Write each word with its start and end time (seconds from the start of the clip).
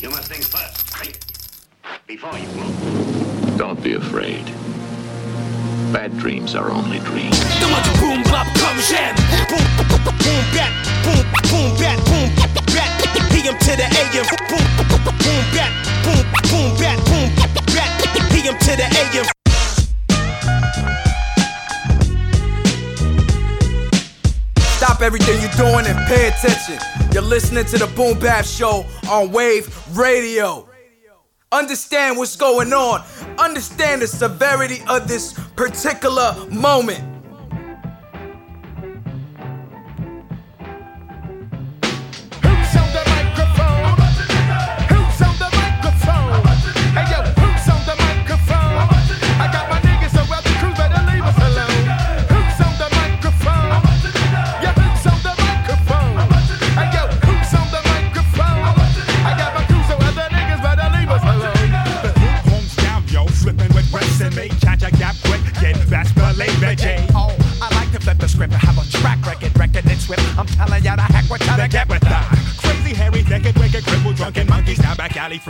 You 0.00 0.08
must 0.08 0.32
think 0.32 0.42
first. 0.44 0.80
Before 2.06 2.32
you 2.38 2.48
move. 2.56 3.58
Don't 3.58 3.82
be 3.82 3.92
afraid. 3.92 4.46
Bad 5.92 6.16
dreams 6.16 6.54
are 6.54 6.70
only 6.70 7.00
dreams. 7.00 7.38
Boom, 8.00 8.22
bop. 8.24 8.46
Boom, 8.56 8.80
boom, 8.80 8.80
back. 10.56 10.72
Boom, 11.04 11.20
boom, 11.52 11.76
back. 11.76 12.00
Boom, 12.08 12.32
back. 12.72 12.90
PM 13.28 13.58
to 13.58 13.76
the 13.76 13.84
AM. 13.92 14.24
Boom, 14.48 14.64
boom, 14.88 15.44
back. 15.52 15.72
Boom, 16.02 16.24
boom, 16.48 16.78
back. 16.80 16.96
Boom, 17.04 17.30
back. 17.74 18.30
PM 18.32 18.56
to 18.56 18.76
the 18.76 19.18
AM. 19.20 19.39
Stop 25.00 25.14
everything 25.14 25.40
you're 25.40 25.50
doing 25.52 25.86
and 25.86 25.96
pay 26.08 26.28
attention. 26.28 26.78
You're 27.10 27.22
listening 27.22 27.64
to 27.64 27.78
the 27.78 27.86
Boom 27.86 28.18
Bap 28.18 28.44
Show 28.44 28.84
on 29.08 29.32
Wave 29.32 29.66
Radio. 29.96 30.68
Understand 31.50 32.18
what's 32.18 32.36
going 32.36 32.74
on. 32.74 33.02
Understand 33.38 34.02
the 34.02 34.06
severity 34.06 34.82
of 34.90 35.08
this 35.08 35.32
particular 35.56 36.36
moment. 36.50 37.09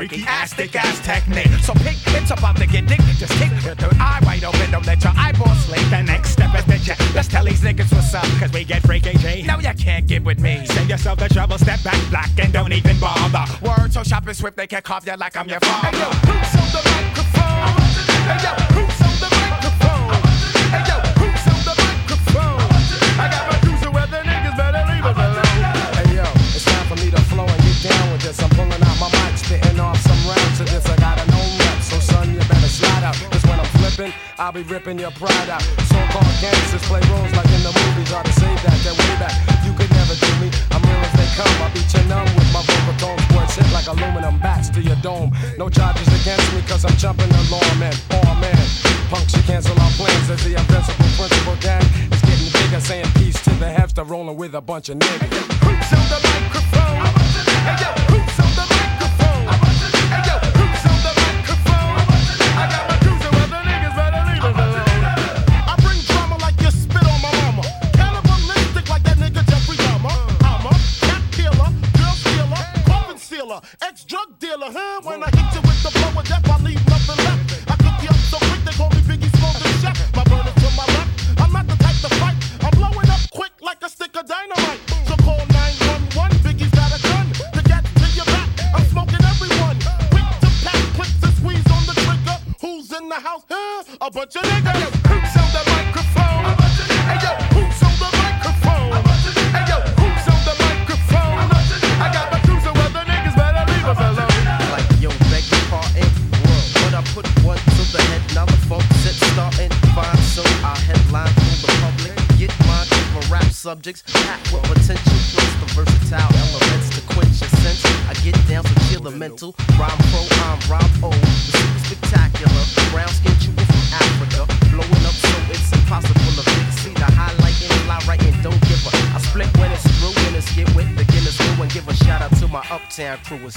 freaky 0.00 0.24
ass, 0.26 0.56
dick 0.56 0.74
ass 0.74 0.98
technique. 1.04 1.52
So 1.62 1.74
pick, 1.74 1.96
it's 2.16 2.30
about 2.30 2.56
to 2.56 2.66
get 2.66 2.86
dick. 2.86 3.00
Just 3.18 3.32
kick 3.34 3.50
your 3.62 3.74
third 3.74 3.96
eye 4.00 4.18
wide 4.24 4.44
open. 4.44 4.70
Don't 4.70 4.86
let 4.86 5.04
your 5.04 5.12
eyeball 5.14 5.54
sleep. 5.56 5.86
The 5.90 6.02
next 6.02 6.30
step 6.30 6.54
is 6.54 6.64
that 6.64 6.86
you 6.86 6.94
Let's 7.14 7.28
tell 7.28 7.44
these 7.44 7.60
niggas 7.60 7.92
what's 7.92 8.14
up, 8.14 8.24
cause 8.40 8.50
we 8.50 8.64
get 8.64 8.82
freaky 8.82 9.12
G. 9.18 9.42
No, 9.42 9.58
you 9.58 9.74
can't 9.74 10.06
get 10.06 10.24
with 10.24 10.40
me. 10.40 10.64
Save 10.68 10.88
yourself 10.88 11.18
the 11.18 11.28
trouble, 11.28 11.58
step 11.58 11.82
back 11.84 12.00
black, 12.08 12.30
and 12.38 12.50
don't 12.50 12.72
even 12.72 12.98
bother. 12.98 13.44
Words 13.60 13.92
so 13.92 14.02
sharp 14.02 14.26
and 14.26 14.36
swift, 14.36 14.56
they 14.56 14.66
can 14.66 14.80
carve 14.80 15.06
you 15.06 15.16
like 15.16 15.36
I'm 15.36 15.48
your 15.48 15.60
father. 15.60 15.88
Hey, 15.88 15.98
yo, 15.98 16.08
the 16.08 16.89
I'll 34.40 34.52
be 34.52 34.62
ripping 34.62 34.98
your 34.98 35.10
pride 35.20 35.50
out. 35.52 35.60
So-called 35.60 36.34
gangsters 36.40 36.80
play 36.88 37.04
roles 37.12 37.28
like 37.36 37.52
in 37.52 37.60
the 37.60 37.76
movies. 37.76 38.08
Try 38.08 38.22
to 38.24 38.32
say 38.32 38.48
that, 38.64 38.72
that 38.88 38.96
way 38.96 39.12
back. 39.20 39.36
You 39.68 39.72
could 39.76 39.92
never 39.92 40.16
do 40.16 40.32
me. 40.40 40.48
I'm 40.72 40.80
real 40.80 40.96
as 40.96 41.12
they 41.12 41.28
come. 41.36 41.52
I 41.60 41.68
beat 41.76 41.84
you 41.92 42.00
numb 42.08 42.24
with 42.32 42.48
my 42.48 42.64
vocal 42.64 42.96
tones. 42.96 43.20
Words 43.36 43.52
hit 43.52 43.68
like 43.68 43.84
aluminum 43.86 44.40
bats 44.40 44.70
to 44.70 44.80
your 44.80 44.96
dome. 45.04 45.36
No 45.58 45.68
charges 45.68 46.08
against 46.08 46.48
me, 46.56 46.62
cause 46.64 46.86
I'm 46.86 46.96
jumping 46.96 47.28
the 47.28 47.42
law, 47.52 47.60
man, 47.76 47.92
Oh 48.16 48.32
man, 48.40 48.56
punks, 49.12 49.36
you 49.36 49.42
cancel 49.42 49.76
our 49.76 49.92
plans 50.00 50.30
as 50.30 50.42
the 50.42 50.56
invincible 50.56 51.10
principal 51.20 51.56
gang 51.60 51.84
It's 52.08 52.24
getting 52.24 52.48
bigger, 52.48 52.80
saying 52.80 53.12
peace 53.20 53.44
to 53.44 53.50
the 53.60 53.68
hamster 53.68 54.04
rolling 54.04 54.38
with 54.38 54.54
a 54.54 54.62
bunch 54.62 54.88
of 54.88 54.96
niggas. 54.96 56.29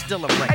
still 0.05 0.25
a 0.25 0.27
break. 0.27 0.52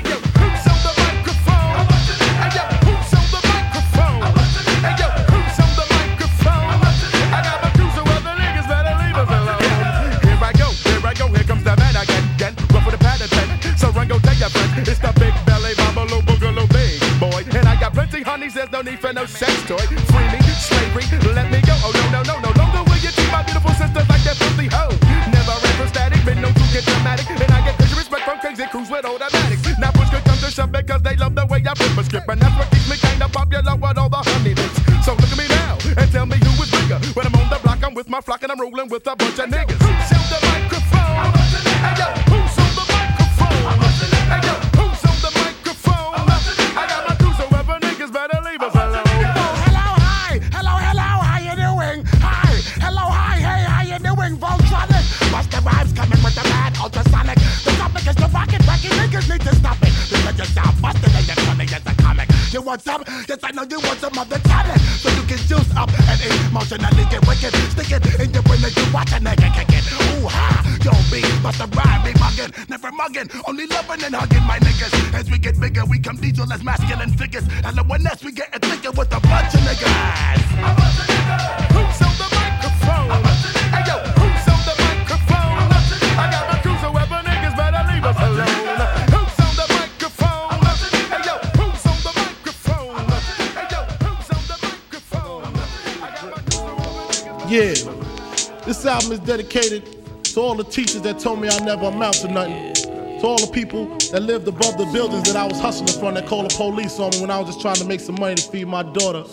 Dedicated 99.29 99.85
to 100.25 100.41
all 100.41 100.55
the 100.55 100.65
teachers 100.65 101.03
that 101.03 101.19
told 101.19 101.39
me 101.39 101.51
I 101.51 101.59
never 101.59 101.85
amount 101.85 102.15
to 102.15 102.29
nothing. 102.29 102.73
To 103.21 103.27
all 103.27 103.37
the 103.37 103.51
people 103.53 103.85
that 104.11 104.23
lived 104.23 104.49
above 104.49 104.79
the 104.79 104.87
buildings 104.91 105.25
that 105.25 105.37
I 105.37 105.45
was 105.45 105.61
hustling 105.61 106.01
from 106.01 106.15
that 106.15 106.27
called 106.27 106.51
the 106.51 106.55
police 106.57 106.99
on 106.99 107.11
me 107.11 107.21
when 107.21 107.31
I 107.31 107.39
was 107.39 107.49
just 107.49 107.61
trying 107.61 107.77
to 107.77 107.85
make 107.85 108.01
some 108.01 108.15
money 108.19 108.37
to 108.37 108.43
feed 108.51 108.69
my 108.69 108.83
daughter. 108.83 109.25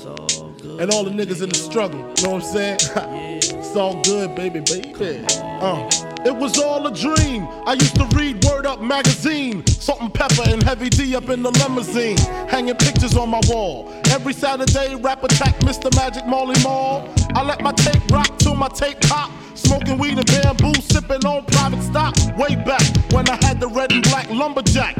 And 0.79 0.91
all 0.91 1.03
the 1.03 1.11
niggas 1.11 1.41
in 1.41 1.49
the 1.49 1.55
struggle. 1.55 1.99
You 1.99 2.23
know 2.23 2.31
what 2.35 2.43
I'm 2.43 2.53
saying? 2.53 2.77
it's 3.49 3.75
all 3.75 4.01
good, 4.03 4.35
baby, 4.35 4.59
baby. 4.59 5.25
Uh. 5.61 5.89
It 6.25 6.35
was 6.35 6.57
all 6.57 6.87
a 6.87 6.91
dream. 6.91 7.47
I 7.67 7.73
used 7.73 7.95
to 7.97 8.05
read 8.17 8.43
Word 8.45 8.65
Up 8.65 8.81
magazine, 8.81 9.65
Salt-N-Pepa 9.67 10.51
and 10.51 10.63
Heavy 10.63 10.89
D 10.89 11.15
up 11.15 11.29
in 11.29 11.43
the 11.43 11.51
limousine, 11.51 12.17
hanging 12.49 12.73
pictures 12.73 13.15
on 13.15 13.29
my 13.29 13.41
wall. 13.47 13.93
Every 14.09 14.33
Saturday, 14.33 14.95
rap 14.95 15.23
attack 15.23 15.59
Mr. 15.59 15.95
Magic 15.95 16.25
Marley 16.25 16.59
Marl. 16.63 17.07
I 17.35 17.43
let 17.43 17.61
my 17.61 17.73
tape 17.73 18.01
rock 18.09 18.39
till 18.39 18.55
my 18.55 18.69
tape 18.69 18.99
pop. 19.01 19.29
Smoking 19.53 19.99
weed 19.99 20.17
and 20.17 20.25
bamboo, 20.25 20.73
sipping 20.81 21.23
on 21.27 21.45
private 21.45 21.83
stock. 21.83 22.15
Way 22.37 22.55
back 22.55 22.81
when 23.11 23.29
I 23.29 23.35
had 23.45 23.59
the 23.59 23.67
red 23.67 23.91
and 23.91 24.01
black 24.01 24.27
lumberjack 24.31 24.95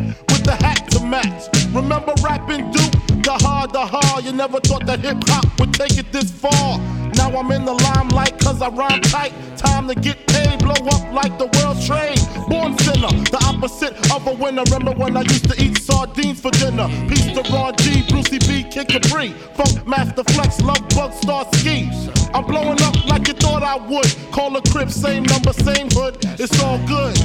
the 0.45 0.55
hat 0.55 0.89
to 0.91 1.03
match. 1.03 1.49
Remember 1.73 2.13
rapping 2.23 2.71
Duke? 2.71 2.93
The 3.23 3.33
hard, 3.41 3.73
the 3.73 3.85
hard. 3.85 4.23
You 4.23 4.31
never 4.31 4.59
thought 4.59 4.85
that 4.85 4.99
hip 4.99 5.17
hop 5.25 5.45
would 5.59 5.73
take 5.73 5.97
it 5.97 6.11
this 6.11 6.31
far. 6.31 6.79
Now 7.15 7.35
I'm 7.35 7.51
in 7.51 7.65
the 7.65 7.73
limelight 7.73 8.37
cause 8.39 8.61
I 8.61 8.69
rhyme 8.69 9.01
tight. 9.01 9.33
Time 9.57 9.87
to 9.87 9.95
get 9.95 10.27
paid, 10.27 10.59
blow 10.59 10.77
up 10.93 11.03
like 11.11 11.37
the 11.39 11.49
world 11.57 11.81
trade. 11.81 12.19
Born 12.47 12.77
sinner, 12.79 13.09
the 13.33 13.41
opposite 13.49 13.93
of 14.13 14.27
a 14.27 14.33
winner. 14.33 14.63
Remember 14.69 14.91
when 14.91 15.17
I 15.17 15.21
used 15.21 15.49
to 15.49 15.61
eat 15.61 15.79
sardines 15.79 16.39
for 16.39 16.51
dinner? 16.51 16.87
Peace 17.09 17.33
to 17.33 17.41
Ron 17.51 17.75
G, 17.77 18.03
Brucey 18.07 18.37
B, 18.39 18.63
Kid 18.69 18.87
Capri, 18.87 19.29
Funkmaster 19.57 20.25
Flex, 20.33 20.61
Lovebug, 20.61 21.13
Star 21.13 21.45
Ski. 21.55 21.89
I'm 22.33 22.45
blowing 22.45 22.81
up 22.83 22.95
like 23.07 23.27
you 23.27 23.33
thought 23.33 23.63
I 23.63 23.77
would. 23.77 24.13
Call 24.31 24.55
a 24.55 24.61
crib, 24.69 24.91
same 24.91 25.23
number, 25.23 25.53
same 25.53 25.89
hood. 25.91 26.17
It's 26.37 26.61
all 26.61 26.77
good. 26.85 27.17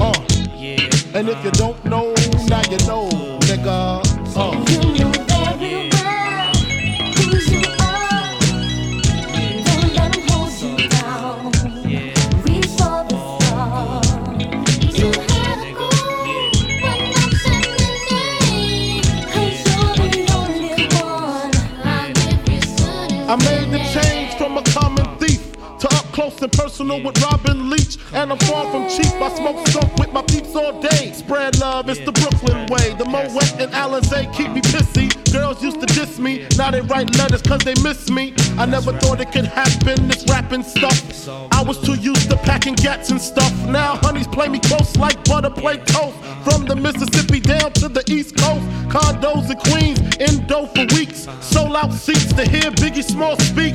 Uh. 0.00 0.33
And 1.14 1.28
if 1.28 1.44
you 1.44 1.50
don't 1.50 1.84
know, 1.84 2.14
now 2.48 2.62
you 2.70 2.78
know, 2.86 3.08
nigga. 3.40 4.00
Uh. 4.34 4.93
Close 26.34 26.42
and 26.42 26.52
personal 26.52 27.02
with 27.02 27.20
Robin 27.22 27.70
Leach. 27.70 27.98
And 28.12 28.32
I'm 28.32 28.38
far 28.38 28.70
from 28.70 28.88
cheap. 28.88 29.12
I 29.20 29.34
smoke 29.34 29.66
skunk 29.68 29.94
with 29.96 30.12
my 30.12 30.22
peeps 30.22 30.54
all 30.54 30.80
day. 30.80 31.12
Spread 31.12 31.58
love, 31.60 31.88
it's 31.88 32.00
the 32.00 32.12
Brooklyn 32.12 32.66
way. 32.66 32.94
The 32.94 33.04
Moet 33.04 33.60
and 33.60 33.72
Alizé 33.72 34.32
keep 34.34 34.50
me 34.50 34.60
pissy. 34.60 35.10
Girls 35.32 35.62
used 35.62 35.80
to 35.80 35.86
diss 35.86 36.18
me, 36.18 36.46
now 36.56 36.70
they 36.70 36.80
write 36.80 37.16
letters 37.16 37.42
cause 37.42 37.60
they 37.60 37.74
miss 37.82 38.08
me. 38.08 38.34
I 38.56 38.66
never 38.66 38.92
thought 38.98 39.20
it 39.20 39.32
could 39.32 39.46
happen, 39.46 40.06
this 40.06 40.24
rapping 40.28 40.62
stuff. 40.62 41.28
I 41.52 41.62
was 41.62 41.80
too 41.80 41.94
used 41.94 42.30
to 42.30 42.36
packing 42.36 42.74
gats 42.74 43.10
and 43.10 43.20
stuff. 43.20 43.52
Now 43.66 43.96
honeys 43.96 44.28
play 44.28 44.48
me 44.48 44.60
close 44.60 44.96
like 44.96 45.22
butter 45.24 45.50
play 45.50 45.78
toast. 45.78 46.16
From 46.44 46.66
the 46.66 46.76
Mississippi 46.76 47.40
down 47.40 47.72
to 47.74 47.88
the 47.88 48.04
East 48.08 48.36
Coast. 48.36 48.64
Condos 48.88 49.50
in 49.50 49.58
Queens, 49.58 49.98
in 50.18 50.46
dough 50.46 50.66
for 50.66 50.86
weeks. 50.94 51.26
Sold 51.40 51.74
out 51.74 51.92
seats 51.92 52.32
to 52.32 52.48
hear 52.48 52.70
Biggie 52.70 53.02
Small 53.02 53.36
speak. 53.38 53.74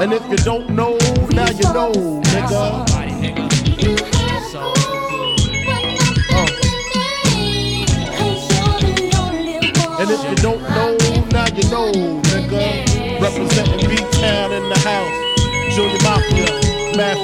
And 0.00 0.12
if 0.12 0.28
you 0.28 0.36
don't 0.38 0.70
know, 0.70 0.98
now 1.30 1.48
you 1.50 1.62
know, 1.72 1.92
nigga. 1.92 2.84
Uh. 6.30 6.48
And 10.00 10.10
if 10.10 10.22
you 10.28 10.36
don't 10.36 10.60
know, 10.62 10.96
now 11.30 11.46
you 11.54 11.70
know, 11.70 11.92
nigga. 11.92 13.20
Representing 13.20 13.88
B-Town 13.88 14.52
in 14.52 14.68
the 14.68 14.78
house. 14.80 15.74
Junior 15.74 15.96
M.A.F.I.A., 16.04 16.96
Mad 16.96 17.16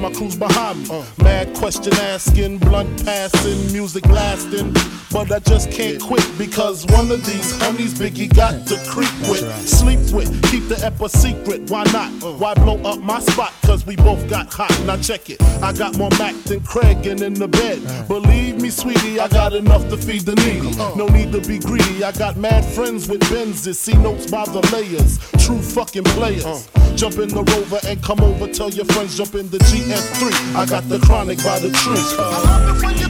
my 0.00 0.12
crew's 0.12 0.36
behind 0.36 0.88
me. 0.88 1.02
Mad 1.22 1.54
question 1.54 1.92
asking, 1.94 2.58
blunt 2.58 3.04
passing, 3.04 3.72
music 3.72 4.06
lasting. 4.06 4.72
But 5.18 5.32
I 5.32 5.40
just 5.40 5.72
can't 5.72 6.00
quit 6.00 6.24
because 6.38 6.86
one 6.86 7.10
of 7.10 7.26
these 7.26 7.50
honeys 7.60 7.92
Biggie 7.92 8.32
got 8.32 8.68
to 8.68 8.76
creep 8.86 9.10
with, 9.28 9.42
sleep 9.68 9.98
with, 10.14 10.30
keep 10.48 10.68
the 10.68 10.80
ep 10.86 11.00
a 11.00 11.08
secret. 11.08 11.68
Why 11.68 11.82
not? 11.92 12.12
Why 12.38 12.54
blow 12.54 12.80
up 12.84 13.00
my 13.00 13.18
spot? 13.18 13.52
Cause 13.62 13.84
we 13.84 13.96
both 13.96 14.30
got 14.30 14.52
hot. 14.52 14.70
Now 14.86 14.96
check 14.96 15.28
it. 15.28 15.42
I 15.60 15.72
got 15.72 15.98
more 15.98 16.10
Mac 16.20 16.36
than 16.44 16.60
Craig 16.60 17.04
and 17.08 17.20
in 17.20 17.34
the 17.34 17.48
bed. 17.48 17.82
Believe 18.06 18.62
me, 18.62 18.70
sweetie, 18.70 19.18
I 19.18 19.26
got 19.26 19.54
enough 19.54 19.88
to 19.88 19.96
feed 19.96 20.22
the 20.22 20.36
needy. 20.36 20.70
No 20.96 21.08
need 21.08 21.32
to 21.32 21.40
be 21.40 21.58
greedy. 21.58 22.04
I 22.04 22.12
got 22.12 22.36
mad 22.36 22.64
friends 22.64 23.08
with 23.08 23.20
Benzes, 23.22 23.74
see 23.74 23.94
notes 23.94 24.30
by 24.30 24.44
the 24.44 24.60
layers. 24.72 25.18
True 25.44 25.60
fucking 25.60 26.04
players. 26.14 26.68
Jump 26.94 27.18
in 27.18 27.28
the 27.28 27.42
rover 27.42 27.80
and 27.88 28.00
come 28.04 28.20
over. 28.20 28.46
Tell 28.46 28.70
your 28.70 28.84
friends 28.84 29.16
jump 29.16 29.34
in 29.34 29.50
the 29.50 29.58
GS3. 29.58 30.54
I 30.54 30.64
got 30.64 30.88
the 30.88 31.00
chronic 31.00 31.38
by 31.38 31.58
the 31.58 31.70
tree. 31.70 31.98
I 32.18 32.42
love 32.44 32.76
it 32.76 32.86
when 32.86 32.98
you 32.98 33.08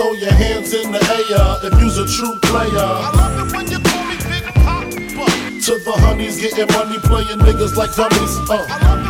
Throw 0.00 0.14
your 0.14 0.32
hands 0.32 0.72
in 0.72 0.92
the 0.92 0.98
air 0.98 1.70
if 1.70 1.78
you's 1.78 1.98
a 1.98 2.08
true 2.08 2.34
player. 2.36 2.70
I 2.72 3.12
love 3.14 3.46
it 3.46 3.54
when 3.54 3.70
you 3.70 3.78
call 3.80 4.02
me 4.04 4.16
Big 4.16 4.44
Poppa. 4.54 5.60
To 5.60 5.78
the 5.84 5.92
honeys 5.92 6.40
getting 6.40 6.72
money, 6.72 6.98
playing 7.00 7.38
niggas 7.40 7.76
like 7.76 7.94
dummies. 7.94 8.48
Uh. 8.48 9.09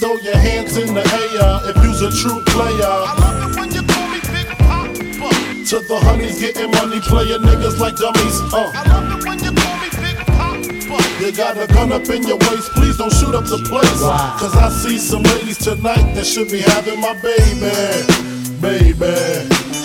Throw 0.09 0.17
your 0.21 0.37
hands 0.37 0.75
in 0.75 0.95
the 0.95 1.05
air 1.05 1.69
if 1.69 1.77
you's 1.85 2.01
a 2.01 2.09
true 2.09 2.41
player. 2.45 2.81
I 2.81 3.13
love 3.21 3.51
it 3.51 3.59
when 3.59 3.69
you 3.69 3.83
call 3.83 4.09
me 4.09 4.19
Big 4.33 4.47
Poppa. 4.57 5.29
To 5.69 5.79
the 5.85 5.99
honeys 6.01 6.41
getting 6.41 6.71
money, 6.71 6.99
playing 6.99 7.41
niggas 7.41 7.77
like 7.77 7.95
dummies. 7.95 8.41
Uh. 8.51 8.71
I 8.73 8.89
love 8.89 9.19
it 9.19 9.23
when 9.23 9.37
you 9.37 9.53
call 9.53 9.77
me 9.77 9.89
Big 10.01 10.17
Poppa. 10.25 11.23
You 11.23 11.31
got 11.31 11.61
a 11.61 11.67
gun 11.71 11.91
up 11.91 12.09
in 12.09 12.23
your 12.23 12.39
waist, 12.49 12.71
please 12.71 12.97
don't 12.97 13.13
shoot 13.13 13.35
up 13.35 13.45
the 13.45 13.61
place. 13.69 14.01
Cause 14.41 14.55
I 14.57 14.69
see 14.69 14.97
some 14.97 15.21
ladies 15.21 15.59
tonight 15.59 16.15
that 16.15 16.25
should 16.25 16.49
be 16.49 16.61
having 16.61 16.99
my 16.99 17.13
baby. 17.21 17.69
Baby. 18.59 19.68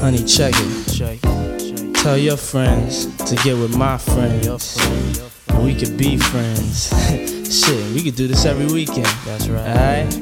Honey, 0.00 0.24
check 0.24 0.54
it. 0.56 1.94
Tell 1.94 2.16
your 2.16 2.38
friends 2.38 3.04
to 3.28 3.36
get 3.44 3.54
with 3.58 3.76
my 3.76 3.98
friends. 3.98 4.78
And 5.48 5.62
we 5.62 5.74
could 5.74 5.98
be 5.98 6.16
friends. 6.16 6.88
Shit, 7.50 7.94
we 7.94 8.02
could 8.02 8.16
do 8.16 8.26
this 8.26 8.46
every 8.46 8.64
weekend. 8.64 9.04
That's 9.26 9.48
right. 9.48 9.68
Alright? 9.68 10.14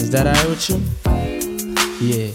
Is 0.00 0.10
that 0.10 0.28
alright 0.28 0.48
with 0.48 0.70
you? 0.70 0.78
Yeah. 2.00 2.30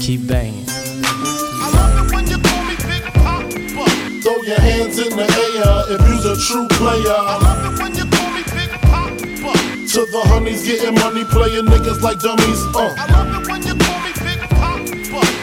Keep 0.00 0.26
banging. 0.26 0.64
I 0.68 1.70
love 1.74 2.06
it 2.06 2.14
when 2.14 2.26
you 2.26 2.38
call 2.38 2.64
me 2.64 2.76
Big 2.88 3.02
Poppa. 3.12 3.90
Throw 4.22 4.40
your 4.42 4.60
hands 4.60 4.98
in 4.98 5.10
the 5.14 5.28
air 5.28 5.84
if 5.94 6.00
you's 6.08 6.24
a 6.24 6.36
true 6.48 6.66
player. 6.68 7.12
I 7.12 7.36
love 7.42 7.74
it 7.74 7.82
when 7.82 7.94
you 7.94 8.06
call 8.10 8.30
me 8.30 8.42
Big 8.56 8.70
Poppa. 8.80 9.58
To 9.92 10.06
the 10.10 10.22
honeys 10.28 10.66
getting 10.66 10.94
money, 10.94 11.24
playing 11.24 11.66
niggas 11.66 12.00
like 12.00 12.20
dummies. 12.20 12.64
Uh. 12.74 13.47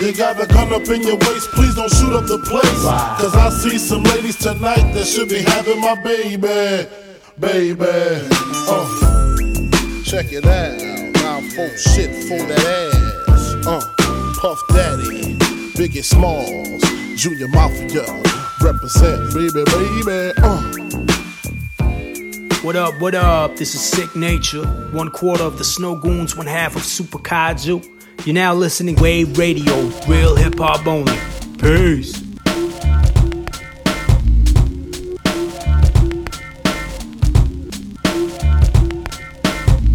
You 0.01 0.11
got 0.11 0.41
a 0.41 0.45
gun 0.45 0.73
up 0.73 0.87
in 0.89 1.03
your 1.03 1.15
waist, 1.15 1.49
please 1.51 1.73
don't 1.75 1.89
shoot 1.89 2.13
up 2.13 2.25
the 2.25 2.37
place. 2.39 2.83
Cause 3.17 3.33
I 3.33 3.49
see 3.49 3.77
some 3.77 4.03
ladies 4.03 4.35
tonight 4.35 4.91
that 4.93 5.05
should 5.05 5.29
be 5.29 5.39
having 5.39 5.79
my 5.79 5.95
baby. 6.03 6.89
Baby. 7.39 7.85
Uh. 8.67 9.35
Check 10.03 10.33
it 10.33 10.45
out. 10.45 10.81
Now 11.15 11.39
folk 11.55 11.77
shit 11.77 12.11
for 12.27 12.37
that 12.45 12.59
ass. 13.29 13.65
Uh. 13.65 13.81
Puff 14.41 14.61
Daddy. 14.69 15.37
Biggie 15.75 16.03
Smalls. 16.03 16.81
Junior 17.15 17.47
Mafia. 17.47 18.03
Represent, 18.61 19.33
baby, 19.33 19.63
baby. 19.63 20.33
Uh. 20.43 20.61
What 22.63 22.75
up, 22.75 22.99
what 22.99 23.15
up? 23.15 23.55
This 23.55 23.75
is 23.75 23.81
Sicknature. 23.81 24.65
One 24.91 25.09
quarter 25.09 25.43
of 25.43 25.57
the 25.57 25.63
Snowgoons, 25.63 26.35
one 26.35 26.47
half 26.47 26.75
of 26.75 26.83
Super 26.83 27.19
Kaiju. 27.19 27.94
You're 28.23 28.33
now 28.33 28.53
listening 28.53 28.95
Wave 28.95 29.37
Radio, 29.37 29.75
real 30.07 30.35
hip 30.35 30.57
hop 30.57 30.87
only. 30.87 31.17
Peace. 31.59 32.21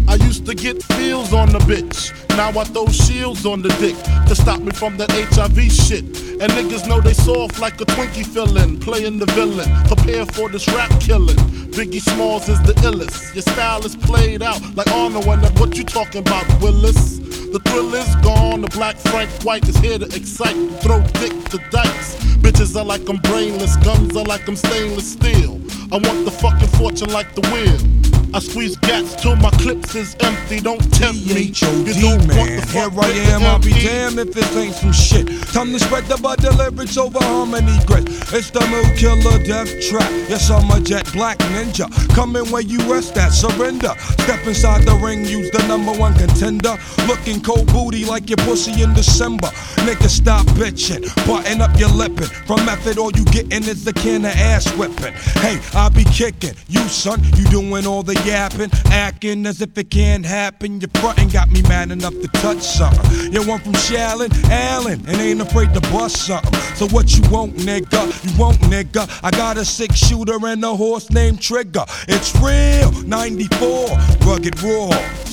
I 0.07 0.15
used 0.15 0.45
to 0.45 0.55
get 0.55 0.81
feels 0.83 1.33
on 1.33 1.49
the 1.49 1.59
bitch. 1.59 2.11
Now 2.37 2.57
I 2.57 2.63
throw 2.63 2.87
shields 2.87 3.45
on 3.45 3.61
the 3.61 3.69
dick 3.79 3.95
to 4.27 4.35
stop 4.35 4.61
me 4.61 4.71
from 4.71 4.95
that 4.97 5.11
HIV 5.11 5.71
shit. 5.71 6.05
And 6.41 6.51
niggas 6.53 6.87
know 6.87 7.01
they 7.01 7.13
soft 7.13 7.59
like 7.59 7.79
a 7.81 7.85
Twinkie 7.85 8.25
fillin', 8.25 8.79
playing 8.79 9.19
the 9.19 9.25
villain. 9.27 9.69
Prepare 9.87 10.25
for 10.27 10.47
this 10.47 10.67
rap 10.69 10.89
killing. 11.01 11.35
Biggie 11.71 12.01
Smalls 12.01 12.47
is 12.49 12.61
the 12.63 12.73
illest. 12.87 13.33
Your 13.35 13.41
style 13.41 13.85
is 13.85 13.95
played 13.95 14.41
out 14.41 14.61
like 14.75 14.89
Arnold 14.91 15.25
and 15.27 15.59
what 15.59 15.77
you 15.77 15.83
talking 15.83 16.21
about, 16.21 16.45
Willis? 16.61 17.19
The 17.51 17.59
thrill 17.59 17.93
is 17.95 18.15
gone. 18.23 18.61
The 18.61 18.69
black 18.69 18.95
Frank 18.95 19.29
White 19.43 19.67
is 19.67 19.75
here 19.77 19.99
to 19.99 20.05
excite. 20.05 20.55
Throw 20.81 21.01
dick 21.19 21.33
to 21.49 21.57
dice. 21.69 22.15
Bitches 22.37 22.79
are 22.79 22.85
like 22.85 23.09
I'm 23.09 23.17
brainless. 23.17 23.75
Guns 23.77 24.15
are 24.15 24.23
like 24.23 24.47
I'm 24.47 24.55
stainless 24.55 25.11
steel. 25.11 25.59
I 25.91 25.97
want 25.97 26.23
the 26.23 26.31
fucking 26.31 26.69
fortune 26.79 27.11
like 27.11 27.35
the 27.35 27.41
wheel. 27.51 28.10
I 28.33 28.39
squeeze 28.39 28.77
gats 28.77 29.15
till 29.21 29.35
my 29.35 29.49
clips 29.51 29.93
is 29.93 30.15
empty. 30.21 30.61
Don't 30.61 30.81
tempt 30.93 31.25
me. 31.27 31.51
You 31.51 31.93
don't 31.99 32.19
want 32.19 32.27
man. 32.27 32.61
the 32.61 32.65
Here 32.71 32.89
I 32.89 33.09
am, 33.35 33.43
I'll 33.43 33.59
be 33.59 33.71
damned 33.71 34.19
if 34.19 34.33
this 34.33 34.55
ain't 34.55 34.73
some 34.73 34.93
shit. 34.93 35.27
Time 35.51 35.73
to 35.73 35.79
spread 35.79 36.05
the 36.05 36.15
bud 36.15 36.41
lyrics 36.41 36.95
over 36.97 37.19
harmony 37.19 37.77
grit. 37.85 38.07
It's 38.31 38.49
the 38.49 38.61
mood 38.71 38.97
killer 38.97 39.43
death 39.43 39.69
trap. 39.81 40.09
Yes, 40.29 40.49
I'm 40.49 40.71
a 40.71 40.79
jet 40.79 41.11
black 41.11 41.39
ninja. 41.51 41.91
Coming 42.15 42.49
where 42.51 42.61
you 42.61 42.79
rest 42.89 43.17
at, 43.17 43.33
surrender. 43.33 43.93
Step 44.23 44.47
inside 44.47 44.85
the 44.85 44.95
ring, 44.95 45.25
use 45.25 45.51
the 45.51 45.67
number 45.67 45.91
one 45.91 46.13
contender. 46.13 46.77
Looking 47.07 47.41
cold 47.41 47.67
booty 47.73 48.05
like 48.05 48.29
your 48.29 48.37
pussy 48.37 48.81
in 48.81 48.93
December. 48.93 49.47
Nigga, 49.83 50.07
stop 50.07 50.45
bitching. 50.55 51.03
Button 51.27 51.59
up 51.59 51.77
your 51.77 51.89
lippin'. 51.89 52.31
From 52.47 52.65
method, 52.65 52.97
all 52.97 53.11
you 53.11 53.25
gettin' 53.25 53.63
is 53.63 53.83
the 53.83 53.91
can 53.91 54.23
of 54.23 54.31
ass 54.31 54.71
whipping. 54.77 55.13
Hey, 55.43 55.59
I'll 55.73 55.89
be 55.89 56.05
kicking. 56.05 56.53
You, 56.69 56.87
son, 56.87 57.21
you 57.35 57.43
doing 57.49 57.85
all 57.85 58.03
the 58.03 58.20
yapping, 58.25 58.69
acting 58.85 59.45
as 59.45 59.61
if 59.61 59.77
it 59.77 59.89
can't 59.89 60.25
happen. 60.25 60.79
Your 60.79 60.89
frontin' 60.95 61.29
got 61.29 61.51
me 61.51 61.61
mad 61.63 61.91
enough 61.91 62.13
to 62.13 62.27
touch 62.27 62.61
something. 62.61 63.33
You 63.33 63.45
want 63.47 63.63
from 63.63 63.73
Shallon, 63.73 64.31
Allen, 64.49 65.03
and 65.07 65.17
ain't 65.17 65.41
afraid 65.41 65.73
to 65.73 65.81
bust 65.81 66.25
something. 66.27 66.53
So 66.75 66.87
what 66.87 67.15
you 67.15 67.23
want, 67.29 67.55
nigga? 67.57 68.01
You 68.23 68.39
want, 68.39 68.57
nigga? 68.61 69.09
I 69.23 69.31
got 69.31 69.57
a 69.57 69.65
six 69.65 69.95
shooter 69.95 70.37
and 70.45 70.63
a 70.63 70.75
horse 70.75 71.09
named 71.09 71.41
Trigger. 71.41 71.85
It's 72.07 72.35
real, 72.37 72.91
94, 73.03 73.89
rugged 74.25 74.61
raw. 74.61 75.30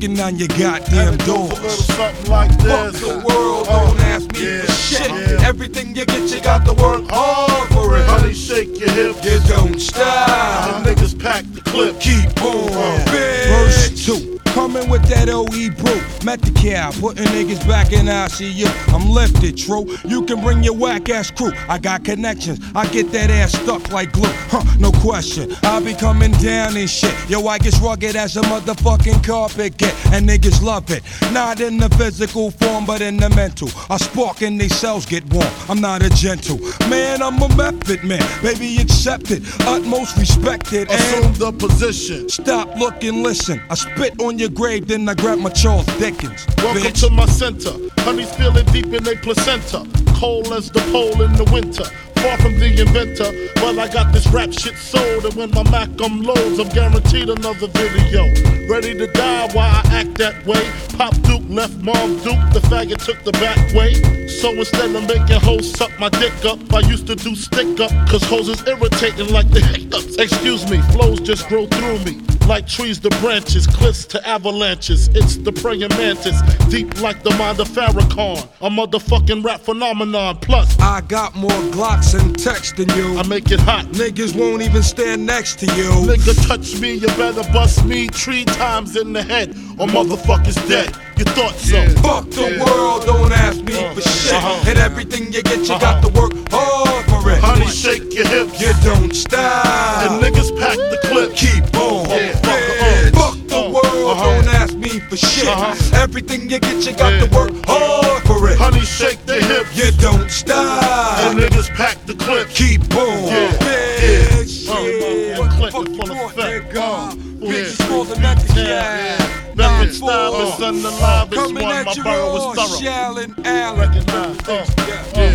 Kicking 0.00 0.18
on 0.20 0.36
your 0.38 0.48
goddamn 0.48 1.18
doors. 1.18 1.84
Something 1.84 2.30
like 2.30 2.50
Fuck 2.62 2.92
this. 2.92 3.00
the 3.02 3.18
world, 3.18 3.66
don't 3.66 3.98
oh, 3.98 4.04
ask 4.04 4.32
me 4.32 4.46
yeah, 4.46 4.62
for 4.62 4.72
shit. 4.72 5.10
yeah. 5.10 5.46
Everything 5.46 5.94
you 5.94 6.06
get, 6.06 6.34
you 6.34 6.40
got 6.40 6.64
to 6.64 6.72
work 6.72 7.04
hard 7.10 7.68
for 7.68 7.98
it. 7.98 8.06
Honey, 8.06 8.32
shake 8.32 8.80
your 8.80 8.90
hips. 8.92 9.22
You 9.22 9.54
don't 9.54 9.78
stop. 9.78 10.84
The 10.84 10.94
niggas 10.94 11.20
pack 11.22 11.44
the 11.52 11.60
clip. 11.60 12.00
Keep 12.00 12.42
on, 12.42 12.72
uh, 12.72 13.04
Verse 13.10 14.06
two. 14.06 14.39
Coming 14.54 14.90
with 14.90 15.04
that 15.04 15.28
OE 15.28 15.70
brew. 15.80 16.00
Met 16.24 16.42
the 16.42 16.50
cow, 16.50 16.90
putting 16.90 17.24
niggas 17.26 17.66
back 17.68 17.92
in 17.92 18.06
ICU. 18.06 18.66
I'm 18.92 19.08
lifted, 19.08 19.56
true. 19.56 19.86
You 20.04 20.24
can 20.24 20.40
bring 20.40 20.64
your 20.64 20.74
whack 20.74 21.08
ass 21.08 21.30
crew. 21.30 21.52
I 21.68 21.78
got 21.78 22.04
connections. 22.04 22.58
I 22.74 22.86
get 22.88 23.12
that 23.12 23.30
ass 23.30 23.52
stuck 23.52 23.92
like 23.92 24.12
glue. 24.12 24.28
Huh, 24.50 24.64
no 24.78 24.90
question. 24.90 25.54
I 25.62 25.80
be 25.80 25.94
coming 25.94 26.32
down 26.32 26.76
and 26.76 26.90
shit. 26.90 27.14
Yo, 27.30 27.46
I 27.46 27.58
get 27.58 27.78
rugged 27.80 28.16
as 28.16 28.36
a 28.36 28.42
motherfucking 28.42 29.24
carpet 29.24 29.76
get. 29.76 29.94
And 30.12 30.28
niggas 30.28 30.60
love 30.62 30.90
it. 30.90 31.04
Not 31.32 31.60
in 31.60 31.78
the 31.78 31.88
physical 31.90 32.50
form, 32.50 32.86
but 32.86 33.00
in 33.00 33.18
the 33.18 33.30
mental. 33.30 33.68
I 33.88 33.98
spark 33.98 34.42
and 34.42 34.60
they 34.60 34.68
cells 34.68 35.06
get 35.06 35.24
warm. 35.32 35.46
I'm 35.68 35.80
not 35.80 36.02
a 36.02 36.10
gentle. 36.10 36.58
Man, 36.88 37.22
I'm 37.22 37.40
a 37.40 37.48
method 37.56 38.02
man. 38.02 38.22
Baby, 38.42 38.78
accept 38.78 39.30
it. 39.30 39.42
Utmost 39.60 40.16
respected. 40.16 40.90
Assume 40.90 41.24
And 41.26 41.36
the 41.36 41.52
position. 41.52 42.28
Stop, 42.28 42.76
look, 42.76 43.04
and 43.04 43.22
listen. 43.22 43.62
I 43.70 43.74
spit 43.74 44.20
on 44.20 44.38
your 44.38 44.39
grave, 44.48 44.86
then 44.86 45.08
I 45.08 45.14
grab 45.14 45.38
my 45.38 45.50
Charles 45.50 45.86
Dickens. 45.98 46.46
Welcome 46.58 46.82
bitch. 46.82 47.00
to 47.00 47.10
my 47.10 47.26
center. 47.26 47.72
Honey's 48.04 48.34
feeling 48.36 48.64
deep 48.66 48.86
in 48.86 49.04
their 49.04 49.16
placenta. 49.16 49.86
Cold 50.14 50.48
as 50.48 50.70
the 50.70 50.80
pole 50.92 51.20
in 51.22 51.32
the 51.34 51.44
winter. 51.52 51.84
Far 52.22 52.36
from 52.38 52.58
the 52.58 52.68
inventor, 52.80 53.32
but 53.56 53.78
I 53.78 53.88
got 53.92 54.12
this 54.12 54.26
rap 54.28 54.52
shit 54.52 54.76
sold. 54.76 55.24
And 55.24 55.34
when 55.34 55.50
my 55.50 55.62
Mac 55.70 55.88
um, 56.00 56.20
unloads, 56.20 56.58
I'm 56.58 56.68
guaranteed 56.68 57.30
another 57.30 57.66
video. 57.68 58.24
Ready 58.68 58.94
to 58.94 59.06
die 59.06 59.48
while 59.52 59.74
I 59.74 59.82
act 59.90 60.18
that 60.18 60.44
way. 60.46 60.62
Pop 60.96 61.14
Duke 61.22 61.42
left 61.48 61.76
Mom 61.78 62.16
Duke, 62.16 62.44
the 62.52 62.60
faggot 62.68 63.04
took 63.04 63.22
the 63.24 63.32
back 63.32 63.58
way. 63.74 63.94
So 64.28 64.52
instead 64.52 64.94
of 64.94 65.08
making 65.08 65.40
hoes 65.40 65.72
suck 65.72 65.90
my 65.98 66.10
dick 66.10 66.44
up, 66.44 66.58
I 66.72 66.80
used 66.80 67.06
to 67.06 67.16
do 67.16 67.34
stick 67.34 67.80
up. 67.80 67.90
Cause 68.08 68.22
hoes 68.24 68.48
is 68.48 68.66
irritating 68.66 69.32
like 69.32 69.50
the 69.50 69.60
hiccups. 69.60 70.16
Excuse 70.16 70.70
me, 70.70 70.80
flows 70.92 71.20
just 71.20 71.48
grow 71.48 71.66
through 71.66 71.98
me. 72.00 72.20
Like 72.50 72.66
trees 72.66 72.98
to 72.98 73.10
branches, 73.20 73.64
cliffs 73.64 74.04
to 74.06 74.28
avalanches. 74.28 75.06
It's 75.14 75.36
the 75.36 75.52
praying 75.52 75.90
mantis, 75.90 76.42
deep 76.68 77.00
like 77.00 77.22
the 77.22 77.30
mind 77.36 77.60
of 77.60 77.68
Farrakhan. 77.68 78.42
A 78.60 78.68
motherfucking 78.68 79.44
rap 79.44 79.60
phenomenon. 79.60 80.36
Plus, 80.38 80.76
I 80.80 81.00
got 81.02 81.36
more 81.36 81.48
Glocks 81.70 82.18
and 82.20 82.36
text 82.36 82.76
than 82.76 82.88
you. 82.96 83.16
I 83.16 83.22
make 83.28 83.52
it 83.52 83.60
hot. 83.60 83.84
Niggas 83.92 84.36
won't 84.36 84.62
even 84.62 84.82
stand 84.82 85.24
next 85.24 85.60
to 85.60 85.66
you. 85.76 85.90
Nigga 86.10 86.48
touch 86.48 86.80
me, 86.80 86.94
you 86.94 87.06
better 87.06 87.48
bust 87.52 87.84
me 87.84 88.08
three 88.08 88.44
times 88.44 88.96
in 88.96 89.12
the 89.12 89.22
head, 89.22 89.50
or 89.78 89.86
motherfuckers 89.86 90.58
dead. 90.68 90.92
You 91.20 91.26
thought 91.36 91.54
so? 91.56 91.86
Fuck 92.00 92.30
the 92.30 92.64
world, 92.64 93.04
don't 93.04 93.30
ask 93.30 93.60
me 93.60 93.74
for 93.92 94.00
shit. 94.00 94.32
Uh-huh. 94.32 94.64
And 94.66 94.78
everything 94.78 95.30
you 95.30 95.42
get, 95.42 95.58
you 95.68 95.78
got 95.78 96.00
to 96.02 96.08
work 96.18 96.32
hard 96.48 97.04
for 97.12 97.30
it. 97.30 97.40
Honey, 97.44 97.66
shake 97.66 98.14
your 98.14 98.26
hips. 98.26 98.58
You 98.58 98.72
don't 98.82 99.12
stop. 99.14 99.66
And 100.00 100.24
niggas 100.24 100.48
pack 100.58 100.78
the 100.78 100.98
clip. 101.04 101.36
Keep 101.36 101.76
on. 101.76 102.08
Yeah. 102.08 102.40
Yeah. 102.48 103.10
Fuck 103.10 103.36
the 103.52 103.68
world, 103.68 104.16
Uh-huh. 104.16 104.40
don't 104.40 104.48
ask 104.48 104.72
me 104.72 104.98
for 104.98 105.18
shit. 105.18 105.46
Uh-huh. 105.46 106.00
Everything 106.00 106.48
you 106.48 106.58
get, 106.58 106.86
you 106.86 106.96
got 106.96 107.12
to 107.20 107.28
work 107.36 107.52
hard 107.66 108.22
for 108.22 108.48
it. 108.48 108.56
Honey, 108.56 108.80
shake 108.80 109.20
the 109.26 109.42
hips. 109.44 109.76
You 109.76 109.92
don't 110.00 110.30
stop. 110.30 111.18
And 111.20 111.38
niggas 111.38 111.68
pack 111.76 111.98
the 112.06 112.14
clip. 112.14 112.48
Keep 112.48 112.96
on. 112.96 113.28
Yeah. 113.28 113.52
Yeah. 113.60 114.40
Uh, 114.40 114.44
shit. 114.46 115.38
uh, 115.38 115.48
clip 115.54 115.72
Fuck 115.74 115.86
in 115.86 115.96
full 115.96 116.26
effect. 116.32 116.72
Bitches 116.72 117.78
yeah. 117.78 117.86
for 117.88 118.06
the 118.06 118.16
Yeah. 118.56 119.19
Yeah. 119.60 119.78
Method 119.80 119.94
style 119.94 120.34
is 120.42 120.54
unalive. 120.54 121.26
It's 121.32 121.34
Coming 121.36 121.62
one. 121.62 121.74
at 121.76 121.86
My 121.86 121.92
you 121.92 122.02
borough 122.04 122.36
raw, 122.36 122.50
is 122.52 122.58
thorough. 122.58 122.80
Shallon 122.80 123.46
Allen. 123.46 123.78
Recognize. 123.80 124.48
Uh, 124.48 124.66
Yeah. 124.86 125.30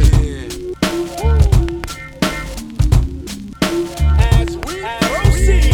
As 4.20 4.58
we 4.58 4.82
proceed, 4.82 5.74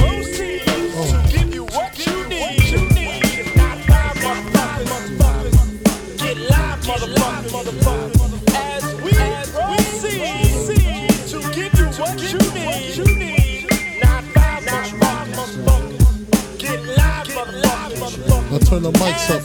Now 18.51 18.57
turn 18.57 18.83
the 18.83 18.91
mics 18.91 19.29
up. 19.29 19.41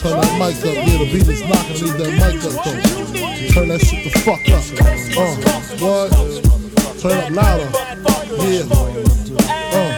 Turn 0.00 0.20
that 0.22 0.32
mic 0.38 0.56
up. 0.64 0.74
Yeah, 0.74 0.96
the 0.96 1.04
beat 1.12 1.28
is 1.28 1.42
knocking. 1.42 1.84
Leave 1.84 1.98
that 1.98 2.12
mic 2.16 2.40
up 2.48 2.54
though. 2.64 2.80
Turn 3.52 3.68
that 3.68 3.80
shit 3.82 4.04
the 4.04 4.10
fuck 4.20 4.40
up. 4.48 4.64
Uh, 5.18 5.36
what? 5.84 6.08
Turn 6.98 7.12
up 7.12 7.28
louder. 7.30 7.68
Yeah. 8.48 8.64
Uh. 9.76 9.97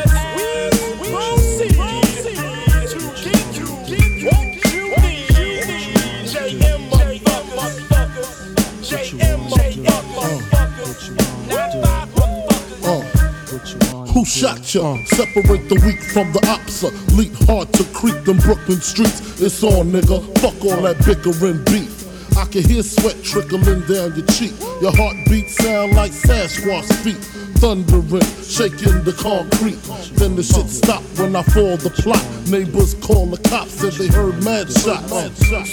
Ya? 14.75 14.83
Uh, 14.83 15.05
separate 15.05 15.69
the 15.69 15.75
weak 15.85 16.01
from 16.01 16.33
the 16.33 16.39
opsa. 16.47 16.91
Uh, 16.91 17.17
leap 17.17 17.33
hard 17.49 17.73
to 17.73 17.85
creep 17.93 18.23
them 18.25 18.39
Brooklyn 18.39 18.81
streets. 18.81 19.41
It's 19.41 19.63
on, 19.65 19.91
nigga. 19.91 20.23
Fuck 20.39 20.65
all 20.65 20.83
that 20.83 20.99
bickering 21.05 21.65
beef. 21.65 22.07
I 22.37 22.45
can 22.45 22.63
hear 22.63 22.83
sweat 22.83 23.23
trickling 23.25 23.81
down 23.91 24.15
your 24.15 24.27
cheek. 24.27 24.55
Your 24.81 24.95
heartbeat 24.95 25.51
sound 25.51 25.97
like 25.97 26.13
Sasquatch 26.13 26.93
feet. 27.03 27.39
Thundering, 27.61 28.25
shaking 28.40 29.05
the 29.05 29.12
concrete. 29.12 29.77
Then 30.16 30.35
the 30.35 30.42
shit 30.42 30.66
stopped 30.66 31.05
when 31.18 31.37
I 31.37 31.42
fall 31.42 31.77
the 31.77 31.90
plot. 31.90 32.25
Neighbors 32.49 32.94
call 32.94 33.27
the 33.27 33.37
cops, 33.51 33.73
said 33.73 33.92
they 34.01 34.09
heard 34.09 34.42
mad 34.42 34.73
shots. 34.73 35.12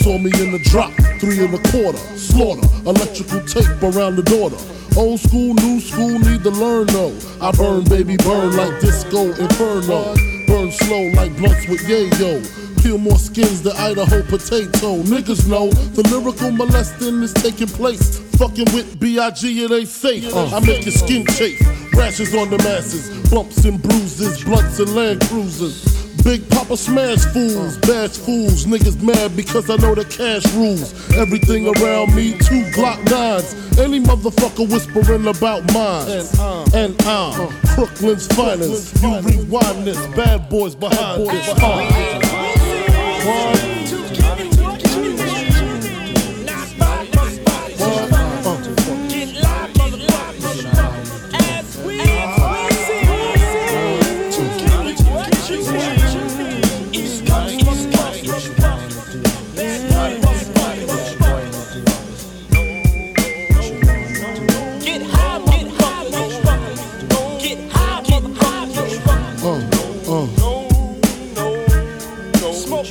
Saw 0.04 0.18
me 0.18 0.30
in 0.36 0.52
the 0.52 0.60
drop, 0.68 0.92
three 1.24 1.40
and 1.40 1.56
a 1.56 1.72
quarter. 1.72 1.98
Slaughter, 2.20 2.68
electrical 2.84 3.40
tape 3.48 3.82
around 3.82 4.18
the 4.18 4.24
daughter. 4.28 4.60
Old 5.00 5.22
school, 5.22 5.54
new 5.54 5.80
school, 5.80 6.20
need 6.20 6.44
to 6.44 6.52
learn 6.52 6.88
though. 6.88 7.16
I 7.40 7.52
burn, 7.56 7.86
baby, 7.86 8.18
burn 8.18 8.58
like 8.58 8.82
disco 8.82 9.32
inferno. 9.40 10.12
Burn 10.44 10.72
slow 10.72 11.08
like 11.16 11.38
blunts 11.38 11.70
with 11.70 11.88
yayo. 11.88 12.44
Peel 12.84 12.98
more 12.98 13.18
skins 13.18 13.64
than 13.64 13.78
Idaho 13.78 14.22
potato. 14.24 15.00
Niggas 15.08 15.48
know 15.48 15.72
the 15.96 16.04
lyrical 16.12 16.52
molesting 16.52 17.24
is 17.24 17.32
taking 17.32 17.68
place. 17.68 18.27
Fucking 18.38 18.72
with 18.74 19.00
B.I.G. 19.00 19.64
it 19.64 19.72
ain't 19.72 19.88
safe. 19.88 20.36
I 20.36 20.60
make 20.60 20.86
your 20.86 20.92
skin 20.92 21.26
chafe. 21.26 21.60
Rashes 21.94 22.36
on 22.36 22.50
the 22.50 22.58
masses. 22.60 23.10
Bumps 23.32 23.66
and 23.66 23.82
bruises. 23.82 24.44
Blunts 24.44 24.80
and 24.80 24.96
land 24.96 25.22
cruisers. 25.22 25.98
Big 26.24 26.48
Poppa 26.50 26.76
smash 26.76 27.24
fools, 27.32 27.78
bash 27.78 28.18
fools, 28.18 28.66
niggas 28.66 29.02
mad 29.02 29.34
because 29.38 29.70
I 29.70 29.78
know 29.78 29.96
the 29.96 30.04
cash 30.04 30.46
rules. 30.54 30.94
Everything 31.16 31.68
around 31.68 32.14
me, 32.14 32.34
two 32.34 32.64
Glock 32.76 33.02
nines. 33.10 33.54
Any 33.80 34.02
motherfucker 34.02 34.70
whispering 34.70 35.26
about 35.26 35.72
mine. 35.74 36.28
And 36.74 37.02
I'm 37.04 37.48
Brooklyn's 37.76 38.28
finest. 38.28 39.02
You 39.02 39.22
rewind 39.22 39.88
this, 39.88 40.06
bad 40.16 40.50
boys 40.50 40.76
behind 40.76 41.28
this. 41.30 41.48
Uh. 41.50 41.88
One. 43.26 43.77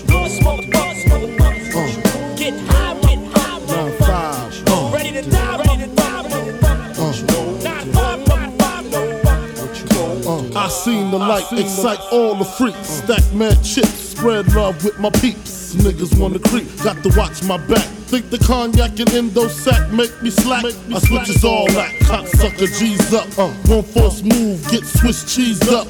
Uh, 0.04 0.28
Smoke 0.28 0.70
good, 0.70 0.96
smoke. 1.02 2.36
Get 2.36 2.54
high, 2.68 2.94
get 3.00 3.18
high, 3.32 3.58
nine 3.66 3.92
five. 3.98 4.68
Uh, 4.68 4.90
Ready 4.94 5.12
to 5.12 5.22
die, 5.30 5.56
ready 5.58 5.84
to 5.86 5.94
die, 5.96 6.22
motherfucker. 6.28 6.98
uh, 6.98 7.62
Nine 7.62 7.92
five, 7.92 8.28
nine 8.28 8.58
five, 8.58 8.84
motherfucker. 8.84 10.54
uh. 10.56 10.58
I 10.58 10.68
seen 10.68 11.10
the 11.10 11.18
the 11.18 11.24
light, 11.24 11.50
excite 11.52 12.00
all 12.12 12.34
the 12.34 12.44
freaks. 12.44 12.88
Stack 12.88 13.32
mad 13.32 13.62
chips, 13.64 13.88
spread 14.10 14.52
love 14.54 14.84
with 14.84 14.98
my 14.98 15.10
peeps. 15.10 15.74
Niggas 15.74 16.18
wanna 16.18 16.38
creep, 16.40 16.66
got 16.82 17.02
to 17.02 17.10
watch 17.16 17.42
my 17.44 17.56
back. 17.66 17.86
Think 18.06 18.30
the 18.30 18.38
cognac 18.38 18.98
and 19.00 19.12
endo 19.12 19.48
sack 19.48 19.90
make 19.90 20.22
me 20.22 20.30
slack. 20.30 20.64
I 20.64 20.98
switches 21.00 21.44
all 21.44 21.66
that, 21.72 21.90
cocksucker 22.02 22.70
G's 22.78 23.12
up. 23.12 23.26
Uh, 23.36 23.48
one 23.66 23.82
force 23.82 24.22
move, 24.22 24.62
get 24.70 24.84
Swiss 24.84 25.34
cheese 25.34 25.60
up. 25.68 25.88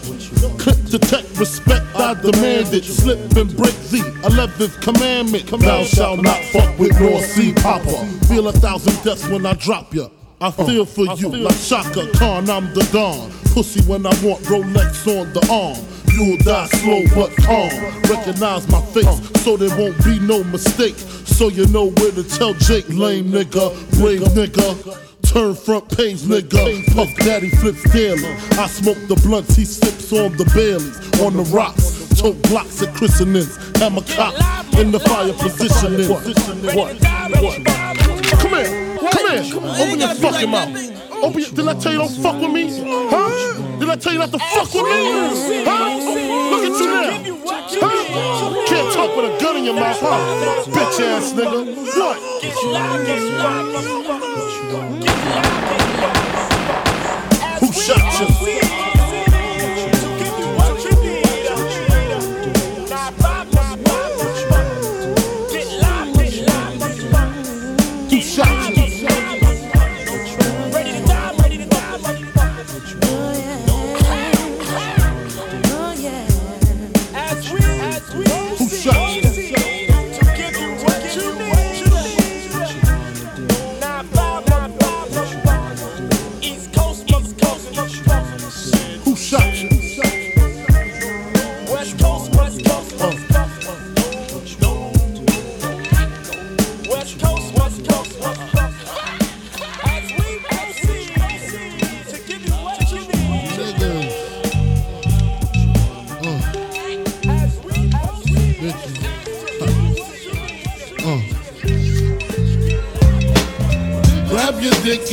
Clip 0.59 0.83
detect, 0.87 1.37
respect, 1.39 1.85
I 1.95 2.15
demand 2.15 2.73
it. 2.73 2.85
Slip 2.85 3.19
and 3.37 3.55
break 3.55 3.77
the 3.93 4.01
11th 4.25 4.81
commandment. 4.81 5.47
Thou 5.61 5.85
shalt 5.85 6.23
not 6.23 6.43
fuck 6.47 6.79
with 6.79 6.99
North 6.99 7.27
Sea 7.27 7.53
Papa. 7.53 8.07
Feel 8.29 8.49
a 8.49 8.53
thousand 8.53 8.97
deaths 9.05 9.29
when 9.29 9.45
I 9.45 9.53
drop 9.53 9.95
ya. 9.95 10.09
I 10.41 10.51
feel 10.51 10.87
for 10.87 11.07
you 11.17 11.29
like 11.29 11.59
Chaka 11.61 12.11
Khan, 12.15 12.49
I'm 12.49 12.73
the 12.73 12.89
Don. 12.93 13.31
Pussy 13.53 13.83
when 13.83 14.07
I 14.07 14.11
want 14.25 14.43
Rolex 14.45 15.07
on 15.07 15.33
the 15.35 15.47
arm. 15.53 15.85
You'll 16.17 16.39
die 16.39 16.67
slow 16.67 17.05
but 17.15 17.37
calm. 17.37 17.69
Recognize 18.09 18.67
my 18.69 18.81
face 18.93 19.21
so 19.45 19.57
there 19.57 19.75
won't 19.79 20.03
be 20.03 20.19
no 20.21 20.43
mistake. 20.45 20.97
So 21.37 21.49
you 21.49 21.67
know 21.67 21.91
where 21.91 22.13
to 22.13 22.25
tell 22.25 22.55
Jake, 22.55 22.89
lame 22.89 23.27
nigga, 23.27 23.69
brave 24.01 24.23
nigga. 24.33 24.73
Turn 25.21 25.55
front 25.55 25.95
page, 25.95 26.23
nigga. 26.23 26.95
Puff 26.95 27.15
Daddy 27.17 27.51
flips 27.51 27.83
daily. 27.93 28.25
I 28.59 28.67
smoke 28.67 28.97
the 29.07 29.17
blunts, 29.23 29.55
he 29.55 29.67
sips 29.67 30.11
on 30.15 30.35
the 30.39 30.47
Baileys. 30.55 30.97
On 31.21 31.37
the 31.37 31.43
rocks, 31.55 32.09
tote 32.19 32.41
blocks 32.49 32.83
at 32.83 32.95
christenings. 32.95 33.55
Hammer 33.77 34.01
cop 34.17 34.33
in 34.79 34.91
the 34.93 35.01
fire 35.01 35.35
positioning. 35.35 36.09
What? 36.09 36.25
What? 36.75 37.65
Come 38.41 38.55
here, 38.55 38.97
come 39.11 39.29
here. 39.29 39.45
Open 39.85 40.01
your 40.01 40.15
fucking 40.15 40.51
mouth. 40.51 41.23
Open 41.23 41.41
your, 41.41 41.51
did 41.51 41.69
I 41.69 41.75
tell 41.75 41.93
you 41.93 41.99
don't 41.99 42.17
fuck 42.23 42.41
with 42.41 42.51
me? 42.51 42.81
Huh? 43.11 43.79
Did 43.79 43.91
I 43.91 43.97
tell 43.97 44.15
you 44.15 44.21
not 44.21 44.33
to 44.33 44.39
fuck 44.39 44.73
with 44.73 44.85
me? 44.85 45.65
Huh? 45.67 46.26
Huh? 49.09 49.23
With 49.23 49.33
a 49.33 49.41
gun 49.41 49.57
in 49.57 49.65
your 49.65 49.75
mouth, 49.75 49.99
huh? 50.01 50.65
Bitch 50.67 51.01
ass 51.01 51.33
nigga. 51.33 51.65
What? 51.97 52.17
Who 57.61 57.73
shot 57.73 58.21
you? 58.21 58.86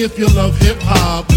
If 0.04 0.20
you 0.20 0.28
love 0.36 0.58
hip 0.58 0.76
hop. 0.82 1.30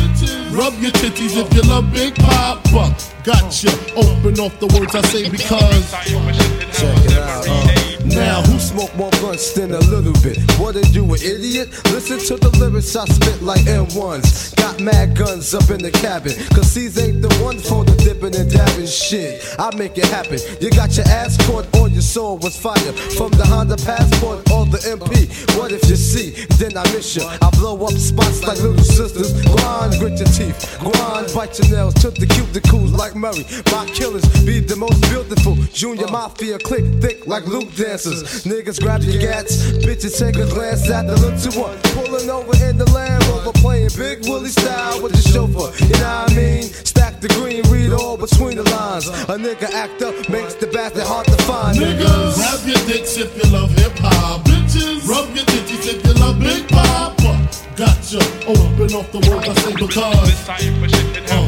Rub 0.51 0.75
your 0.83 0.91
titties 0.91 1.37
if 1.37 1.55
you 1.55 1.63
love 1.71 1.93
Big 1.93 2.17
Poppa. 2.17 2.93
Gotcha. 3.23 3.71
Open 3.95 4.41
off 4.41 4.59
the 4.59 4.67
words 4.75 4.93
I 4.93 5.03
say 5.03 5.31
because. 5.31 5.93
Check 5.93 7.05
it 7.05 7.17
out. 7.17 7.47
Uh. 7.47 7.87
Now, 8.07 8.43
who 8.43 8.59
smoke 8.59 8.93
more 8.97 9.11
blunts 9.21 9.53
than 9.53 9.71
a 9.71 9.79
little 9.79 10.15
bit? 10.15 10.39
What 10.59 10.75
are 10.75 10.89
you, 10.89 11.05
an 11.05 11.21
idiot? 11.23 11.69
Listen 11.93 12.19
to 12.19 12.37
the 12.39 12.59
lyrics 12.59 12.97
I 12.97 13.05
spit 13.05 13.41
like 13.41 13.61
M1s. 13.67 14.56
Mad 14.81 15.17
guns 15.17 15.55
up 15.55 15.71
in 15.71 15.81
the 15.81 15.91
cabin. 15.91 16.33
Cause 16.55 16.75
these 16.75 16.99
ain't 16.99 17.23
the 17.23 17.33
ones 17.43 17.69
for 17.69 17.85
the 17.85 17.97
dipping 17.97 18.37
and 18.37 18.51
dabbing 18.51 18.87
shit. 18.87 19.43
I 19.59 19.75
make 19.77 19.97
it 19.97 20.07
happen. 20.07 20.39
You 20.61 20.71
got 20.71 20.97
your 20.97 21.07
ass 21.09 21.37
caught 21.47 21.65
or 21.77 21.89
your 21.89 22.03
soul 22.03 22.39
was 22.39 22.57
fire. 22.57 22.93
From 23.17 23.31
the 23.33 23.45
Honda 23.47 23.77
Passport 23.77 24.51
or 24.51 24.67
the 24.67 24.79
MP. 24.85 25.29
What 25.57 25.73
if 25.73 25.89
you 25.89 25.97
see? 25.97 26.31
Then 26.59 26.77
I 26.77 26.85
miss 26.93 27.17
you. 27.17 27.25
I 27.25 27.51
blow 27.57 27.79
up 27.87 27.93
spots 27.93 28.45
like 28.45 28.61
little 28.61 28.85
sisters. 28.85 29.33
Grind, 29.57 29.99
grit 29.99 30.19
your 30.19 30.29
teeth. 30.29 30.77
Grind, 30.81 31.33
bite 31.35 31.59
your 31.59 31.69
nails. 31.71 31.95
Took 31.95 32.15
the 32.17 32.27
cuticles 32.27 32.93
like 32.93 33.17
Murray. 33.17 33.47
My 33.73 33.87
killers 33.87 34.27
be 34.45 34.61
the 34.61 34.77
most 34.77 35.01
beautiful. 35.09 35.57
Junior 35.73 36.09
M.A.F.I.A. 36.09 36.59
click 36.59 36.85
thick 37.01 37.27
like 37.27 37.47
Luke 37.47 37.73
dancers. 37.75 38.45
Niggas 38.45 38.81
grab 38.81 39.03
your 39.03 39.21
gats. 39.21 39.57
Bitches 39.85 40.19
take 40.19 40.37
a 40.37 40.47
glance 40.53 40.89
at 40.91 41.07
the 41.07 41.17
little 41.17 41.63
one. 41.63 41.79
Pulling 41.97 42.29
over 42.29 42.53
in 42.65 42.77
the 42.77 42.89
Land 42.93 43.25
Rover. 43.29 43.53
Playing 43.53 43.91
Big 43.97 44.29
Willie 44.29 44.51
style 44.67 45.03
with 45.03 45.13
the 45.13 45.23
chauffeur. 45.31 45.71
You 45.85 45.95
know 46.03 46.27
what 46.27 46.33
I 46.33 46.37
mean? 46.37 46.63
Stack 46.63 47.21
the 47.21 47.29
green, 47.39 47.63
read 47.71 47.93
all 47.93 48.17
between 48.17 48.57
the 48.57 48.67
lines. 48.75 49.07
A 49.31 49.37
nigga 49.39 49.71
act 49.71 50.03
up 50.03 50.15
makes 50.29 50.55
the 50.55 50.67
bastard 50.67 51.07
hard 51.07 51.27
to 51.27 51.39
find. 51.49 51.79
Niggas, 51.79 52.35
grab 52.35 52.63
your 52.67 52.83
dicks 52.91 53.17
if 53.17 53.31
you 53.39 53.47
love 53.53 53.71
hip 53.79 53.95
hop. 53.99 54.45
Bitches, 54.47 55.07
rub 55.09 55.29
your 55.37 55.47
titties 55.47 55.87
if 55.93 55.99
you 56.07 56.15
love 56.23 56.39
Big 56.41 56.69
Poppa. 56.69 57.33
Gotcha. 57.77 58.21
Open 58.49 58.91
off 58.99 59.09
the 59.13 59.21
words 59.29 59.49
I 59.49 59.55
say 59.63 59.75
because. 59.75 60.49
Uh. 60.51 61.47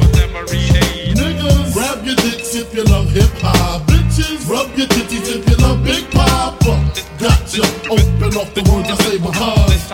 Niggas, 1.19 1.75
grab 1.75 2.05
your 2.07 2.17
dicks 2.17 2.55
if 2.55 2.75
you 2.75 2.85
love 2.85 3.11
hip 3.11 3.35
hop. 3.43 3.83
Bitches, 3.89 4.49
rub 4.49 4.71
your 4.77 4.87
titties 4.87 5.29
if 5.35 5.43
you 5.49 5.57
love 5.57 5.83
Big 5.83 6.05
Poppa. 6.11 6.75
Gotcha. 7.19 7.65
Open 7.91 8.37
off 8.39 8.55
the 8.55 8.63
words 8.71 8.89
I 8.91 8.97
say 9.05 9.19
because. 9.19 9.93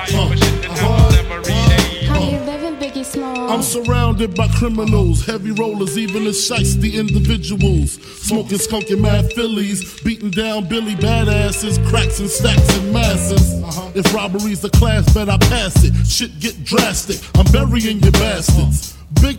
Uh. 0.82 1.03
I'm 3.54 3.62
surrounded 3.62 4.34
by 4.34 4.48
criminals, 4.48 5.24
heavy 5.24 5.52
rollers, 5.52 5.96
even 5.96 6.24
the 6.24 6.30
shiesty 6.30 6.94
individuals. 6.94 7.92
Smoking 8.20 8.58
skunky 8.58 9.00
mad 9.00 9.32
fillies, 9.32 10.00
beating 10.02 10.32
down 10.32 10.68
Billy 10.68 10.96
badasses, 10.96 11.78
cracks 11.88 12.18
and 12.18 12.28
stacks 12.28 12.76
and 12.78 12.92
masses. 12.92 13.62
Uh-huh. 13.62 13.92
If 13.94 14.12
robbery's 14.12 14.60
the 14.60 14.70
class, 14.70 15.14
bet 15.14 15.28
I 15.28 15.38
pass 15.38 15.84
it. 15.84 15.94
Shit 16.04 16.40
get 16.40 16.64
drastic, 16.64 17.20
I'm 17.38 17.46
burying 17.52 18.00
your 18.00 18.10
bastards. 18.10 18.96
Big 19.22 19.38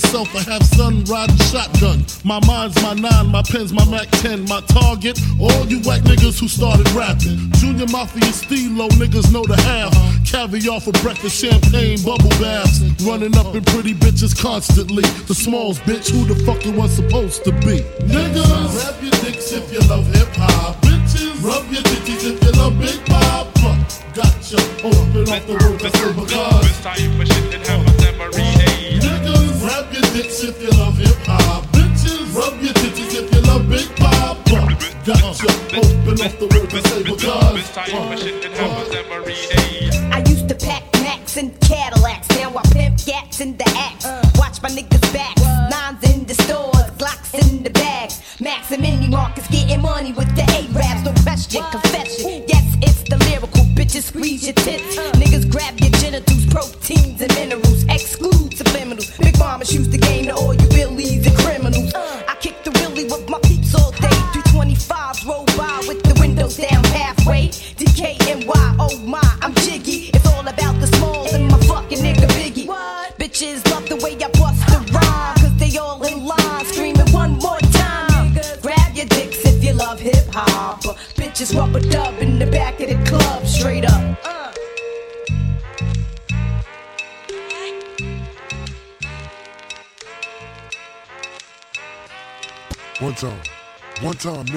self. 0.00 0.34
I 0.34 0.40
have 0.50 0.62
son 0.64 1.04
riding 1.04 1.36
shotgun. 1.36 2.04
My 2.24 2.40
mind's 2.46 2.80
my 2.82 2.94
nine, 2.94 3.28
my 3.28 3.42
pen's 3.42 3.72
my 3.72 3.84
Mac 3.86 4.08
10. 4.22 4.44
My 4.48 4.60
target, 4.62 5.18
all 5.40 5.66
you 5.66 5.80
white 5.80 6.02
niggas 6.02 6.40
who 6.40 6.48
started 6.48 6.88
rapping. 6.92 7.50
Junior 7.58 7.86
M.A.F.I.A. 7.88 8.32
Stilo 8.32 8.88
niggas 9.00 9.32
know 9.32 9.44
the 9.44 9.56
half. 9.62 9.92
Caviar 10.24 10.80
for 10.80 10.92
breakfast, 11.02 11.40
champagne, 11.40 12.02
bubble 12.02 12.30
baths. 12.40 12.80
Running 13.02 13.36
up 13.36 13.54
in 13.54 13.64
pretty 13.64 13.94
bitches 13.94 14.36
constantly. 14.36 15.02
The 15.26 15.34
smalls, 15.34 15.78
bitch, 15.80 16.10
who 16.10 16.24
the 16.24 16.36
fuck 16.44 16.64
it 16.66 16.74
was 16.74 16.94
supposed 16.94 17.44
to 17.44 17.52
be? 17.52 17.80
Niggas, 18.04 18.72
grab 18.72 19.02
your 19.02 19.12
dicks 19.22 19.52
if 19.52 19.72
you 19.72 19.80
love 19.88 20.06
hip 20.14 20.28
hop. 20.36 20.76
Bitches, 20.82 21.42
rub 21.42 21.64
your 21.72 21.82
titties 21.82 22.34
if 22.34 22.42
you 22.42 22.52
love 22.52 22.78
Big 22.78 23.04
Poppa. 23.06 23.76
Gotcha, 24.14 24.58
open 24.84 25.28
off 25.28 25.46
the 25.46 25.58
words 25.60 25.84
I 25.84 25.90
say 25.90 26.12
because. 26.12 26.68
Niggas, 26.98 27.97
grab 29.68 29.92
your 29.92 30.02
dicks 30.16 30.42
if 30.42 30.62
you 30.62 30.70
love 30.80 30.96
hip 30.96 31.14
hop. 31.26 31.64
Bitches, 31.76 32.34
rub 32.34 32.54
your 32.62 32.72
titties 32.80 33.12
if 33.20 33.26
you 33.34 33.40
love 33.42 33.68
Big 33.68 33.88
Poppa. 33.96 34.60
Gotcha, 35.04 35.50
open 35.76 36.16
off 36.24 36.34
the 36.40 36.46
words 36.52 36.74
I 36.74 36.80
say 36.88 37.02
because. 37.02 37.76
I 40.16 40.24
used 40.26 40.48
to 40.48 40.54
pack 40.54 40.82
Macs 41.04 41.36
and 41.36 41.50
Cadillacs. 41.60 42.28
Now 42.30 42.56
I 42.56 42.62
pimp 42.72 43.04
gats 43.04 43.40
in 43.40 43.56
the 43.58 43.68
axe. 43.76 44.06
Watch 44.38 44.62
my 44.62 44.70
niggas 44.70 45.12
backs. 45.12 45.42
Nines 45.72 46.02
in 46.10 46.24
the 46.24 46.34
stores, 46.34 46.90
Glocks 46.96 47.34
in 47.34 47.62
the 47.62 47.70
back. 47.70 47.88
money 49.98 50.12
with 50.12 50.30
the 50.36 50.44
A-Raps, 50.58 51.02
no 51.04 51.12
question, 51.24 51.62
confession. 51.70 52.44
Yes, 52.46 52.66
it's 52.86 53.02
the 53.10 53.16
lyrical, 53.26 53.64
bitches 53.76 54.04
squeeze 54.04 54.44
your 54.46 54.54
tits. 54.54 54.96
Niggas 55.20 55.50
grab 55.50 55.74
your 55.80 55.90
genitals, 56.02 56.46
proteins 56.46 57.20
and 57.20 57.34
minerals, 57.34 57.67
mama 59.38 59.64
shoots 59.64 59.88
the 59.88 59.98
game 59.98 60.17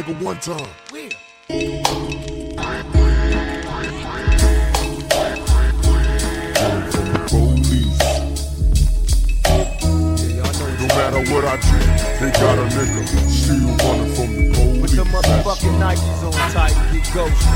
nigga, 0.01 0.23
one 0.23 0.39
time. 0.39 0.67
No 10.79 10.87
matter 10.87 11.21
what 11.31 11.45
I 11.45 11.57
do, 11.57 11.77
they 12.19 12.31
got 12.31 12.57
a 12.57 12.63
nigga 12.63 13.01
still 13.29 13.57
running 13.77 14.13
from 14.13 14.29
the 14.35 14.51
police. 14.53 14.81
With 14.81 14.95
the 14.95 15.03
motherfucking 15.03 15.79
Nikes 15.79 16.23
on 16.23 16.33
tight, 16.51 16.73
get 16.91 17.13
ghost. 17.13 17.47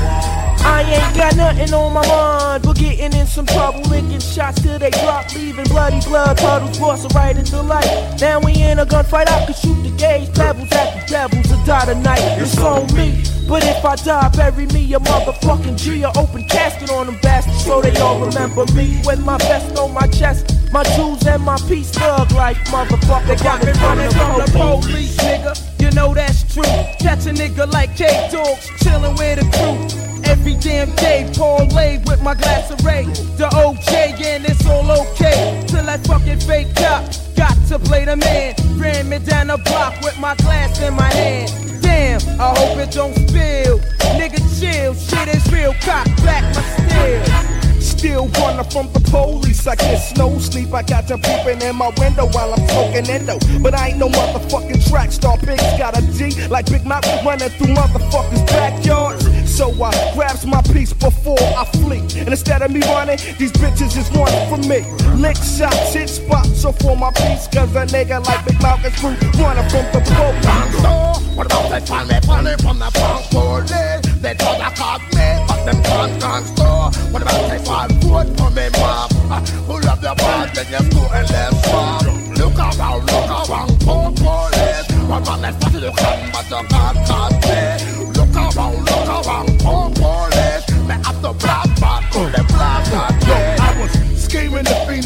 I 0.64 0.82
ain't 0.82 1.16
got 1.16 1.36
nothing 1.36 1.74
on 1.74 1.92
my 1.92 2.06
mind 2.06 2.62
but 2.62 2.76
getting 2.76 3.12
in 3.18 3.26
some 3.26 3.46
trouble, 3.46 3.82
licking 3.82 4.20
shots 4.20 4.62
till 4.62 4.78
they 4.78 4.90
drop, 4.90 5.32
leaving 5.34 5.64
bloody 5.66 6.00
blood 6.00 6.36
puddles, 6.38 6.78
busting 6.78 7.10
right 7.16 7.36
into 7.36 7.60
life. 7.62 8.20
Now 8.20 8.40
we 8.40 8.54
in 8.54 8.78
a 8.78 8.86
gunfight, 8.86 9.28
I 9.28 9.46
could 9.46 9.56
shoot 9.56 9.75
gauge, 9.96 10.32
pebbles 10.34 10.72
at 10.72 10.94
the 10.94 11.06
devils, 11.08 11.50
and 11.50 11.66
die 11.66 11.86
tonight. 11.86 12.40
It's 12.40 12.58
on 12.58 12.86
me. 12.94 13.24
But 13.48 13.62
if 13.64 13.84
I 13.84 13.94
die, 13.96 14.28
bury 14.30 14.66
me 14.66 14.92
a 14.94 14.98
motherfucking 14.98 15.78
G, 15.78 16.04
open 16.04 16.44
casket 16.48 16.90
on 16.90 17.06
them 17.06 17.18
bastards, 17.22 17.64
so 17.64 17.80
they 17.80 17.96
all 18.00 18.18
remember 18.18 18.66
me. 18.74 19.00
With 19.04 19.24
my 19.24 19.38
vest 19.38 19.78
on 19.78 19.94
my 19.94 20.06
chest, 20.08 20.72
my 20.72 20.82
jewels 20.96 21.24
and 21.26 21.42
my 21.42 21.56
peace 21.68 21.90
thug 21.90 22.32
life, 22.32 22.58
motherfucker. 22.66 23.26
They 23.26 23.36
got 23.36 23.64
me 23.64 23.72
running 23.72 24.10
from 24.10 24.40
the 24.40 24.50
police, 24.52 25.16
nigga. 25.18 25.80
You 25.80 25.90
know 25.92 26.12
that's 26.12 26.42
true. 26.52 26.64
Catch 26.98 27.26
a 27.26 27.30
nigga 27.30 27.70
like 27.72 27.96
K 27.96 28.28
Dogs, 28.32 28.66
chillin' 28.82 29.16
with 29.16 29.38
the 29.38 29.46
crew. 29.56 30.05
Every 30.28 30.54
damn 30.54 30.90
day, 30.96 31.30
Paul 31.36 31.66
lay 31.68 31.98
with 32.06 32.22
my 32.22 32.34
glass 32.34 32.70
of 32.70 32.84
Ray. 32.84 33.04
The 33.36 33.48
OJ, 33.52 34.20
and 34.24 34.44
it's 34.44 34.66
all 34.66 34.90
okay. 34.90 35.64
Till 35.68 35.84
that 35.84 36.06
fucking 36.06 36.40
fake 36.40 36.74
cop 36.74 37.04
got 37.36 37.56
to 37.68 37.78
play 37.78 38.04
the 38.04 38.16
man. 38.16 38.54
Ran 38.76 39.08
me 39.08 39.18
down 39.18 39.48
the 39.48 39.58
block 39.58 40.00
with 40.02 40.18
my 40.18 40.34
glass 40.36 40.80
in 40.80 40.94
my 40.94 41.10
hand. 41.12 41.82
Damn, 41.82 42.20
I 42.40 42.54
hope 42.58 42.78
it 42.78 42.90
don't 42.92 43.14
spill. 43.28 43.78
Nigga, 44.18 44.40
chill, 44.58 44.94
shit 44.94 45.28
is 45.28 45.52
real. 45.52 45.74
Cock 45.82 46.06
back 46.24 46.42
my 46.54 46.62
steel. 46.62 47.55
Still 47.96 48.28
running 48.28 48.70
from 48.70 48.92
the 48.92 49.00
police. 49.10 49.66
I 49.66 49.74
get 49.74 50.18
no 50.18 50.38
sleep. 50.38 50.72
I 50.74 50.82
got 50.82 51.08
them 51.08 51.20
peeping 51.22 51.62
in 51.62 51.76
my 51.76 51.90
window 51.96 52.26
while 52.28 52.52
I'm 52.52 52.68
smoking 52.68 53.08
endo. 53.08 53.38
But 53.62 53.74
I 53.74 53.88
ain't 53.88 53.98
no 53.98 54.08
motherfucking 54.08 54.86
track 54.90 55.10
star. 55.12 55.38
Pigs 55.38 55.62
got 55.78 55.96
a 55.96 56.02
G 56.12 56.46
like 56.48 56.66
Big 56.66 56.84
Mouth 56.84 57.06
running 57.24 57.48
through 57.48 57.74
motherfuckers' 57.74 58.46
backyards. 58.48 59.24
So 59.50 59.72
I 59.82 60.12
grabs 60.14 60.44
my 60.44 60.60
piece 60.60 60.92
before 60.92 61.40
I 61.40 61.64
flee. 61.80 62.00
And 62.20 62.28
instead 62.28 62.60
of 62.60 62.70
me 62.70 62.80
running, 62.82 63.16
these 63.38 63.52
bitches 63.52 63.94
just 63.94 64.12
running 64.12 64.46
from 64.50 64.60
me. 64.68 64.84
Lick 65.16 65.36
shots, 65.36 65.94
hit 65.94 66.10
spots. 66.10 66.60
So 66.60 66.72
for 66.72 66.96
my 66.96 67.10
piece, 67.12 67.48
cause 67.48 67.74
a 67.76 67.86
nigga 67.86 68.24
like 68.26 68.44
Big 68.44 68.60
Mouth 68.60 68.84
is 68.84 68.94
free 69.00 69.16
running 69.40 69.68
from 69.70 69.86
the 69.96 70.02
police. 70.04 71.34
What 71.34 71.46
about 71.46 71.88
find 71.88 72.08
me 72.08 72.20
funny 72.20 72.54
from 72.62 72.78
the 72.78 72.90
punk 72.92 73.24
police? 73.30 74.05
They 74.26 74.34
thought 74.34 74.60
I 74.60 74.74
caught 74.74 75.02
me, 75.14 75.28
but 75.46 75.64
them 75.66 75.80
can't 75.84 76.20
can't 76.20 76.46
store. 76.46 76.90
What 77.12 77.22
about 77.22 77.48
they 77.48 77.62
find 77.62 77.92
food 78.02 78.26
for 78.36 78.50
me, 78.50 78.66
mom? 78.74 79.06
Ah, 79.30 79.38
who 79.70 79.78
love 79.86 80.00
the 80.02 80.14
bad, 80.18 80.50
then 80.50 80.66
you 80.66 80.82
go 80.90 81.06
and 81.14 81.30
let's 81.30 81.70
farm. 81.70 82.34
Look 82.34 82.58
around, 82.58 83.06
look 83.06 83.30
around, 83.30 83.70
punk 83.86 84.18
police. 84.18 84.90
What 85.06 85.22
about 85.22 85.42
they 85.42 85.52
find 85.62 85.78
you 85.78 85.92
can, 85.94 86.32
but 86.34 86.50
you 86.50 86.62
can't 86.66 86.98
catch 87.06 87.38
me? 87.46 88.02
Look 88.18 88.34
around, 88.34 88.78
look 88.82 89.06
around, 89.14 89.60
punk 89.62 89.94
police. 89.94 90.66
Me 90.90 90.94
have 91.06 91.22
the 91.22 91.32
black 91.38 91.70
man, 91.78 92.02
oh, 92.18 92.26
the 92.34 92.42
black 92.50 92.82
man. 92.90 93.25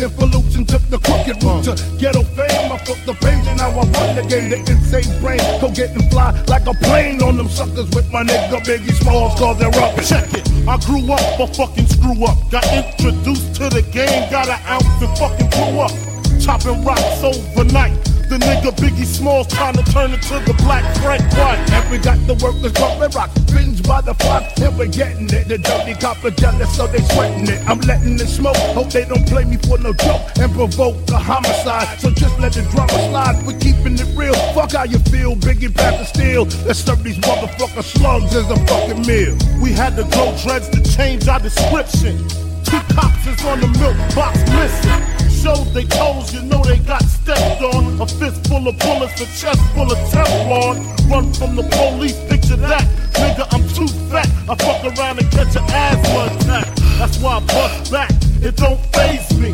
Was 0.00 0.56
and 0.56 0.66
took 0.66 0.80
the 0.88 0.96
crooked 0.96 1.44
route 1.44 1.64
to 1.64 1.76
ghetto 1.98 2.22
fame. 2.22 2.72
I 2.72 2.78
flipped 2.78 3.04
the 3.04 3.12
page 3.20 3.46
and 3.46 3.58
now 3.58 3.68
I 3.68 3.84
run 3.84 4.16
the 4.16 4.24
game. 4.30 4.48
The 4.48 4.56
insane 4.56 5.20
brain 5.20 5.38
go 5.60 5.68
get 5.70 5.90
and 5.90 6.10
fly 6.10 6.32
like 6.48 6.66
a 6.66 6.72
plane 6.72 7.22
on 7.22 7.36
them 7.36 7.50
suckers 7.50 7.90
with 7.90 8.10
my 8.10 8.24
nigga 8.24 8.64
Biggie 8.64 8.96
Smalls 8.96 9.38
cause 9.38 9.58
they're 9.58 9.68
up. 9.68 9.94
Check 10.00 10.32
it. 10.32 10.48
I 10.66 10.78
grew 10.78 11.04
up 11.12 11.20
for 11.36 11.48
fucking 11.52 11.86
screw 11.86 12.24
up. 12.24 12.38
Got 12.50 12.64
introduced 12.72 13.54
to 13.56 13.68
the 13.68 13.82
game, 13.92 14.30
got 14.30 14.48
an 14.48 14.60
ounce 14.72 15.02
and 15.04 15.18
fucking 15.18 15.50
grew 15.50 15.80
up. 15.80 15.92
Chopping 16.40 16.82
rocks 16.82 17.22
overnight. 17.22 18.09
The 18.30 18.38
nigga 18.38 18.70
Biggie 18.78 19.04
Smalls 19.04 19.48
trying 19.48 19.74
to 19.74 19.82
turn 19.90 20.12
it 20.12 20.22
to 20.30 20.38
the 20.46 20.54
black 20.62 20.86
Frank 21.02 21.20
White. 21.34 21.58
And 21.74 21.90
we 21.90 21.98
got 21.98 22.14
the 22.28 22.34
workers 22.38 22.70
bumping 22.78 23.10
rock, 23.10 23.34
binge 23.50 23.82
by 23.82 24.02
the 24.02 24.14
flock, 24.14 24.46
and 24.62 24.78
we're 24.78 24.86
getting 24.86 25.26
it. 25.26 25.48
The 25.48 25.58
dirty 25.58 25.94
copper 25.98 26.30
jealous, 26.30 26.70
so 26.76 26.86
they 26.86 27.02
sweating 27.10 27.50
it. 27.50 27.58
I'm 27.68 27.80
letting 27.90 28.14
it 28.14 28.28
smoke, 28.30 28.54
hope 28.70 28.90
they 28.90 29.04
don't 29.04 29.26
play 29.26 29.42
me 29.42 29.56
for 29.56 29.78
no 29.78 29.92
joke 29.92 30.22
and 30.38 30.46
provoke 30.54 30.94
a 31.10 31.18
homicide. 31.18 31.98
So 31.98 32.10
just 32.10 32.38
let 32.38 32.52
the 32.52 32.62
drama 32.70 33.02
slide, 33.10 33.44
we're 33.44 33.58
keeping 33.58 33.98
it 33.98 34.06
real. 34.14 34.38
Fuck 34.54 34.78
how 34.78 34.84
you 34.84 35.00
feel, 35.10 35.34
Biggie 35.34 35.74
to 35.74 36.06
steel. 36.06 36.46
Let's 36.62 36.78
serve 36.78 37.02
these 37.02 37.18
motherfucker 37.18 37.82
slugs 37.82 38.30
as 38.36 38.48
a 38.48 38.56
fucking 38.70 39.10
meal. 39.10 39.34
We 39.60 39.72
had 39.72 39.96
to 39.96 40.04
grow 40.06 40.30
dreads 40.38 40.68
to 40.70 40.78
change 40.94 41.26
our 41.26 41.40
description. 41.40 42.14
Two 42.62 42.78
cops 42.94 43.26
is 43.26 43.42
on 43.42 43.58
the 43.58 43.66
milk 43.82 43.98
box 44.14 44.38
missing. 44.54 45.09
Showed 45.42 45.72
they 45.72 45.84
toes, 45.84 46.34
you 46.34 46.42
know 46.42 46.62
they 46.62 46.76
got 46.78 47.02
stepped 47.02 47.62
on. 47.62 47.98
A 47.98 48.06
fist 48.06 48.46
full 48.46 48.68
of 48.68 48.78
bullets, 48.78 49.20
a 49.22 49.26
chest 49.40 49.60
full 49.72 49.90
of 49.90 49.98
Teflon. 50.12 50.76
Run 51.10 51.32
from 51.32 51.56
the 51.56 51.62
police, 51.62 52.18
picture 52.28 52.56
that. 52.56 52.84
Nigga, 53.14 53.46
I'm 53.50 53.66
too 53.72 53.88
fat. 54.10 54.28
I 54.48 54.54
fuck 54.56 54.84
around 54.84 55.18
and 55.18 55.30
catch 55.30 55.56
an 55.56 55.64
asthma 55.68 56.36
attack. 56.36 56.76
That's 56.98 57.18
why 57.18 57.36
I 57.36 57.40
bust 57.40 57.90
back. 57.90 58.10
It 58.42 58.56
don't 58.56 58.80
phase 58.92 59.32
me. 59.38 59.52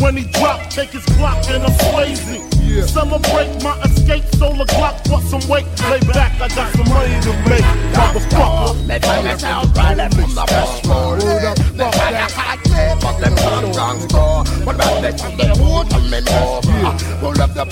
When 0.00 0.16
he 0.16 0.24
drop, 0.24 0.70
take 0.70 0.90
his 0.90 1.04
clock 1.16 1.44
and 1.50 1.64
I'm 1.64 1.72
swayzy. 1.72 2.40
Celebrate 2.84 3.62
my 3.62 3.80
escape, 3.82 4.24
solar 4.36 4.66
clock, 4.66 5.02
bust 5.04 5.30
some 5.30 5.46
weight. 5.48 5.66
Lay 5.90 6.00
back, 6.12 6.32
I 6.40 6.48
got 6.48 6.72
some 6.74 6.88
money 6.88 7.20
to 7.20 7.32
make. 7.48 7.64
Motherfucker. 7.92 8.86
They 8.86 8.98
find 9.00 9.28
us 9.28 9.44
out 9.44 9.76
running 9.76 10.10
from 10.10 10.34
the 10.34 10.44
They 15.06 15.16
from 15.18 15.36
the 15.36 15.46
hood 15.54 15.92
and 15.94 16.10
men 16.10 16.28
over? 16.30 17.20
Pull 17.20 17.40
up 17.40 17.54
the. 17.54 17.66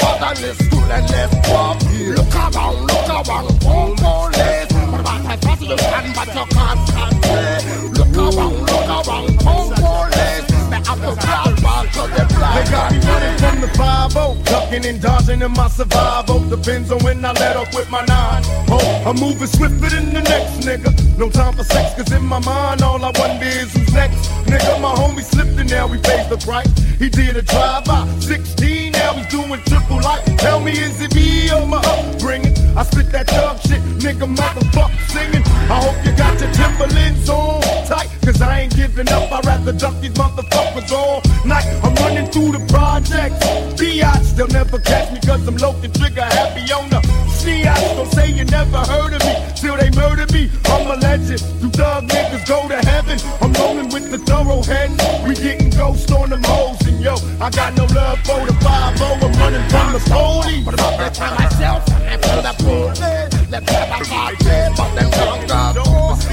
Look 2.14 2.33
around, 2.33 2.87
look 2.87 3.09
around, 3.09 3.62
phone 3.62 3.97
police. 3.97 4.70
What 4.90 5.01
about 5.01 5.23
they 5.27 5.37
pass 5.42 5.61
you 5.61 5.77
can, 5.77 6.12
but 6.14 6.29
you 6.29 6.44
can't 6.55 6.88
stand 6.88 7.16
me? 7.23 7.88
Look 7.99 8.16
around, 8.16 8.61
look 8.61 8.87
around, 8.87 9.42
phone 9.42 9.75
police. 9.75 10.47
They 10.70 10.79
have 10.79 11.01
to 11.01 11.11
grab 11.18 11.62
back 11.62 11.92
to 11.94 12.03
the 12.14 12.25
black. 12.35 12.55
They 12.55 12.70
got 12.70 12.90
running 13.05 13.38
from 13.38 13.61
the 13.62 13.68
5 13.77 14.43
ducking 14.74 14.90
and 14.90 15.02
dodging 15.02 15.42
in 15.42 15.52
my 15.52 15.68
survival. 15.68 16.40
Depends 16.48 16.90
on 16.90 16.98
when 17.04 17.24
I 17.24 17.32
let 17.32 17.56
up 17.56 17.74
with 17.74 17.90
my 17.90 18.04
nine. 18.06 18.42
Oh, 18.68 19.04
I'm 19.06 19.16
moving 19.16 19.46
swifter 19.46 19.90
than 19.90 20.12
the 20.12 20.20
next 20.22 20.66
nigga. 20.66 21.18
No 21.18 21.30
time 21.30 21.54
for 21.54 21.64
sex, 21.64 21.94
cause 21.94 22.12
in 22.12 22.24
my 22.24 22.40
mind, 22.40 22.82
all 22.82 23.02
I 23.04 23.12
wonder 23.18 23.46
is 23.46 23.72
who's 23.72 23.92
next. 23.92 24.30
Nigga, 24.46 24.80
my 24.80 24.94
homie 24.94 25.22
slipped 25.22 25.58
and 25.58 25.70
now 25.70 25.87
we 25.87 25.98
pays 25.98 26.28
the 26.28 26.38
price. 26.38 26.70
He 26.98 27.08
did 27.08 27.37
a 27.37 27.42
drive 27.42 27.84
by 27.84 28.06
16, 28.20 28.92
now 28.92 29.12
he's 29.14 29.26
doing 29.28 29.60
triple 29.66 30.00
life. 30.00 30.24
Tell 30.38 30.60
me, 30.60 30.72
is 30.72 31.00
it 31.00 31.14
me 31.14 31.50
or 31.52 31.66
my 31.66 31.78
upbringing? 31.78 32.54
I 32.76 32.82
spit 32.82 33.10
that 33.12 33.26
dog 33.28 33.60
shit, 33.60 33.82
nigga, 34.02 34.26
motherfucker 34.26 35.04
singing. 35.10 35.44
I 35.70 35.80
hope 35.84 35.98
you 36.04 36.12
got 36.16 36.40
your 36.40 36.50
Timberlands 36.52 37.28
on 37.28 37.62
tight, 37.87 38.10
cause 38.24 38.40
I 38.40 38.60
ain't 38.60 38.76
giving 38.76 39.08
up. 39.08 39.30
I'd 39.32 39.46
rather 39.46 39.72
duck 39.72 40.00
these 40.00 40.14
motherfuckers 40.14 40.90
all 40.92 41.22
night. 41.44 41.66
I'm 41.84 41.94
running 41.96 42.30
through 42.30 42.52
the 42.52 42.64
projects. 42.72 43.38
Biatch, 43.78 44.37
they'll 44.37 44.48
never 44.48 44.63
catch 44.79 45.12
me 45.12 45.20
cause 45.20 45.46
I'm 45.46 45.57
low 45.57 45.72
trigger 45.81 46.22
happy 46.22 46.72
on 46.72 46.90
the 46.90 47.00
Seats. 47.29 47.68
Don't 47.96 48.11
say 48.12 48.31
you 48.31 48.44
never 48.44 48.79
heard 48.79 49.12
of 49.12 49.20
me 49.24 49.35
till 49.57 49.77
they 49.77 49.90
murder 49.90 50.27
me. 50.33 50.50
I'm 50.66 50.87
a 50.87 50.96
legend. 50.96 51.40
You 51.61 51.70
thug 51.70 52.09
niggas 52.09 52.46
go 52.46 52.68
to 52.68 52.79
heaven. 52.87 53.18
I'm 53.40 53.53
rolling 53.55 53.88
with 53.90 54.11
the 54.11 54.18
thoroughheads. 54.18 54.96
We 55.27 55.35
getting 55.35 55.70
ghost 55.70 56.11
on 56.12 56.31
them 56.31 56.42
hoes. 56.44 56.81
And 56.87 57.00
yo, 57.00 57.14
I 57.40 57.50
got 57.50 57.77
no 57.77 57.85
love 57.85 58.18
for 58.20 58.46
the 58.46 58.55
5 58.64 59.03
I'm 59.03 59.33
running 59.40 59.66
from 59.68 59.92
the 59.92 60.00
police. 60.09 60.64
What 60.64 60.74
about 60.74 60.98
that 60.98 61.14
time 61.14 61.35
myself? 61.35 61.85
I 61.88 62.16
feel 62.18 62.42
the. 62.42 63.44
Let's 63.50 63.70
have 63.70 63.88
a 63.88 64.05
hard 64.05 64.38
but 64.77 64.94
them. 64.96 65.11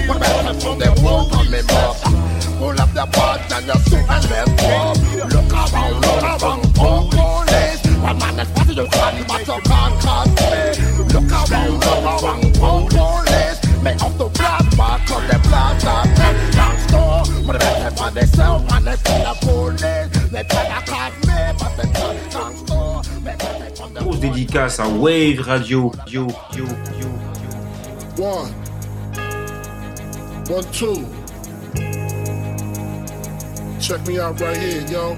What 0.08 0.20
better 0.20 0.60
from 0.60 1.04
walk 1.04 1.34
on 1.38 1.52
me 1.52 1.62
more. 1.72 1.96
Pull 2.60 2.80
up 2.80 2.92
the 2.94 3.06
board 3.14 3.42
and 3.52 3.66
you 3.66 3.80
sit 3.90 4.06
and 4.10 4.30
left 4.30 4.62
walk. 4.64 4.98
Look 5.34 5.54
around, 5.54 6.02
look 6.02 6.24
around, 6.24 6.74
oh 6.80 7.21
police. 8.14 8.22
One 8.22 8.36
man 8.36 8.40
is 8.40 8.52
party 8.52 8.74
you 8.74 8.88
can, 8.88 9.28
but 9.28 9.48
you 9.48 9.62
can't 9.62 10.02
cause 10.02 10.28
me. 10.28 11.04
Look 11.14 11.32
around, 11.32 11.72
look 11.72 12.24
around, 12.24 12.58
oh 12.62 12.88
police. 12.90 13.84
Make 13.84 14.02
up 14.02 14.18
the 14.18 14.26
black 14.26 14.78
mark 14.78 15.12
on 15.12 15.28
the 15.28 15.40
blood 15.48 15.76
of 15.76 16.16
them 16.16 16.52
can't 16.52 16.80
store. 16.90 17.24
But 17.46 17.54
they 17.54 17.66
better 17.66 17.96
for 17.96 18.12
themselves 18.12 18.74
and 18.74 18.86
they 18.86 18.96
tell 18.98 19.34
the 19.34 19.40
police. 19.46 20.30
They 20.30 20.44
better 20.44 20.92
cause 20.92 21.14
me, 21.28 21.40
but 21.60 21.78
they 21.78 21.90
can't 21.92 22.32
can't 22.32 22.58
store. 22.58 23.02
They 23.24 23.36
better 23.36 23.76
from 23.76 23.94
the 23.94 24.00
Grosse 24.02 24.20
dédicace 24.20 24.80
à 24.80 24.88
Wave 24.88 25.42
Radio. 25.42 25.92
Yo, 26.08 26.28
yo, 26.54 26.66
yo. 27.00 27.08
One. 28.18 28.52
One, 30.50 30.66
two. 30.72 31.06
Check 33.80 34.06
me 34.06 34.20
out 34.20 34.40
right 34.40 34.58
here, 34.58 34.86
yo. 34.88 35.18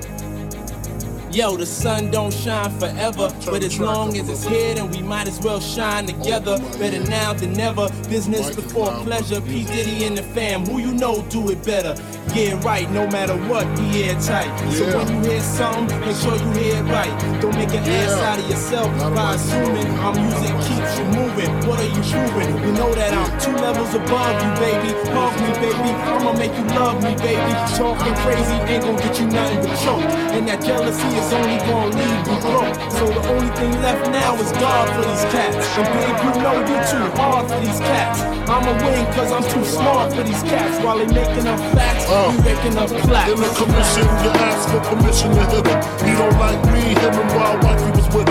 Yo, 1.33 1.57
the 1.57 1.65
sun 1.65 2.11
don't 2.11 2.31
shine 2.31 2.69
forever, 2.77 3.27
but 3.47 3.63
as 3.63 3.79
long 3.79 4.15
as 4.19 4.29
it's 4.29 4.43
here, 4.43 4.75
then 4.75 4.87
we 4.91 5.01
might 5.01 5.27
as 5.27 5.39
well 5.39 5.59
shine 5.59 6.05
together. 6.05 6.59
Better 6.77 7.03
now 7.09 7.33
than 7.33 7.53
never. 7.53 7.89
Business 8.07 8.55
before 8.55 8.91
pleasure. 9.01 9.41
P 9.41 9.63
Diddy 9.63 10.05
and 10.05 10.15
the 10.15 10.21
fam, 10.21 10.63
who 10.63 10.77
you 10.77 10.93
know 10.93 11.23
do 11.29 11.49
it 11.49 11.65
better. 11.65 11.95
Yeah, 12.35 12.61
right, 12.63 12.89
no 12.91 13.07
matter 13.07 13.35
what, 13.49 13.65
be 13.75 14.03
airtight. 14.03 14.53
So 14.73 14.85
when 14.95 15.07
you 15.09 15.31
hear 15.31 15.41
something, 15.41 15.99
make 16.01 16.15
sure 16.17 16.35
you 16.35 16.51
hear 16.53 16.77
it 16.77 16.89
right. 16.93 17.41
Don't 17.41 17.55
make 17.55 17.69
an 17.69 17.81
ass 17.81 18.13
out 18.21 18.37
of 18.37 18.47
yourself 18.47 18.89
by 19.15 19.33
assuming 19.33 19.89
our 20.05 20.13
music 20.13 20.53
keeps 20.69 20.99
you 20.99 21.05
moving. 21.17 21.49
What 21.67 21.79
are 21.79 21.89
you 21.89 22.03
proving? 22.13 22.61
You 22.61 22.71
know 22.73 22.93
that 22.93 23.11
I'm 23.11 23.29
two 23.41 23.57
levels 23.57 23.93
above 23.95 24.37
you, 24.37 24.51
baby. 24.61 24.93
Hug 25.09 25.33
me, 25.41 25.49
baby. 25.65 25.89
I'ma 26.13 26.33
make 26.33 26.53
you 26.53 26.65
love 26.77 27.01
me, 27.03 27.15
baby. 27.17 27.53
Talking 27.73 28.13
crazy 28.21 28.53
ain't 28.69 28.83
gonna 28.83 29.01
get 29.01 29.19
you 29.19 29.27
nothing 29.27 29.61
but 29.65 29.75
choke. 29.81 30.05
And 30.33 30.47
that 30.47 30.61
jealousy 30.61 31.07
is 31.17 31.22
only 31.31 31.57
gonna 31.63 31.95
leave 31.95 32.27
you 32.27 32.37
broke. 32.41 32.75
So 32.91 33.05
the 33.07 33.21
only 33.29 33.51
thing 33.55 33.71
left 33.81 34.09
now 34.11 34.35
is 34.35 34.51
God 34.53 34.89
for 34.91 35.03
these 35.07 35.25
cats. 35.31 35.55
And 35.77 35.87
babe, 35.93 36.17
you 36.23 36.31
know 36.41 36.55
you're 36.67 36.87
too 36.89 37.05
hard 37.15 37.47
for 37.47 37.59
these 37.61 37.79
cats. 37.79 38.19
I'ma 38.49 38.73
win 38.83 39.05
cause 39.13 39.31
I'm 39.31 39.45
too 39.47 39.63
smart 39.63 40.13
for 40.13 40.23
these 40.23 40.43
cats. 40.43 40.83
While 40.83 40.97
they 40.97 41.07
making 41.07 41.47
up 41.47 41.59
facts, 41.77 42.09
uh. 42.09 42.33
you 42.33 42.41
making 42.43 42.77
up 42.77 42.89
plaques. 43.07 43.31
In 43.31 43.39
the 43.39 43.51
commission, 43.55 44.07
you 44.23 44.29
ask 44.49 44.69
for 44.69 44.81
permission 44.89 45.29
to 45.31 45.43
hit 45.53 45.65
him. 45.67 45.79
He 46.03 46.11
don't 46.17 46.37
like 46.39 46.61
me, 46.73 46.97
him 46.97 47.13
and 47.13 47.29
wild 47.37 47.63
wife, 47.63 47.79
he 47.79 47.91
was 47.91 47.92
with. 48.13 48.29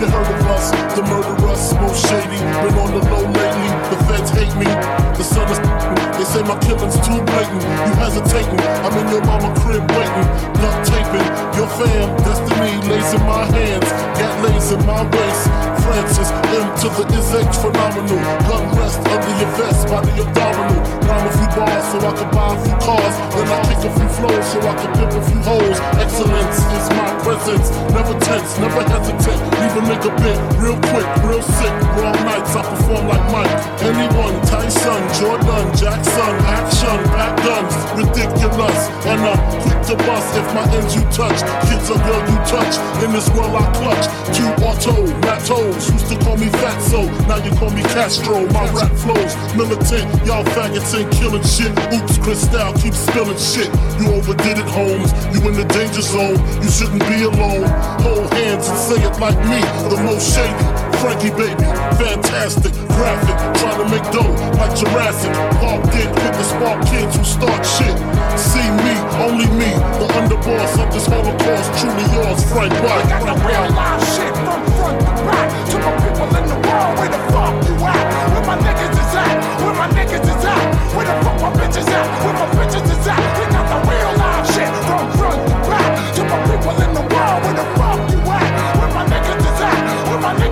You 0.00 0.06
heard 0.08 0.28
of 0.32 0.46
us, 0.48 0.70
the 0.96 1.02
murderers, 1.04 1.74
most 1.74 2.00
shady. 2.08 2.40
Been 2.64 2.74
on 2.80 2.90
the 2.96 3.02
low 3.12 3.24
lately, 3.28 3.68
the 3.92 3.98
feds 4.08 4.30
hate 4.30 4.54
me. 4.56 4.68
The 5.16 5.24
sun 5.24 5.48
is 5.52 5.58
they 6.18 6.26
say 6.26 6.42
my 6.42 6.58
killing's 6.58 6.98
too 7.06 7.20
blatant. 7.30 7.62
You 7.62 7.94
hesitating, 7.94 8.58
I'm 8.58 8.94
in 8.98 9.06
your 9.06 9.22
mama 9.22 9.54
crib 9.62 9.86
waiting. 9.94 10.28
Duct 10.58 10.78
taping, 10.90 11.30
your 11.54 11.70
fam, 11.78 12.10
destiny 12.26 12.74
lays 12.90 13.14
in 13.14 13.22
my 13.22 13.46
hands. 13.46 13.86
Got 14.18 14.34
lays 14.42 14.72
in 14.74 14.82
my 14.82 15.06
waist. 15.06 15.44
Francis, 15.86 16.30
M 16.58 16.66
to 16.82 16.88
the 16.90 17.04
is 17.14 17.30
H 17.38 17.54
phenomenal. 17.62 18.18
Gun 18.50 18.66
rest 18.74 18.98
under 19.06 19.34
your 19.38 19.50
vest, 19.62 19.86
body 19.86 20.10
abdominal. 20.18 20.82
Rhyme 21.06 21.26
a 21.26 21.30
few 21.38 21.50
bars 21.54 21.86
so 21.86 21.98
I 22.02 22.12
can 22.18 22.30
buy 22.34 22.50
a 22.50 22.58
few 22.66 22.76
cars. 22.82 23.14
Then 23.38 23.48
I 23.54 23.58
kick 23.70 23.82
a 23.86 23.90
few 23.94 24.08
flows 24.18 24.46
so 24.50 24.58
I 24.58 24.74
can 24.74 24.90
pimp 24.98 25.12
a 25.14 25.22
few 25.22 25.40
hoes. 25.46 25.78
Excellence 26.02 26.58
is 26.74 26.86
my 26.98 27.08
presence. 27.22 27.70
Never 27.94 28.14
tense, 28.26 28.58
never 28.58 28.82
hesitate. 28.90 29.17
Leave 29.26 29.76
a 29.76 29.82
nigga 29.90 30.10
bit 30.22 30.38
real 30.62 30.78
quick, 30.90 31.08
real 31.24 31.42
sick. 31.42 31.74
Raw 31.98 32.12
nights, 32.24 32.54
I 32.54 32.62
perform 32.62 33.08
like 33.08 33.24
Mike. 33.32 33.50
Anyone, 33.82 34.36
Tyson, 34.46 35.02
Jordan, 35.18 35.66
Jackson, 35.74 36.34
action, 36.46 36.98
back 37.14 37.34
guns, 37.42 37.74
ridiculous. 37.98 38.88
And 39.06 39.20
I'm 39.20 39.40
quick 39.62 39.80
to 39.88 39.96
bust 40.06 40.36
if 40.36 40.46
my 40.54 40.64
ends 40.76 40.94
you 40.94 41.02
touch. 41.10 41.40
Kids 41.66 41.90
or 41.90 41.98
girl 41.98 42.22
you 42.30 42.38
touch. 42.46 42.74
In 43.02 43.12
this 43.12 43.28
world 43.30 43.54
I 43.56 43.66
clutch. 43.74 44.06
Q 44.36 44.46
auto, 44.62 44.94
Matos. 45.26 45.90
Used 45.90 46.08
to 46.12 46.16
call 46.24 46.36
me 46.36 46.46
Fatso, 46.60 47.08
now 47.26 47.42
you 47.42 47.50
call 47.56 47.70
me 47.70 47.82
Castro. 47.82 48.46
My 48.52 48.68
rap 48.70 48.92
flows 48.92 49.34
militant. 49.56 50.06
Y'all 50.26 50.44
faggots 50.54 50.94
ain't 50.94 51.10
killing 51.12 51.42
shit. 51.42 51.72
Oops, 51.92 52.18
Cristal 52.18 52.72
keep 52.74 52.94
spilling 52.94 53.38
shit. 53.38 53.70
You 53.98 54.12
overdid 54.14 54.58
it, 54.58 54.68
Holmes. 54.68 55.10
You 55.32 55.40
in 55.48 55.54
the 55.54 55.64
danger 55.72 56.02
zone. 56.02 56.38
You 56.62 56.70
shouldn't 56.70 57.02
be 57.08 57.24
alone. 57.24 57.68
Hold 58.04 58.32
hands 58.34 58.68
and 58.68 58.78
say 58.78 59.07
it 59.08 59.20
like 59.20 59.38
me. 59.48 59.60
The 59.88 60.00
most 60.02 60.34
shady. 60.34 60.88
Frankie 60.98 61.30
baby, 61.30 61.62
fantastic, 61.94 62.74
graphic, 62.98 63.38
trying 63.62 63.78
to 63.78 63.86
make 63.86 64.02
dough 64.10 64.34
like 64.58 64.74
Jurassic. 64.74 65.30
Park 65.62 65.82
dick 65.94 66.10
with 66.10 66.34
the 66.34 66.42
spark 66.42 66.82
kids 66.90 67.14
who 67.14 67.22
start 67.22 67.62
shit. 67.62 67.94
See 68.34 68.66
me, 68.82 68.94
only 69.22 69.46
me, 69.54 69.70
the 70.02 70.06
underboss 70.18 70.74
of 70.82 70.90
this 70.92 71.06
Holocaust. 71.06 71.70
Truly 71.78 72.02
yours, 72.10 72.42
Frank 72.50 72.74
White. 72.82 73.06
got 73.06 73.22
the 73.30 73.34
real 73.46 73.66
live 73.78 74.02
shit 74.10 74.34
from 74.42 74.60
front 74.74 74.98
to 74.98 75.14
back. 75.22 75.48
To 75.70 75.76
my 75.78 75.92
people 76.02 76.34
in 76.34 76.44
the 76.50 76.58
world, 76.66 76.92
where 76.98 77.10
the 77.14 77.22
fuck 77.30 77.54
you 77.62 77.74
at? 77.78 78.04
Where 78.34 78.46
my 78.50 78.56
niggas 78.58 78.98
is 78.98 79.14
at? 79.14 79.36
Where 79.62 79.76
my 79.78 79.88
niggas 79.94 80.26
is 80.26 80.44
at? 80.50 80.66
Where 80.98 81.06
the 81.06 81.14
fuck 81.22 81.38
my 81.46 81.50
bitches 81.54 81.86
at? 81.86 82.06
Where 82.26 82.34
my 82.34 82.48
bitches 82.58 82.90
is 82.90 83.06
at? 83.06 83.22
We 83.38 83.44
got 83.54 83.66
the 83.70 83.78
real 83.86 84.12
live 84.18 84.46
shit 84.50 84.70
from 84.82 85.06
front 85.14 85.47
Put 90.28 90.44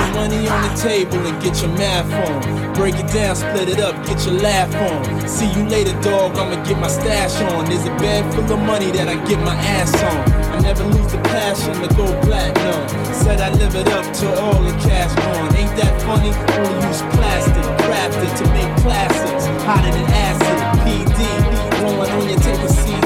your 0.00 0.14
money 0.14 0.48
on 0.48 0.60
the 0.66 0.74
table 0.82 1.18
and 1.26 1.40
get 1.42 1.62
your 1.62 1.70
math 1.78 2.10
on. 2.26 2.74
Break 2.74 2.96
it 2.96 3.06
down, 3.12 3.36
split 3.36 3.68
it 3.68 3.78
up, 3.78 3.94
get 4.06 4.24
your 4.26 4.34
laugh 4.34 4.74
on. 4.74 5.28
See 5.28 5.46
you 5.52 5.64
later, 5.68 5.92
dog. 6.02 6.36
I'ma 6.36 6.64
get 6.64 6.78
my 6.78 6.88
stash 6.88 7.40
on. 7.52 7.66
There's 7.66 7.86
a 7.86 7.94
bag 8.02 8.24
full 8.34 8.52
of 8.52 8.58
money 8.58 8.90
that 8.90 9.06
I 9.06 9.14
get 9.26 9.38
my 9.40 9.54
ass 9.54 9.94
on. 10.02 10.32
I 10.52 10.58
never 10.60 10.82
lose 10.84 11.12
the 11.12 11.18
passion 11.18 11.74
to 11.80 11.88
go 11.94 12.06
platinum. 12.22 12.88
Said 13.14 13.40
I 13.40 13.50
live 13.50 13.74
it 13.76 13.88
up 13.88 14.04
till 14.12 14.34
all 14.38 14.62
the 14.62 14.72
cash 14.82 15.14
gone. 15.14 15.54
Ain't 15.54 15.76
that 15.76 15.94
funny? 16.02 16.32
Only 16.58 16.88
use 16.88 17.02
plastic, 17.14 17.64
crafted 17.86 18.30
to 18.38 18.44
make 18.50 18.72
classics. 18.82 19.46
Hotter 19.64 19.92
than 19.92 20.06
acid, 20.10 20.58
PD. 20.84 21.59
Rolling 21.80 22.10
on 22.10 22.28
your 22.28 22.38
tape 22.38 22.62
of 22.62 22.70
CD. 22.70 23.00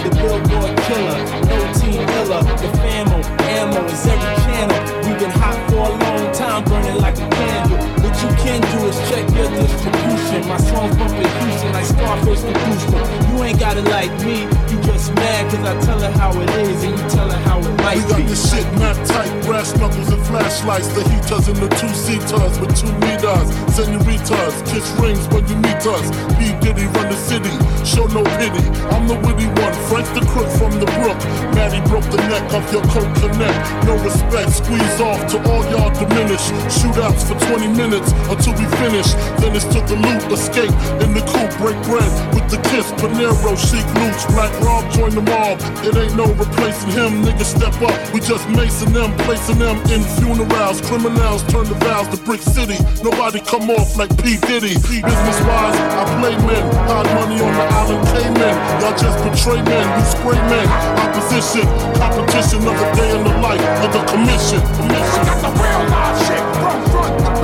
The 0.00 0.10
Billboard 0.16 0.76
killer, 0.86 1.18
no 1.44 1.72
team 1.74 2.06
killer. 2.08 2.42
The 2.56 2.68
famo, 2.80 3.18
ammo 3.40 3.84
is 3.84 4.06
every 4.06 4.34
channel. 4.44 4.80
We've 5.04 5.18
been 5.18 5.30
hot 5.30 5.58
for 5.68 5.76
a 5.76 5.90
long 5.90 6.32
time, 6.32 6.64
burning 6.64 7.00
like 7.02 7.18
a 7.18 7.28
candle. 7.28 8.03
You 8.24 8.30
can 8.40 8.60
do 8.72 8.88
is 8.88 8.96
check 9.12 9.28
your 9.36 9.50
distribution. 9.52 10.48
My 10.48 10.56
songs 10.56 10.96
bumping 10.96 11.28
Houston 11.44 11.72
like 11.76 11.84
Scarface 11.84 12.42
and 12.44 12.56
Houston. 12.56 13.04
You 13.28 13.44
ain't 13.44 13.60
got 13.60 13.76
it 13.76 13.84
like 13.84 14.08
me, 14.24 14.48
you 14.72 14.80
just 14.80 15.12
mad 15.14 15.50
cause 15.52 15.60
I 15.60 15.74
tell 15.84 16.00
her 16.00 16.10
how 16.16 16.32
it 16.40 16.48
is 16.64 16.84
and 16.84 16.96
you 16.96 17.04
tell 17.10 17.28
her 17.28 17.36
how 17.44 17.58
it 17.60 17.76
might 17.84 18.00
We 18.00 18.08
got 18.08 18.16
be. 18.16 18.22
this 18.24 18.48
shit 18.48 18.64
mad 18.80 18.96
tight, 19.06 19.28
brass 19.44 19.76
knuckles 19.76 20.08
and 20.08 20.24
flashlights. 20.24 20.88
The 20.96 21.04
heaters 21.04 21.48
and 21.52 21.58
the 21.60 21.68
two 21.76 21.92
seaters 21.92 22.56
with 22.60 22.72
two 22.72 22.92
meters. 23.04 23.48
Senoritas, 23.76 24.56
kiss 24.72 24.88
rings 24.96 25.28
when 25.28 25.44
you 25.44 25.56
meet 25.60 25.84
us. 25.84 26.08
P. 26.40 26.56
Diddy 26.64 26.88
run 26.96 27.12
the 27.12 27.20
city, 27.28 27.52
show 27.84 28.06
no 28.08 28.24
pity. 28.40 28.64
I'm 28.88 29.04
the 29.04 29.20
witty 29.20 29.52
one, 29.60 29.74
Frank 29.92 30.08
the 30.16 30.24
crook 30.32 30.48
from 30.56 30.72
the 30.80 30.88
brook. 30.96 31.20
Maddie 31.52 31.84
broke 31.92 32.08
the 32.08 32.24
neck 32.32 32.48
of 32.56 32.64
your 32.72 32.84
coat 32.88 33.10
connect. 33.20 33.60
No 33.84 34.00
respect, 34.00 34.48
squeeze 34.64 34.96
off 35.04 35.20
to 35.28 35.36
all 35.52 35.60
y'all 35.68 35.92
diminish. 35.92 36.40
Shootouts 36.72 37.28
for 37.28 37.36
20 37.52 37.68
minutes 37.76 38.13
until 38.30 38.54
we 38.54 38.66
finish. 38.80 39.12
Then 39.40 39.54
it's 39.56 39.66
to 39.74 39.80
the 39.84 39.96
loot, 39.96 40.22
escape 40.32 40.74
in 41.04 41.14
the 41.14 41.22
coupe, 41.26 41.54
break 41.58 41.78
bread 41.86 42.10
with 42.34 42.46
the 42.50 42.60
kiss. 42.70 42.90
Panero, 43.00 43.54
chic 43.56 43.84
loots, 44.00 44.24
Black 44.32 44.52
Rob 44.62 44.84
join 44.92 45.10
the 45.14 45.22
mob. 45.22 45.60
It 45.84 45.96
ain't 45.96 46.16
no 46.16 46.26
replacing 46.34 46.90
him, 46.90 47.22
niggas 47.24 47.56
step 47.56 47.74
up. 47.82 47.96
We 48.12 48.20
just 48.20 48.46
macing 48.48 48.92
them, 48.92 49.14
placing 49.24 49.58
them 49.58 49.76
in 49.90 50.02
funerals. 50.18 50.80
Criminals 50.82 51.42
turn 51.50 51.66
the 51.68 51.78
vows 51.84 52.08
to 52.12 52.18
Brick 52.24 52.40
City. 52.40 52.78
Nobody 53.02 53.40
come 53.40 53.70
off 53.70 53.96
like 53.96 54.10
P. 54.22 54.36
Diddy. 54.46 54.74
Business 54.78 55.38
wise, 55.44 55.76
I 55.76 56.02
play 56.20 56.34
men. 56.46 56.64
Hide 56.88 57.08
money 57.18 57.38
on 57.40 57.52
the 57.54 57.66
island 57.80 58.04
Cayman. 58.12 58.54
Y'all 58.80 58.96
just 58.96 59.18
betray 59.24 59.60
men, 59.62 59.86
you 59.98 60.04
spray 60.06 60.40
men. 60.48 60.66
Opposition, 61.04 61.66
competition 61.98 62.60
of 62.66 62.76
a 62.76 62.88
day 62.96 63.10
in 63.16 63.24
the 63.24 63.34
life 63.40 63.60
of 63.84 63.92
the 63.92 64.02
commission. 64.10 64.60
commission. 64.76 65.20
We 65.20 65.26
got 65.26 65.40
the 65.42 65.50
real 65.60 65.82
live 65.90 66.18
shit 66.26 66.44
from 66.56 66.78
front 66.90 67.43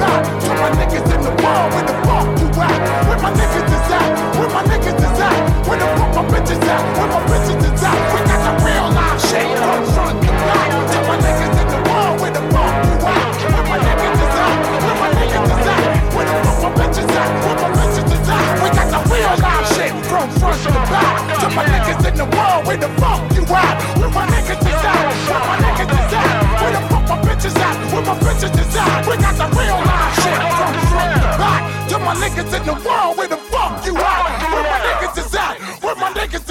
my 0.71 0.85
niggas 0.87 1.03
in 1.03 1.21
the 1.23 1.35
world, 1.43 1.68
where 1.75 1.83
the 1.83 1.95
fuck 2.07 2.27
you 2.39 2.47
at? 2.62 2.79
Where 3.09 3.18
my 3.18 3.33
niggas 3.35 3.66
is 3.75 3.91
at? 3.91 4.11
Where 4.39 4.51
my 4.55 4.62
niggas 4.62 5.03
is 5.03 5.18
at? 5.18 5.66
Where 5.66 5.79
the 5.79 5.87
fuck 5.99 6.14
my 6.14 6.23
bitches 6.31 6.62
at? 6.62 6.83
Where 6.95 7.11
my 7.11 7.21
bitches 7.27 7.59
is 7.59 7.83
at? 7.83 7.99
We 8.14 8.21
got 8.31 8.41
the 8.47 8.53
real 8.62 8.87
live 8.95 9.18
shit 9.18 9.47
from 9.59 9.83
front 9.91 10.23
to 10.23 10.31
back. 10.31 10.71
To 10.95 10.99
my 11.11 11.16
niggas 11.18 11.59
in 11.59 11.66
the 11.75 11.81
world, 11.91 12.14
where 12.23 12.31
the 12.31 12.43
fuck 12.55 12.75
you 12.87 12.97
at? 13.03 13.27
Where 13.51 13.66
my 13.66 13.79
niggas 13.83 14.14
is 14.14 14.37
at? 14.39 14.55
Where 14.87 14.99
my 15.03 15.11
niggas 15.18 15.51
is 15.51 15.66
at? 15.75 16.14
Where 16.14 16.27
the 16.31 16.35
fuck 16.39 16.59
my 16.62 16.71
bitches 16.79 17.11
at? 17.18 17.31
Where 17.43 17.59
my 17.59 17.71
bitches 17.75 18.07
is 18.14 18.29
at? 18.31 18.43
We 18.62 18.68
got 18.71 18.89
the 18.95 19.01
real 19.11 19.35
live 19.43 19.66
shit 19.75 19.93
from 20.07 20.27
front 20.39 20.61
to 20.71 20.81
back. 20.87 21.18
To 21.43 21.47
my 21.51 21.64
niggas 21.66 22.03
in 22.07 22.14
the 22.14 22.27
world, 22.31 22.62
where 22.66 22.79
the 22.79 22.91
fuck 23.03 23.27
you 23.35 23.43
at? 23.43 23.75
Where 23.99 24.12
my 24.14 24.23
niggas 24.31 24.62
is 24.62 24.83
at? 24.87 25.03
Where 25.27 25.43
my 25.51 25.57
niggas 25.66 25.91
is 25.91 26.14
at? 26.14 26.31
Where 26.62 26.73
the 26.79 26.83
fuck 26.87 27.05
my 27.11 27.18
bitches 27.27 27.59
at? 27.59 27.80
Where 27.91 28.03
my 28.03 28.14
bitches 28.18 28.53
design, 28.55 29.03
we 29.09 29.16
got 29.16 29.34
the 29.34 29.47
real 29.59 29.78
live 29.82 30.14
shit. 30.14 30.38
From 30.59 30.72
the 30.74 30.82
front 30.91 31.14
to 31.14 31.28
back, 31.43 31.88
to 31.88 31.99
my 31.99 32.14
niggas 32.14 32.53
in 32.55 32.62
the 32.66 32.74
world, 32.86 33.18
where 33.18 33.28
the 33.28 33.36
fuck 33.36 33.84
you 33.84 33.97
at? 33.97 34.53
Where 34.53 34.62
my 34.62 34.78
niggas 34.86 35.18
is 35.18 35.34
at? 35.34 35.59
Where 35.82 35.97
my 35.97 36.11
niggas 36.12 36.49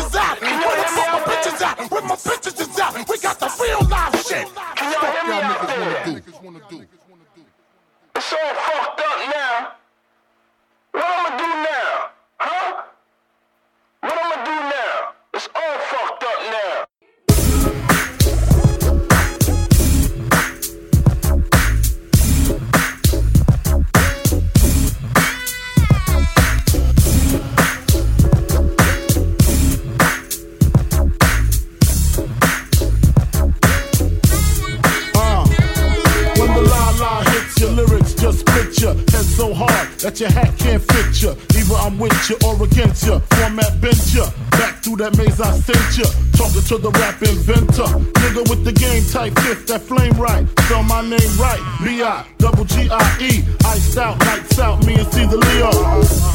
that 40.10 40.20
your 40.20 40.32
hat 40.32 40.57
can't 40.57 40.82
fit 40.82 41.22
ya. 41.22 41.36
Either 41.53 41.76
I'm 41.76 41.99
with 41.99 42.18
ya 42.30 42.36
or 42.47 42.64
against 42.64 43.05
ya. 43.05 43.20
Format 43.38 43.80
bent 43.80 44.14
you. 44.14 44.26
Back 44.51 44.82
through 44.82 44.97
that 44.97 45.16
maze 45.18 45.39
I 45.39 45.53
sent 45.60 45.97
ya. 45.97 46.10
Talking 46.34 46.66
to 46.66 46.78
the 46.78 46.91
rap 46.97 47.22
inventor. 47.22 47.89
Nigga 48.18 48.49
with 48.49 48.64
the 48.64 48.74
game 48.74 49.03
type 49.05 49.38
fifth, 49.45 49.68
that 49.68 49.82
flame 49.82 50.18
right. 50.18 50.47
Spell 50.66 50.84
my 50.84 51.01
name 51.01 51.34
right. 51.38 51.62
B-I, 51.84 52.26
double 52.39 52.66
G-I-E. 52.66 53.43
Iced 53.66 53.97
out, 53.97 54.18
lights 54.26 54.57
out, 54.57 54.84
me 54.86 54.95
and 54.95 55.14
see 55.14 55.26
the 55.26 55.38
Leo. 55.38 55.70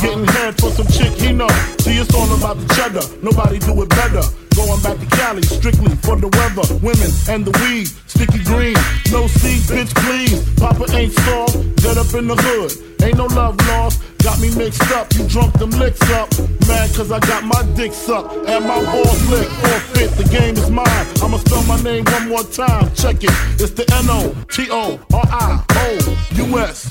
Getting 0.00 0.26
head 0.38 0.54
for 0.60 0.70
some 0.70 0.86
chick 0.86 1.12
he 1.18 1.32
know. 1.32 1.48
See, 1.80 1.98
it's 1.98 2.14
all 2.14 2.30
about 2.36 2.58
the 2.58 2.68
cheddar. 2.74 3.02
Nobody 3.22 3.58
do 3.58 3.82
it 3.82 3.88
better. 3.88 4.22
Going 4.54 4.80
back 4.82 4.98
to 5.00 5.06
Cali, 5.16 5.42
strictly 5.42 5.94
for 5.96 6.16
the 6.16 6.28
weather, 6.28 6.62
women, 6.78 7.10
and 7.28 7.44
the 7.44 7.50
weed. 7.62 7.88
Sticky 8.06 8.42
green, 8.44 8.76
no 9.10 9.26
seed, 9.26 9.62
bitch, 9.66 9.92
please. 10.06 10.40
Papa 10.54 10.86
ain't 10.94 11.12
soft, 11.12 11.58
dead 11.82 11.98
up 11.98 12.14
in 12.14 12.28
the 12.28 12.36
hood. 12.36 12.70
Ain't 13.02 13.18
no 13.18 13.26
love 13.26 13.56
lost, 13.66 14.00
got 14.22 14.38
me 14.40 14.54
mixed 14.54 14.90
up. 14.92 15.12
You 15.14 15.26
drunk 15.26 15.58
them 15.58 15.70
licks 15.70 16.00
up. 16.10 16.30
Mad 16.68 16.94
cause 16.94 17.10
I 17.10 17.18
got 17.20 17.42
my 17.44 17.62
dick 17.74 17.92
sucked 17.92 18.32
and 18.48 18.64
my 18.64 18.80
balls 18.84 19.28
licked. 19.28 19.50
Forfeit, 19.50 20.10
the 20.16 20.24
game 20.30 20.56
is 20.56 20.70
mine. 20.70 20.86
I'ma 21.20 21.38
spell 21.38 21.64
my 21.64 21.82
name 21.82 22.04
one 22.04 22.28
more 22.28 22.44
time. 22.44 22.94
Check 22.94 23.24
it, 23.24 23.30
it's 23.60 23.72
the 23.72 23.84
N-O-T-O-R-I-O-U-S. 24.06 24.78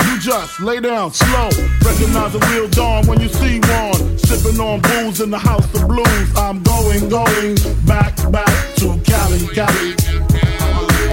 You 0.06 0.20
just 0.20 0.60
lay 0.60 0.80
down 0.82 1.14
slow. 1.14 1.50
Recognize 1.82 2.36
a 2.36 2.40
real 2.52 2.68
dawn 2.68 3.08
when 3.08 3.22
you 3.22 3.30
see 3.30 3.60
one. 3.60 4.18
Sipping 4.34 4.60
on 4.60 4.82
booze 4.82 5.22
in 5.22 5.30
the 5.30 5.38
house 5.38 5.64
of 5.76 5.88
blues. 5.88 6.36
I'm 6.36 6.64
going, 6.64 7.08
going 7.08 7.56
back, 7.86 8.16
back 8.32 8.76
to 8.78 9.00
Cali, 9.06 9.46
Cali. 9.54 9.94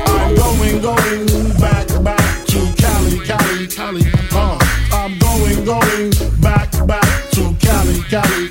I'm 0.06 0.34
going, 0.34 0.80
going 0.80 1.26
back, 1.60 1.86
back 2.02 2.46
to 2.46 2.72
Cali, 2.78 3.20
Cali, 3.26 3.66
Cali. 3.66 4.02
Uh, 4.32 4.56
I'm 4.92 5.18
going, 5.18 5.64
going 5.66 6.12
back, 6.40 6.70
back 6.86 7.30
to 7.32 7.54
Cali, 7.60 8.00
Cali. 8.08 8.48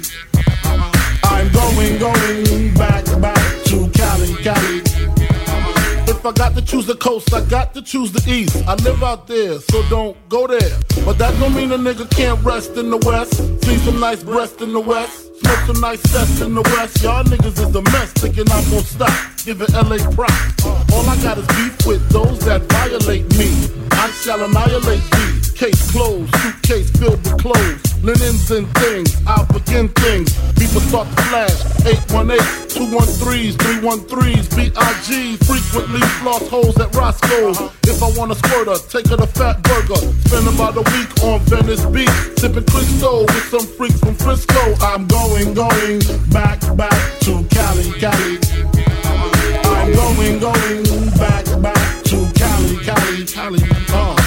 I'm 1.23 1.51
going, 1.51 1.97
going 1.97 2.73
back, 2.75 2.89
back 2.89 2.98
I 6.29 6.31
got 6.31 6.53
to 6.53 6.61
choose 6.61 6.85
the 6.85 6.93
coast, 6.93 7.33
I 7.33 7.43
got 7.45 7.73
to 7.73 7.81
choose 7.81 8.11
the 8.11 8.21
east. 8.31 8.55
I 8.67 8.75
live 8.75 9.01
out 9.01 9.25
there, 9.25 9.57
so 9.57 9.81
don't 9.89 10.15
go 10.29 10.45
there. 10.45 10.77
But 11.03 11.17
that 11.17 11.33
don't 11.39 11.55
mean 11.55 11.71
a 11.71 11.75
nigga 11.75 12.07
can't 12.11 12.39
rest 12.45 12.77
in 12.77 12.91
the 12.91 12.97
west. 12.97 13.33
See 13.65 13.77
some 13.77 13.99
nice 13.99 14.21
breast 14.21 14.61
in 14.61 14.71
the 14.71 14.79
west. 14.79 15.25
Smoke 15.39 15.59
some 15.65 15.81
nice 15.81 15.99
cess 16.11 16.41
in 16.41 16.53
the 16.53 16.61
west. 16.61 17.01
Y'all 17.01 17.23
niggas 17.23 17.57
is 17.57 17.75
a 17.75 17.81
mess, 17.81 18.11
thinking 18.13 18.45
I'm 18.51 18.63
gonna 18.69 18.83
stop. 18.83 19.11
Giving 19.43 19.73
LA 19.73 19.97
props. 20.11 20.65
All 20.93 21.09
I 21.09 21.17
got 21.23 21.39
is 21.39 21.47
beef 21.47 21.87
with 21.87 22.07
those 22.09 22.37
that 22.45 22.61
violate 22.61 23.25
me. 23.35 23.49
I 23.93 24.11
shall 24.11 24.43
annihilate 24.45 25.01
thee. 25.09 25.48
Case 25.59 25.91
closed, 25.91 26.33
suitcase 26.37 26.89
filled 26.91 27.19
with 27.19 27.37
clothes. 27.37 27.83
Linens 28.01 28.49
and 28.49 28.65
things, 28.77 29.13
I'll 29.27 29.45
begin 29.47 29.89
things. 29.89 30.31
People 30.55 30.79
start 30.79 31.05
to 31.09 31.21
flash. 31.23 31.59
818, 31.83 32.39
213s, 32.87 33.57
313s, 33.59 34.47
BIG. 34.55 35.37
Frequently 35.43 35.99
floss 36.23 36.47
holes 36.47 36.79
at 36.79 36.95
Roscoe's. 36.95 37.59
If 37.83 38.01
I 38.01 38.07
want 38.17 38.31
a 38.31 38.35
squirter, 38.35 38.77
take 38.87 39.09
her 39.09 39.17
to 39.17 39.27
Fatburger. 39.27 39.99
Spend 40.29 40.47
about 40.47 40.77
a 40.77 40.85
week 40.95 41.11
on 41.27 41.41
Venice 41.41 41.83
Beach. 41.87 42.39
Sipping 42.39 42.63
Cristo 42.63 43.23
with 43.23 43.49
some 43.51 43.67
freaks 43.67 43.99
from 43.99 44.15
Frisco. 44.15 44.63
I'm 44.79 45.07
going, 45.07 45.53
going 45.53 45.99
back, 46.31 46.61
back 46.77 47.19
to 47.27 47.43
Cali, 47.51 47.91
Cali. 47.99 48.39
I'm 49.67 49.91
going, 49.91 50.39
going 50.39 51.09
back, 51.19 51.43
back 51.61 52.03
to 52.05 52.31
Cali, 52.39 52.77
Cali, 52.85 53.25
Cali. 53.25 53.59
Uh, 53.91 54.18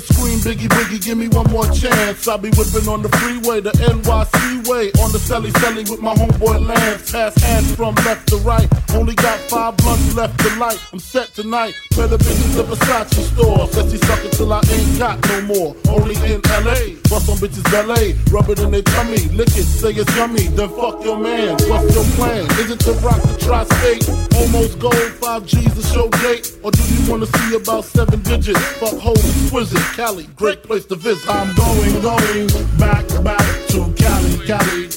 scream 0.00 0.38
Biggie 0.40 0.68
Biggie, 0.68 1.02
give 1.02 1.18
me 1.18 1.28
one 1.28 1.50
more 1.50 1.66
chance. 1.82 2.28
I'll 2.28 2.38
be 2.38 2.50
whipping 2.50 2.88
on 2.88 3.02
the 3.02 3.10
freeway, 3.18 3.60
the 3.60 3.72
NYC 3.72 4.68
way, 4.68 4.92
on 5.02 5.10
the 5.10 5.18
celly 5.18 5.50
celly 5.58 5.88
with 5.90 6.00
my 6.00 6.14
homeboy 6.14 6.64
Lance. 6.66 7.10
Pass 7.10 7.34
ass 7.42 7.74
from 7.74 7.94
left 8.06 8.28
to 8.28 8.36
right, 8.38 8.68
only 8.94 9.14
got 9.14 9.38
five 9.50 9.76
blunts 9.78 10.14
left 10.14 10.38
to 10.40 10.54
light. 10.58 10.78
I'm 10.92 11.00
set 11.00 11.34
tonight, 11.34 11.74
better 11.96 12.16
bitches 12.18 12.54
the 12.54 12.64
Versace 12.64 13.34
store. 13.34 13.66
Says 13.68 13.90
he 13.90 13.98
suck 13.98 14.24
it 14.24 14.32
till 14.32 14.52
I 14.52 14.60
ain't 14.70 14.98
got 14.98 15.18
no 15.28 15.42
more. 15.42 15.76
Only 15.88 16.14
in 16.30 16.40
LA, 16.62 16.94
bust 17.10 17.28
on 17.28 17.36
bitches 17.42 17.66
LA, 17.74 18.14
rub 18.30 18.48
it 18.50 18.60
in 18.60 18.70
their 18.70 18.82
tummy, 18.82 19.26
lick 19.34 19.48
it, 19.48 19.66
say 19.66 19.90
it's 19.90 20.16
yummy, 20.16 20.46
then 20.54 20.68
fuck 20.70 21.02
your 21.02 21.18
man. 21.18 21.58
What's 21.66 21.94
your 21.94 22.04
plan? 22.14 22.46
Is 22.62 22.70
it 22.70 22.80
to 22.86 22.92
rock 23.02 23.20
the 23.22 23.36
tri-state? 23.42 24.08
Almost 24.38 24.78
gold, 24.78 25.10
five 25.18 25.46
G's 25.46 25.74
the 25.74 25.82
show 25.82 26.08
date, 26.22 26.46
or 26.62 26.70
do 26.70 26.82
you 26.94 27.10
wanna 27.10 27.26
see 27.26 27.56
about 27.56 27.84
seven 27.84 28.22
digits? 28.22 28.60
Fuck 28.78 28.98
hoes 28.98 29.18
exquisite, 29.18 29.82
Cali, 29.96 30.26
great 30.36 30.62
place 30.62 30.84
to 30.86 30.94
visit. 30.94 31.28
I'm 31.28 31.52
going, 31.74 32.02
going 32.02 32.46
back, 32.78 33.06
back 33.24 33.68
to 33.68 33.92
Cali, 33.96 34.46
Cali. 34.46 34.88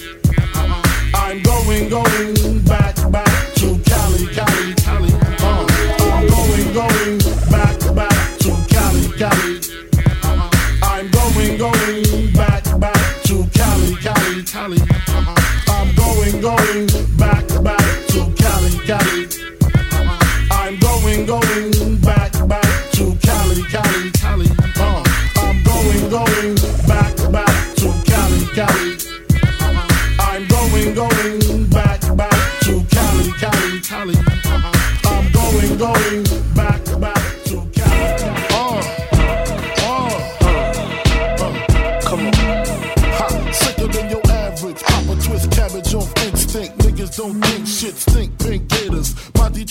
I'm 1.14 1.42
going, 1.44 1.90
going 1.90 2.45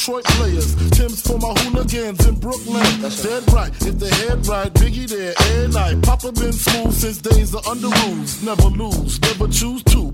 Detroit 0.04 0.24
players. 0.24 0.74
Tim's 0.90 1.22
for 1.22 1.38
my 1.38 1.54
hooligans 1.60 2.26
in 2.26 2.34
Brooklyn. 2.34 2.82
That's 3.00 3.22
Dead 3.22 3.42
right, 3.54 3.70
if 3.86 3.98
the 3.98 4.14
head 4.16 4.46
right, 4.46 4.70
Biggie 4.74 5.08
there 5.08 5.32
every 5.38 5.68
night. 5.72 6.02
Papa 6.02 6.30
been 6.32 6.52
smooth 6.52 6.92
since 6.92 7.16
days 7.22 7.54
of 7.54 7.62
Underoos. 7.62 8.42
Never 8.44 8.68
lose, 8.68 9.18
never 9.22 9.48
choose 9.48 9.82
to. 9.84 10.13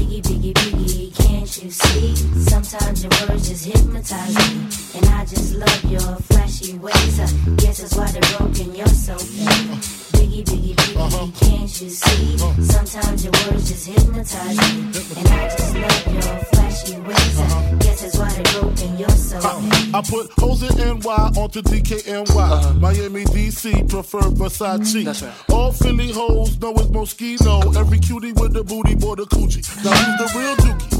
Biggie, 0.00 0.22
biggie, 0.22 0.54
biggie, 0.54 1.14
can't 1.14 1.62
you 1.62 1.70
see? 1.70 2.16
Sometimes 2.48 3.04
your 3.04 3.12
words 3.28 3.50
just 3.50 3.66
hypnotize 3.66 4.34
me. 4.34 4.98
And 4.98 5.06
I 5.14 5.26
just 5.26 5.54
love 5.56 5.84
your 5.84 6.16
flashy 6.22 6.78
ways. 6.78 7.18
Guess 7.56 7.82
that's 7.82 7.94
why 7.94 8.10
they're 8.10 8.38
broken, 8.38 8.74
you're 8.74 8.86
so 8.86 9.18
fake. 9.18 10.09
Biggie, 10.20 10.44
biggie, 10.44 10.74
biggie, 10.74 10.96
uh-huh. 11.00 11.26
can't 11.40 11.80
you 11.80 11.88
see? 11.88 12.34
Uh-huh. 12.34 12.62
Sometimes 12.62 13.24
your 13.24 13.32
words 13.32 13.70
just 13.70 13.86
hypnotize 13.88 14.58
me. 14.58 14.92
And 15.16 15.28
I 15.28 15.48
just 15.48 15.74
love 15.74 16.12
your 16.12 16.44
flashy 16.44 17.00
ways. 17.00 17.40
I 17.40 17.42
uh-huh. 17.42 17.76
guess 17.76 18.02
that's 18.02 18.18
why 18.18 18.28
they're 18.28 18.60
broken, 18.60 18.98
you're 18.98 19.08
so. 19.08 19.38
Uh, 19.38 19.96
I 19.96 20.02
put 20.02 20.30
hoes 20.32 20.62
in 20.62 20.76
NY 20.76 21.30
onto 21.40 21.62
DKNY. 21.62 22.80
Miami, 22.80 23.24
DC, 23.24 23.88
prefer 23.88 24.20
Versace. 24.20 25.04
Mm-hmm. 25.04 25.52
All 25.54 25.72
Philly 25.72 26.12
hoes 26.12 26.60
know 26.60 26.72
it's 26.72 26.88
Moschino. 26.88 27.74
Every 27.74 27.98
cutie 27.98 28.32
with 28.32 28.52
the 28.52 28.62
booty, 28.62 28.96
boy, 28.96 29.14
the 29.14 29.24
coochie. 29.24 29.64
Now 29.82 29.90
who's 29.90 30.32
the 30.32 30.38
real 30.38 30.56
dookie? 30.56 30.99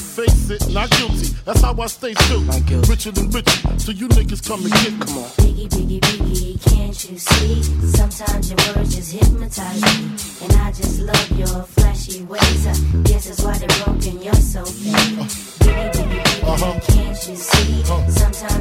Face 0.00 0.48
it, 0.48 0.72
not 0.72 0.88
guilty. 0.90 1.28
That's 1.44 1.60
how 1.60 1.78
I 1.78 1.86
stay 1.86 2.14
still. 2.14 2.40
Richer 2.88 3.10
than 3.10 3.28
richer, 3.30 3.78
so 3.78 3.92
you 3.92 4.08
niggas 4.08 4.46
come 4.46 4.64
and 4.64 4.72
get. 4.72 5.06
Come 5.06 5.18
on. 5.18 5.28
Biggie, 5.36 5.68
biggie, 5.68 6.00
biggie, 6.00 6.74
can't 6.74 7.10
you 7.10 7.18
see? 7.18 7.62
Sometimes 7.92 8.50
your 8.50 8.58
words 8.74 8.94
just 8.94 9.12
hypnotize 9.12 9.82
me. 9.82 10.46
And 10.46 10.52
I 10.62 10.72
just 10.72 11.00
love 11.00 11.38
your 11.38 11.62
flashy 11.64 12.22
ways. 12.24 12.66
Uh, 12.66 12.70
I 12.70 13.02
guess 13.02 13.26
that's 13.26 13.42
why 13.42 13.58
they're 13.58 13.84
broken, 13.84 14.22
you're 14.22 14.34
so 14.34 14.64
fake. 14.64 14.94
Uh-huh. 14.94 15.24
Biggie, 15.60 15.92
biggie, 15.92 16.22
biggie, 16.24 16.48
uh-huh. 16.48 16.80
can't 16.88 17.28
you 17.28 17.36
see? 17.36 17.82
Uh-huh. 17.82 18.10
Sometimes 18.10 18.51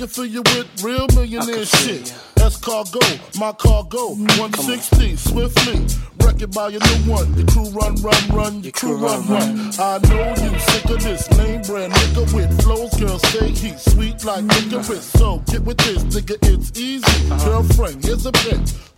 can 0.00 0.08
fill 0.08 0.24
you 0.24 0.40
with 0.54 0.82
real 0.82 1.06
millionaire 1.14 1.66
shit. 1.66 2.14
That's 2.36 2.56
cargo, 2.56 3.00
my 3.38 3.52
cargo. 3.52 4.14
160, 4.40 5.14
swiftly. 5.16 5.84
Wreck 6.24 6.40
it 6.40 6.54
by 6.54 6.68
your 6.68 6.80
new 6.80 7.12
one. 7.12 7.34
Your 7.34 7.46
crew 7.46 7.68
run, 7.68 7.96
run, 7.96 8.28
run. 8.32 8.62
Your 8.62 8.72
crew 8.72 8.96
run, 8.96 9.26
run. 9.26 9.70
I 9.78 9.98
know 10.08 10.28
you 10.42 10.58
sick 10.58 10.84
of 10.86 11.02
this 11.02 11.30
name 11.36 11.60
brand 11.62 11.92
nigga 11.92 12.34
with 12.34 12.62
flows. 12.62 12.94
Girl, 12.98 13.18
say 13.18 13.50
he 13.50 13.76
sweet 13.76 14.24
like 14.24 14.44
licorice. 14.44 15.04
So 15.04 15.42
get 15.50 15.64
with 15.64 15.76
this, 15.76 16.02
nigga, 16.04 16.38
it's 16.48 16.80
easy. 16.80 17.28
Girlfriend, 17.44 18.02
here's 18.02 18.24
a 18.24 18.32
bitch. 18.32 18.89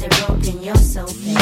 they're 0.00 0.26
broken, 0.26 0.62
you're 0.62 0.74
so 0.76 1.06
fake. 1.06 1.36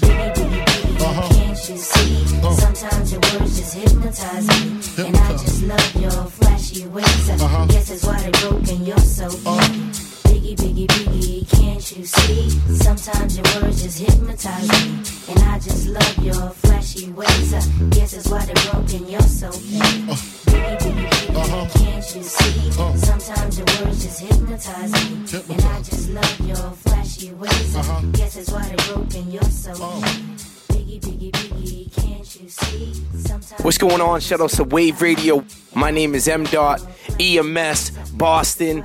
Biggie, 0.00 0.34
biggie, 0.34 0.64
biggie, 0.64 1.30
can't 1.30 1.68
you 1.68 1.76
see? 1.76 2.36
Uh-huh. 2.38 2.52
Sometimes 2.54 3.12
your 3.12 3.20
words 3.20 3.58
just 3.58 3.74
hypnotize 3.74 4.48
me. 4.48 5.06
And 5.06 5.16
I 5.16 5.32
just 5.32 5.62
love 5.64 5.94
your 5.96 6.10
flashy 6.10 6.86
ways. 6.86 7.30
Uh-huh. 7.30 7.62
I 7.62 7.66
guess 7.66 7.88
that's 7.88 8.04
why 8.04 8.20
they're 8.20 8.50
broken, 8.50 8.84
you're 8.84 8.98
so 8.98 9.26
uh-huh. 9.26 9.92
fake. 9.92 10.09
Biggie, 10.30 10.54
biggie, 10.54 10.86
biggie, 10.86 11.50
can't 11.58 11.96
you 11.96 12.04
see? 12.04 12.50
Sometimes 12.76 13.36
your 13.36 13.44
words 13.60 13.82
just 13.82 13.98
hypnotize 13.98 14.68
me. 14.68 15.02
And 15.28 15.38
I 15.42 15.58
just 15.58 15.88
love 15.88 16.18
your 16.24 16.50
flashy 16.50 17.10
ways. 17.10 17.52
I 17.52 17.60
guess 17.90 18.12
that's 18.12 18.28
why 18.28 18.44
they're 18.46 18.72
broken, 18.72 19.08
you're 19.08 19.20
so 19.22 19.50
fake. 19.50 19.82
Uh, 19.82 20.14
biggie, 20.46 20.78
biggie, 20.78 21.08
biggie, 21.10 21.36
uh-huh. 21.36 21.78
can't 21.78 22.14
you 22.14 22.22
see? 22.22 22.80
Uh-huh. 22.80 22.96
Sometimes 22.96 23.58
your 23.58 23.66
words 23.66 24.04
just 24.04 24.20
hypnotize 24.20 24.92
me. 24.92 25.54
And 25.54 25.64
I 25.64 25.82
just 25.82 26.10
love 26.10 26.40
your 26.46 26.70
flashy 26.78 27.32
ways. 27.32 27.74
I 27.74 27.80
uh-huh. 27.80 28.00
guess 28.12 28.34
that's 28.36 28.52
why 28.52 28.62
they're 28.68 28.94
broken, 28.94 29.32
you're 29.32 29.42
so 29.42 29.74
fake. 29.74 30.78
Biggie, 30.78 31.00
biggie, 31.00 31.32
biggie, 31.32 31.92
can't 31.96 32.40
you 32.40 32.48
see? 32.48 32.94
Sometimes 33.18 33.64
What's 33.64 33.78
going 33.78 34.00
on? 34.00 34.20
Shout 34.20 34.40
out 34.40 34.50
to 34.50 34.62
Wave 34.62 35.02
Radio. 35.02 35.44
My 35.74 35.90
name 35.90 36.14
is 36.14 36.28
M. 36.28 36.44
Dot, 36.44 36.80
EMS, 37.18 37.90
Boston. 38.12 38.84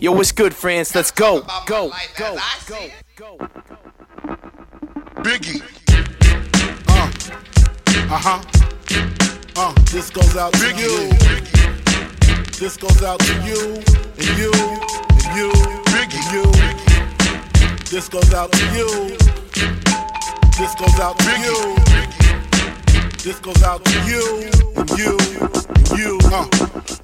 Yo, 0.00 0.12
what's 0.12 0.32
good, 0.32 0.54
friends? 0.54 0.94
Let's 0.94 1.10
go. 1.10 1.42
Go, 1.66 1.92
go, 2.16 2.38
go. 2.66 3.36
Biggie. 5.20 5.60
Uh, 6.88 7.10
uh 8.08 8.18
huh. 8.18 8.42
Uh, 9.56 9.74
this 9.92 10.08
goes 10.08 10.38
out 10.38 10.54
to 10.54 10.74
you. 10.74 11.10
This 12.58 12.78
goes 12.78 13.02
out 13.02 13.20
to 13.20 13.34
you, 13.44 13.74
and 14.16 14.38
you, 14.38 14.50
and 15.10 15.36
you, 15.36 15.52
Biggie. 15.92 16.16
and 16.16 16.32
you. 16.32 17.84
This 17.90 18.08
goes 18.08 18.32
out 18.32 18.50
to 18.52 18.64
you. 18.74 19.18
This 20.56 20.74
goes 20.76 20.98
out 20.98 21.18
to 21.18 21.40
you. 21.40 22.19
This 23.22 23.38
goes 23.38 23.62
out 23.62 23.84
to 23.84 23.92
you, 24.08 24.48
and 24.76 24.90
you, 24.96 25.18
and 25.76 25.90
you. 25.98 26.18
Uh. 26.32 26.48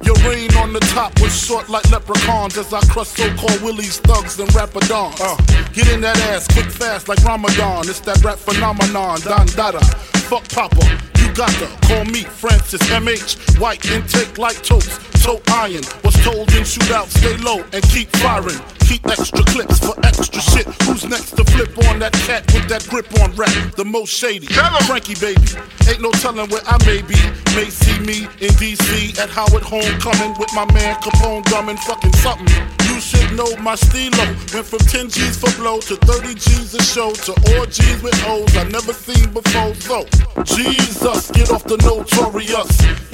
Your 0.02 0.16
reign 0.24 0.48
on 0.56 0.72
the 0.72 0.80
top 0.94 1.12
was 1.20 1.36
short 1.36 1.68
like 1.68 1.90
leprechauns 1.90 2.56
as 2.56 2.72
I 2.72 2.80
crush 2.86 3.08
so-called 3.08 3.60
willies, 3.60 4.00
thugs, 4.00 4.40
and 4.40 4.48
rapadons. 4.50 5.20
Uh. 5.20 5.36
Get 5.74 5.92
in 5.92 6.00
that 6.00 6.16
ass 6.32 6.48
quick, 6.48 6.70
fast 6.70 7.08
like 7.08 7.22
Ramadan. 7.22 7.88
It's 7.90 8.00
that 8.00 8.24
rap 8.24 8.38
phenomenon, 8.38 9.20
Don 9.20 9.46
Dada. 9.48 9.84
Fuck 10.30 10.48
Papa, 10.48 10.80
you 11.18 11.30
got 11.34 11.50
to 11.60 11.68
call 11.86 12.06
me 12.06 12.22
Francis 12.22 12.80
MH. 12.88 13.60
White 13.60 13.84
intake 13.84 14.38
like 14.38 14.62
toast, 14.62 14.98
toe 15.22 15.42
iron. 15.48 15.84
Was 16.02 16.15
told 16.26 16.50
in 16.58 16.64
shootout, 16.64 17.06
stay 17.06 17.36
low 17.36 17.62
and 17.72 17.82
keep 17.94 18.08
firing. 18.18 18.58
Keep 18.80 19.06
extra 19.06 19.42
clips 19.44 19.78
for 19.78 19.94
extra 20.04 20.40
shit. 20.40 20.66
Who's 20.82 21.04
next 21.04 21.36
to 21.36 21.44
flip 21.44 21.70
on 21.86 21.98
that 22.00 22.12
cat 22.26 22.42
with 22.52 22.68
that 22.68 22.86
grip 22.88 23.06
on 23.20 23.34
rap? 23.34 23.50
The 23.76 23.84
most 23.84 24.10
shady. 24.10 24.46
Frankie 24.86 25.14
baby. 25.18 25.42
Ain't 25.88 26.00
no 26.00 26.10
telling 26.22 26.48
where 26.50 26.62
I 26.66 26.78
may 26.86 27.02
be. 27.02 27.18
May 27.54 27.70
see 27.70 27.98
me 28.00 28.26
in 28.42 28.50
DC 28.58 29.18
at 29.18 29.30
Howard 29.30 29.62
Homecoming 29.62 30.34
with 30.38 30.50
my 30.54 30.66
man 30.72 30.94
Capone 31.02 31.44
gumming 31.50 31.78
fucking 31.78 32.14
something. 32.22 32.46
You 32.88 33.00
should 33.00 33.32
know 33.34 33.50
my 33.58 33.74
stilo. 33.74 34.24
Went 34.54 34.66
from 34.66 34.80
10 34.80 35.10
G's 35.10 35.38
for 35.38 35.50
blow 35.60 35.78
to 35.80 35.96
30 35.96 36.34
G's 36.34 36.74
a 36.74 36.82
show 36.82 37.12
to 37.26 37.32
orgies 37.58 38.02
with 38.02 38.18
O's 38.26 38.56
I 38.56 38.64
never 38.70 38.92
seen 38.92 39.32
before. 39.32 39.74
So, 39.74 40.06
Jesus, 40.44 41.30
get 41.32 41.50
off 41.50 41.64
the 41.64 41.76
notorious. 41.82 42.70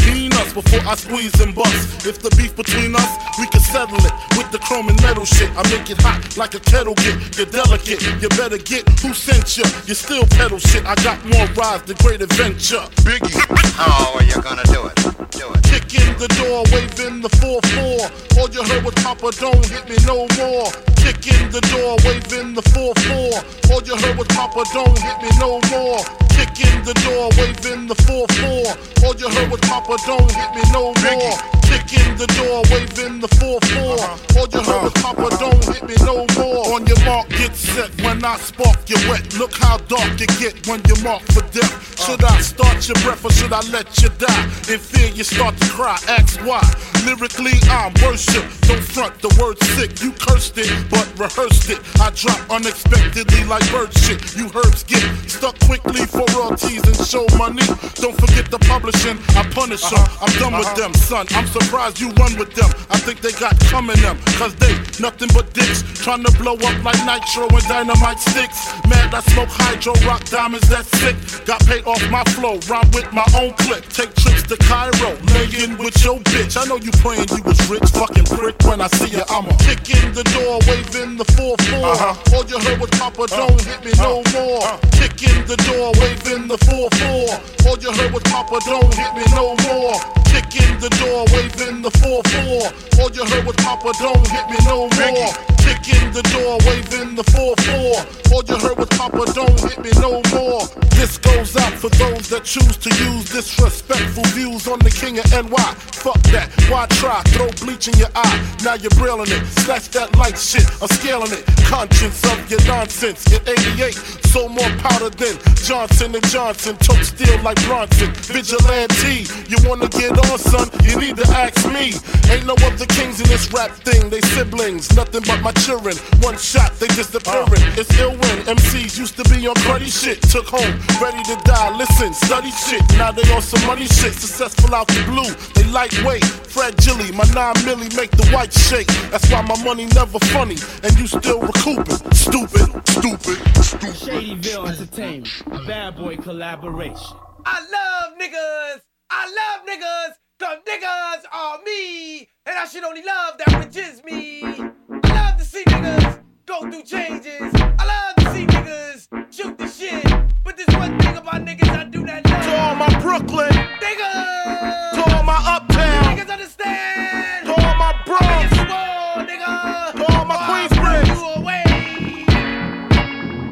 Mean 0.06 0.32
us 0.34 0.52
before 0.52 0.80
I 0.86 0.94
squeeze 0.96 1.40
and 1.40 1.54
bust. 1.54 2.06
If 2.06 2.20
the 2.20 2.30
beef 2.36 2.54
between 2.54 2.94
us, 2.94 3.01
we 3.38 3.46
can 3.46 3.60
settle 3.60 3.98
it 3.98 4.12
with 4.36 4.50
the 4.50 4.58
chrome 4.58 4.88
and 4.88 5.00
metal 5.02 5.24
shit. 5.24 5.50
I 5.56 5.62
make 5.70 5.88
it 5.90 6.00
hot 6.00 6.36
like 6.36 6.54
a 6.54 6.60
kettle 6.60 6.94
get. 6.94 7.16
You're 7.36 7.46
delicate, 7.46 8.02
you 8.20 8.28
better 8.36 8.58
get 8.58 8.88
who 9.00 9.12
sent 9.14 9.56
you. 9.56 9.64
You 9.86 9.94
still 9.94 10.26
pedal 10.38 10.58
shit. 10.58 10.84
I 10.86 10.94
got 11.02 11.18
more 11.24 11.46
rides 11.54 11.84
than 11.84 11.96
great 11.98 12.20
adventure. 12.20 12.84
Biggie. 13.06 13.34
How 13.74 14.14
are 14.14 14.24
you 14.24 14.38
gonna 14.42 14.64
do 14.70 14.86
it? 14.86 14.96
Do 15.32 15.50
it. 15.52 15.62
Kick 15.64 15.88
in 15.96 16.12
the 16.18 16.28
door, 16.40 16.64
waving 16.72 17.20
the 17.22 17.30
4-4. 17.40 18.38
All 18.38 18.48
you 18.50 18.62
heard 18.62 18.84
was 18.84 18.94
Papa, 19.00 19.32
don't 19.40 19.64
hit 19.66 19.88
me 19.88 19.96
no 20.06 20.28
more. 20.36 20.68
Kick 21.00 21.26
in 21.26 21.50
the 21.50 21.60
door, 21.72 21.96
waving 22.04 22.54
the 22.54 22.62
4-4. 22.76 23.72
All 23.72 23.82
you 23.82 23.96
heard 23.96 24.16
was 24.18 24.28
Papa, 24.28 24.64
don't 24.72 24.98
hit 24.98 25.18
me 25.22 25.30
no 25.40 25.60
more. 25.72 26.00
Kick 26.42 26.74
in 26.74 26.82
the 26.82 26.94
door, 27.06 27.30
waving 27.38 27.86
the 27.86 27.94
4-4. 27.94 29.04
All 29.06 29.14
you 29.14 29.30
heard 29.30 29.48
was 29.48 29.60
Papa, 29.60 29.96
don't 30.04 30.26
hit 30.26 30.50
me 30.56 30.62
no 30.72 30.90
more. 30.90 31.38
Kick 31.62 31.86
in 32.02 32.16
the 32.18 32.26
door, 32.34 32.66
waving 32.66 33.20
the 33.20 33.28
4-4. 33.38 33.62
Uh-huh. 33.62 34.40
All 34.40 34.48
you 34.50 34.58
heard 34.58 34.82
uh-huh. 34.82 34.90
was 34.90 34.92
Papa, 34.98 35.28
don't 35.38 35.64
hit 35.70 35.86
me 35.86 35.94
no 36.02 36.26
more. 36.34 36.74
On 36.74 36.84
your 36.84 36.98
mark, 37.04 37.28
get 37.28 37.54
set. 37.54 37.94
When 38.02 38.24
I 38.24 38.36
spark, 38.38 38.90
you 38.90 38.96
wet. 39.08 39.38
Look 39.38 39.54
how 39.54 39.78
dark 39.86 40.18
you 40.18 40.26
get 40.42 40.66
when 40.66 40.82
you're 40.88 41.00
marked 41.04 41.30
for 41.30 41.42
death. 41.54 41.70
Uh. 41.70 42.04
Should 42.10 42.24
I 42.24 42.40
start 42.40 42.88
your 42.88 42.98
breath 43.06 43.24
or 43.24 43.30
should 43.30 43.52
I 43.52 43.62
let 43.70 43.86
you 44.02 44.08
die? 44.18 44.44
In 44.66 44.82
fear, 44.82 45.14
you 45.14 45.22
start 45.22 45.56
to 45.58 45.68
cry. 45.70 45.96
Ask 46.08 46.40
why. 46.42 46.62
Lyrically, 47.06 47.54
I'm 47.70 47.94
worship. 48.02 48.42
Don't 48.66 48.82
front 48.82 49.14
the 49.22 49.30
word 49.38 49.62
sick. 49.78 50.02
You 50.02 50.10
cursed 50.12 50.58
it, 50.58 50.70
but 50.90 51.06
rehearsed 51.18 51.70
it. 51.70 51.78
I 52.00 52.10
drop 52.10 52.38
unexpectedly 52.50 53.44
like 53.44 53.62
bird 53.70 53.94
shit. 53.94 54.36
You 54.36 54.50
herbs 54.54 54.82
get 54.82 55.02
stuck 55.30 55.58
quickly 55.60 56.06
for 56.06 56.26
royalties 56.34 56.82
and 56.84 56.96
show 57.06 57.26
money. 57.36 57.64
Don't 58.00 58.16
forget 58.18 58.50
the 58.50 58.58
publishing. 58.66 59.18
I 59.36 59.42
punish 59.52 59.82
them. 59.82 60.00
Uh-huh. 60.00 60.24
I'm 60.24 60.32
done 60.38 60.54
with 60.58 60.68
uh-huh. 60.72 60.88
them, 60.88 60.94
son. 60.94 61.26
I'm 61.32 61.46
surprised 61.46 62.00
you 62.00 62.10
run 62.18 62.36
with 62.38 62.54
them. 62.54 62.70
I 62.90 62.98
think 62.98 63.20
they 63.20 63.32
got 63.32 63.58
coming 63.68 64.00
them. 64.00 64.18
Cause 64.38 64.54
they 64.56 64.72
nothing 65.00 65.28
but 65.34 65.52
dicks. 65.52 65.82
Trying 66.02 66.24
to 66.24 66.32
blow 66.38 66.54
up 66.54 66.76
like 66.82 66.98
nitro 67.04 67.46
and 67.48 67.66
dynamite 67.68 68.20
sticks. 68.20 68.72
Mad, 68.88 69.14
I 69.14 69.20
smoke 69.32 69.50
hydro, 69.50 69.94
rock 70.06 70.24
diamonds, 70.26 70.68
that's 70.68 70.88
sick. 70.98 71.16
Got 71.46 71.60
paid 71.66 71.84
off 71.84 72.02
my 72.10 72.24
flow, 72.34 72.58
rhyme 72.68 72.90
with 72.92 73.12
my 73.12 73.26
own 73.38 73.52
clip. 73.62 73.84
Take 73.88 74.14
trips 74.14 74.42
to 74.50 74.56
Cairo, 74.66 75.14
laying 75.34 75.78
with 75.78 75.96
your 76.04 76.18
bitch. 76.32 76.56
I 76.56 76.64
know 76.66 76.76
you 76.76 76.90
praying 77.02 77.28
you 77.30 77.42
was 77.44 77.58
rich, 77.70 77.86
fucking 77.94 78.26
prick. 78.36 78.56
When 78.64 78.80
I 78.80 78.88
see 78.98 79.14
you, 79.14 79.22
I'ma 79.28 79.54
kick 79.62 79.86
in 79.90 80.12
the 80.12 80.24
door, 80.34 80.58
waving 80.66 81.16
the 81.16 81.26
4-4. 81.38 81.54
Uh-huh. 81.54 82.36
All 82.36 82.44
you 82.46 82.58
heard 82.58 82.80
was 82.80 82.90
Papa, 82.98 83.26
don't 83.28 83.60
hit 83.62 83.84
me 83.84 83.92
no 83.98 84.22
more. 84.34 84.62
Kick 84.98 85.22
in 85.22 85.46
the 85.46 85.56
door, 85.68 85.92
waving 86.00 86.11
the 86.20 86.56
4-4. 86.68 87.66
All 87.66 87.78
you 87.78 87.92
heard 87.92 88.12
was 88.12 88.22
Papa, 88.24 88.58
don't 88.66 88.94
hit 88.94 89.14
me 89.14 89.24
no 89.32 89.56
more. 89.64 89.96
Kick 90.26 90.52
in 90.60 90.80
the 90.80 90.90
door, 91.00 91.24
waving 91.32 91.82
the 91.82 91.90
4-4. 91.90 93.00
All 93.00 93.10
you 93.10 93.24
heard 93.24 93.46
was 93.46 93.56
Papa, 93.56 93.92
don't 93.98 94.26
hit 94.28 94.46
me 94.50 94.56
no 94.66 94.88
more. 94.88 95.61
Kick 95.72 96.02
in 96.02 96.12
the 96.12 96.22
door, 96.36 96.58
waving 96.68 97.14
the 97.14 97.24
4-4. 97.32 98.32
All 98.32 98.44
you 98.44 98.58
heard 98.60 98.76
was 98.76 98.88
Papa, 98.88 99.24
don't 99.32 99.58
hit 99.60 99.80
me 99.80 99.90
no 100.00 100.20
more. 100.36 100.68
This 101.00 101.16
goes 101.16 101.56
out 101.56 101.72
for 101.72 101.88
those 101.96 102.28
that 102.28 102.44
choose 102.44 102.76
to 102.76 102.90
use 102.90 103.32
disrespectful 103.32 104.24
views 104.36 104.68
on 104.68 104.80
the 104.80 104.90
king 104.90 105.18
of 105.18 105.24
NY. 105.32 105.72
Fuck 105.96 106.20
that, 106.28 106.52
why 106.68 106.86
try? 107.00 107.22
Throw 107.32 107.48
bleach 107.64 107.88
in 107.88 107.96
your 107.96 108.12
eye, 108.14 108.38
now 108.62 108.74
you're 108.74 108.92
brilling 109.00 109.32
it. 109.32 109.46
Snatch 109.64 109.88
that 109.96 110.14
light 110.18 110.36
shit, 110.36 110.68
I'm 110.82 110.88
scaling 110.88 111.32
it. 111.32 111.44
Conscience 111.64 112.20
of 112.28 112.50
your 112.50 112.60
nonsense. 112.68 113.24
In 113.32 113.40
88, 113.40 113.94
so 114.28 114.48
more 114.48 114.68
powder 114.84 115.08
than 115.08 115.38
Johnson 115.64 116.14
and 116.14 116.26
Johnson. 116.28 116.76
Tote 116.76 117.04
steel 117.04 117.40
like 117.40 117.56
Bronson. 117.64 118.12
Vigilante, 118.28 119.24
you 119.48 119.56
wanna 119.64 119.88
get 119.88 120.12
on, 120.28 120.38
son? 120.38 120.68
You 120.84 121.00
need 121.00 121.16
to 121.16 121.28
ask 121.32 121.64
me. 121.72 121.96
Ain't 122.28 122.44
no 122.44 122.54
other 122.60 122.86
kings 122.86 123.20
in 123.20 123.28
this 123.28 123.50
rap 123.52 123.70
thing, 123.82 124.10
they 124.10 124.20
siblings. 124.36 124.94
Nothing 124.94 125.22
but 125.26 125.40
my 125.40 125.52
children. 125.62 125.96
One 126.20 126.36
shot, 126.36 126.74
they 126.80 126.88
disappearing. 126.88 127.62
It's 127.78 127.90
ill 127.98 128.10
when 128.10 128.36
MCs 128.58 128.98
used 128.98 129.16
to 129.16 129.24
be 129.30 129.46
on 129.46 129.54
cruddy 129.62 129.86
shit. 129.86 130.20
Took 130.22 130.46
home, 130.46 130.74
ready 131.00 131.22
to 131.30 131.36
die. 131.44 131.76
Listen, 131.76 132.12
study 132.12 132.50
shit. 132.50 132.82
Now 132.98 133.12
they 133.12 133.22
on 133.32 133.42
some 133.42 133.64
money 133.66 133.86
shit. 133.86 134.12
Successful 134.12 134.74
out 134.74 134.88
the 134.88 135.02
blue. 135.06 135.30
They 135.54 135.68
lightweight, 135.70 136.24
fragile. 136.24 137.06
My 137.14 137.24
nine 137.34 137.54
milli 137.62 137.94
make 137.96 138.10
the 138.10 138.26
white 138.34 138.52
shake. 138.52 138.88
That's 139.10 139.30
why 139.30 139.42
my 139.42 139.56
money 139.62 139.86
never 139.94 140.18
funny. 140.34 140.56
And 140.82 140.98
you 140.98 141.06
still 141.06 141.40
recouping. 141.40 142.00
Stupid, 142.12 142.66
stupid, 142.88 143.38
stupid. 143.62 143.94
Shadyville 144.02 144.68
Entertainment, 144.68 145.66
bad 145.66 145.96
boy 145.96 146.16
collaboration. 146.16 147.16
I 147.46 147.58
love 147.76 148.18
niggas. 148.18 148.80
I 149.10 149.22
love 149.38 149.66
niggas. 149.68 150.14
Cause 150.42 150.58
niggas 150.68 151.22
are 151.32 151.60
me. 151.64 152.28
And 152.46 152.58
I 152.58 152.64
should 152.66 152.82
only 152.82 153.04
love 153.04 153.38
that 153.38 153.64
which 153.64 153.76
is 153.76 154.02
me. 154.02 154.42
I 154.42 155.14
love 155.14 155.36
to 155.36 155.44
see 155.44 155.62
niggas 155.62 156.20
go 156.46 156.62
through 156.68 156.82
changes. 156.82 157.52
I 157.78 157.84
love 157.86 158.16
to 158.16 158.32
see 158.34 158.46
niggas 158.46 159.06
shoot 159.32 159.56
the 159.56 159.68
shit. 159.68 160.02
But 160.42 160.56
there's 160.56 160.76
one 160.76 160.98
thing 160.98 161.16
about 161.16 161.44
niggas 161.44 161.68
I 161.68 161.84
do 161.84 162.02
not 162.04 162.28
love. 162.28 162.42
To 162.42 162.56
all 162.58 162.74
my 162.74 162.88
Brooklyn, 163.00 163.52
Niggas. 163.52 164.90
to 164.94 165.14
all 165.14 165.22
my 165.22 165.40
uptown, 165.46 166.16
Niggas 166.16 166.28
understand. 166.28 167.46
to 167.46 167.52
all 167.52 167.76
my 167.76 168.02
Bronx, 168.04 168.24
Niggas 168.26 169.26
nigga. 169.28 169.92
to 169.94 170.12
all 170.12 170.24
my 170.24 170.36
Queensbridge. 170.48 171.06
throw 171.06 171.14
you 171.14 171.40
away? 171.40 171.62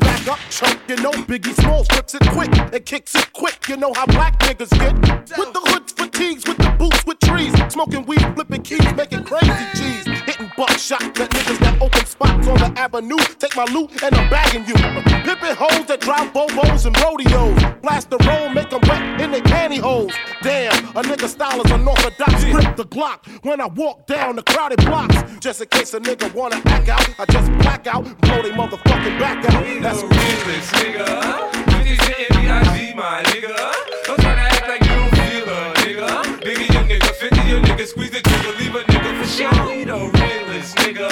Back 0.01 0.27
up, 0.27 0.41
you 0.89 0.97
know 0.97 1.13
Biggie 1.13 1.55
Smalls 1.55 1.87
flips 1.87 2.17
it 2.17 2.29
quick 2.31 2.51
and 2.59 2.85
kicks 2.85 3.15
it 3.15 3.33
quick. 3.33 3.69
You 3.69 3.77
know 3.77 3.93
how 3.95 4.07
black 4.07 4.41
niggas 4.41 4.71
get. 4.77 5.20
My 13.67 13.73
loot 13.73 14.03
and 14.03 14.15
I'm 14.15 14.31
bagging 14.31 14.65
you. 14.67 14.75
Pimping 14.75 15.57
hoes 15.57 15.85
that 15.87 16.01
drive 16.01 16.33
Bobos 16.33 16.87
and 16.87 16.97
rodeos. 17.03 17.81
Blast 17.83 18.09
the 18.09 18.17
roll, 18.25 18.49
make 18.49 18.71
them 18.71 18.81
wet 18.89 19.21
in 19.21 19.31
their 19.33 19.43
pantyhose. 19.43 20.13
Damn, 20.43 20.73
a 20.97 21.03
nigga 21.03 21.29
style 21.29 21.61
is 21.61 21.71
unorthodox. 21.71 22.45
Grip 22.45 22.77
the 22.77 22.85
Glock 22.85 23.27
when 23.45 23.61
I 23.61 23.67
walk 23.67 24.07
down 24.07 24.37
the 24.37 24.43
crowded 24.43 24.83
blocks. 24.85 25.17
Just 25.41 25.61
in 25.61 25.69
case 25.69 25.93
a 25.93 26.01
nigga 26.01 26.33
wanna 26.35 26.63
act 26.67 26.89
out, 26.89 27.21
I 27.21 27.27
just 27.27 27.53
black 27.59 27.87
out, 27.87 28.05
blow 28.21 28.43
they 28.43 28.51
motherfucking 28.51 29.19
back 29.19 29.45
out. 29.53 29.65
That's 29.83 30.03
realist, 30.03 30.73
nigga. 30.81 31.53
50 31.71 31.97
Cent 31.97 32.29
B.I.G. 32.31 32.95
my 32.95 33.23
nigga. 33.25 33.57
Don't 34.07 34.21
try 34.21 34.35
to 34.35 34.41
act 34.41 34.69
like 34.69 34.83
you 34.83 34.95
don't 34.97 35.15
feel 35.21 35.49
a 35.49 35.61
nigga. 35.85 36.09
Biggie 36.41 36.73
your 36.73 36.85
nigga, 36.85 37.11
50 37.15 37.37
your 37.49 37.61
nigga, 37.61 37.87
squeeze 37.87 38.11
the 38.11 38.21
trigger, 38.21 38.57
leave 38.59 38.75
a 38.75 38.81
nigga 38.85 39.00
sure. 39.31 39.67
We 39.67 39.85
the 39.85 39.95
realest, 39.95 40.77
nigga. 40.77 41.09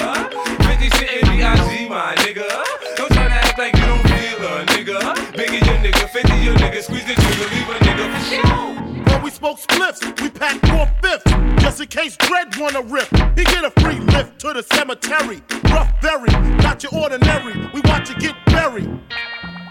50 0.67 0.89
Cent 0.89 1.21
B.I.G. 1.23 1.89
my 1.89 2.15
nigga. 2.17 2.47
Don't 2.95 3.11
try 3.11 3.27
to 3.27 3.33
act 3.33 3.57
like 3.57 3.75
you 3.75 3.85
don't 3.85 4.03
feel 4.11 4.39
a 4.43 4.65
nigga. 4.65 4.99
Biggie 5.33 5.65
your 5.65 5.77
nigga, 5.79 6.09
50 6.09 6.35
your 6.35 6.55
nigga, 6.55 6.81
squeeze 6.83 7.05
the 7.05 7.15
trigger, 7.15 7.47
leave 7.55 7.69
a 7.69 7.75
nigga 7.85 8.05
for 8.13 8.23
sure. 8.29 9.09
When 9.09 9.21
we 9.23 9.29
smoke 9.31 9.59
spliffs, 9.59 10.21
we 10.21 10.29
pack 10.29 10.59
four 10.67 10.85
fifths. 11.01 11.31
Just 11.63 11.81
in 11.81 11.87
case 11.87 12.17
Dread 12.17 12.55
wanna 12.57 12.81
rip, 12.81 13.09
he 13.37 13.43
get 13.43 13.63
a 13.63 13.71
free 13.81 13.99
lift 13.99 14.39
to 14.41 14.53
the 14.53 14.63
cemetery. 14.73 15.41
Rough 15.71 15.91
berry, 16.01 16.31
not 16.57 16.83
your 16.83 16.93
ordinary. 16.95 17.69
We 17.73 17.81
watch 17.85 18.09
you 18.09 18.15
get 18.17 18.35
buried. 18.47 18.89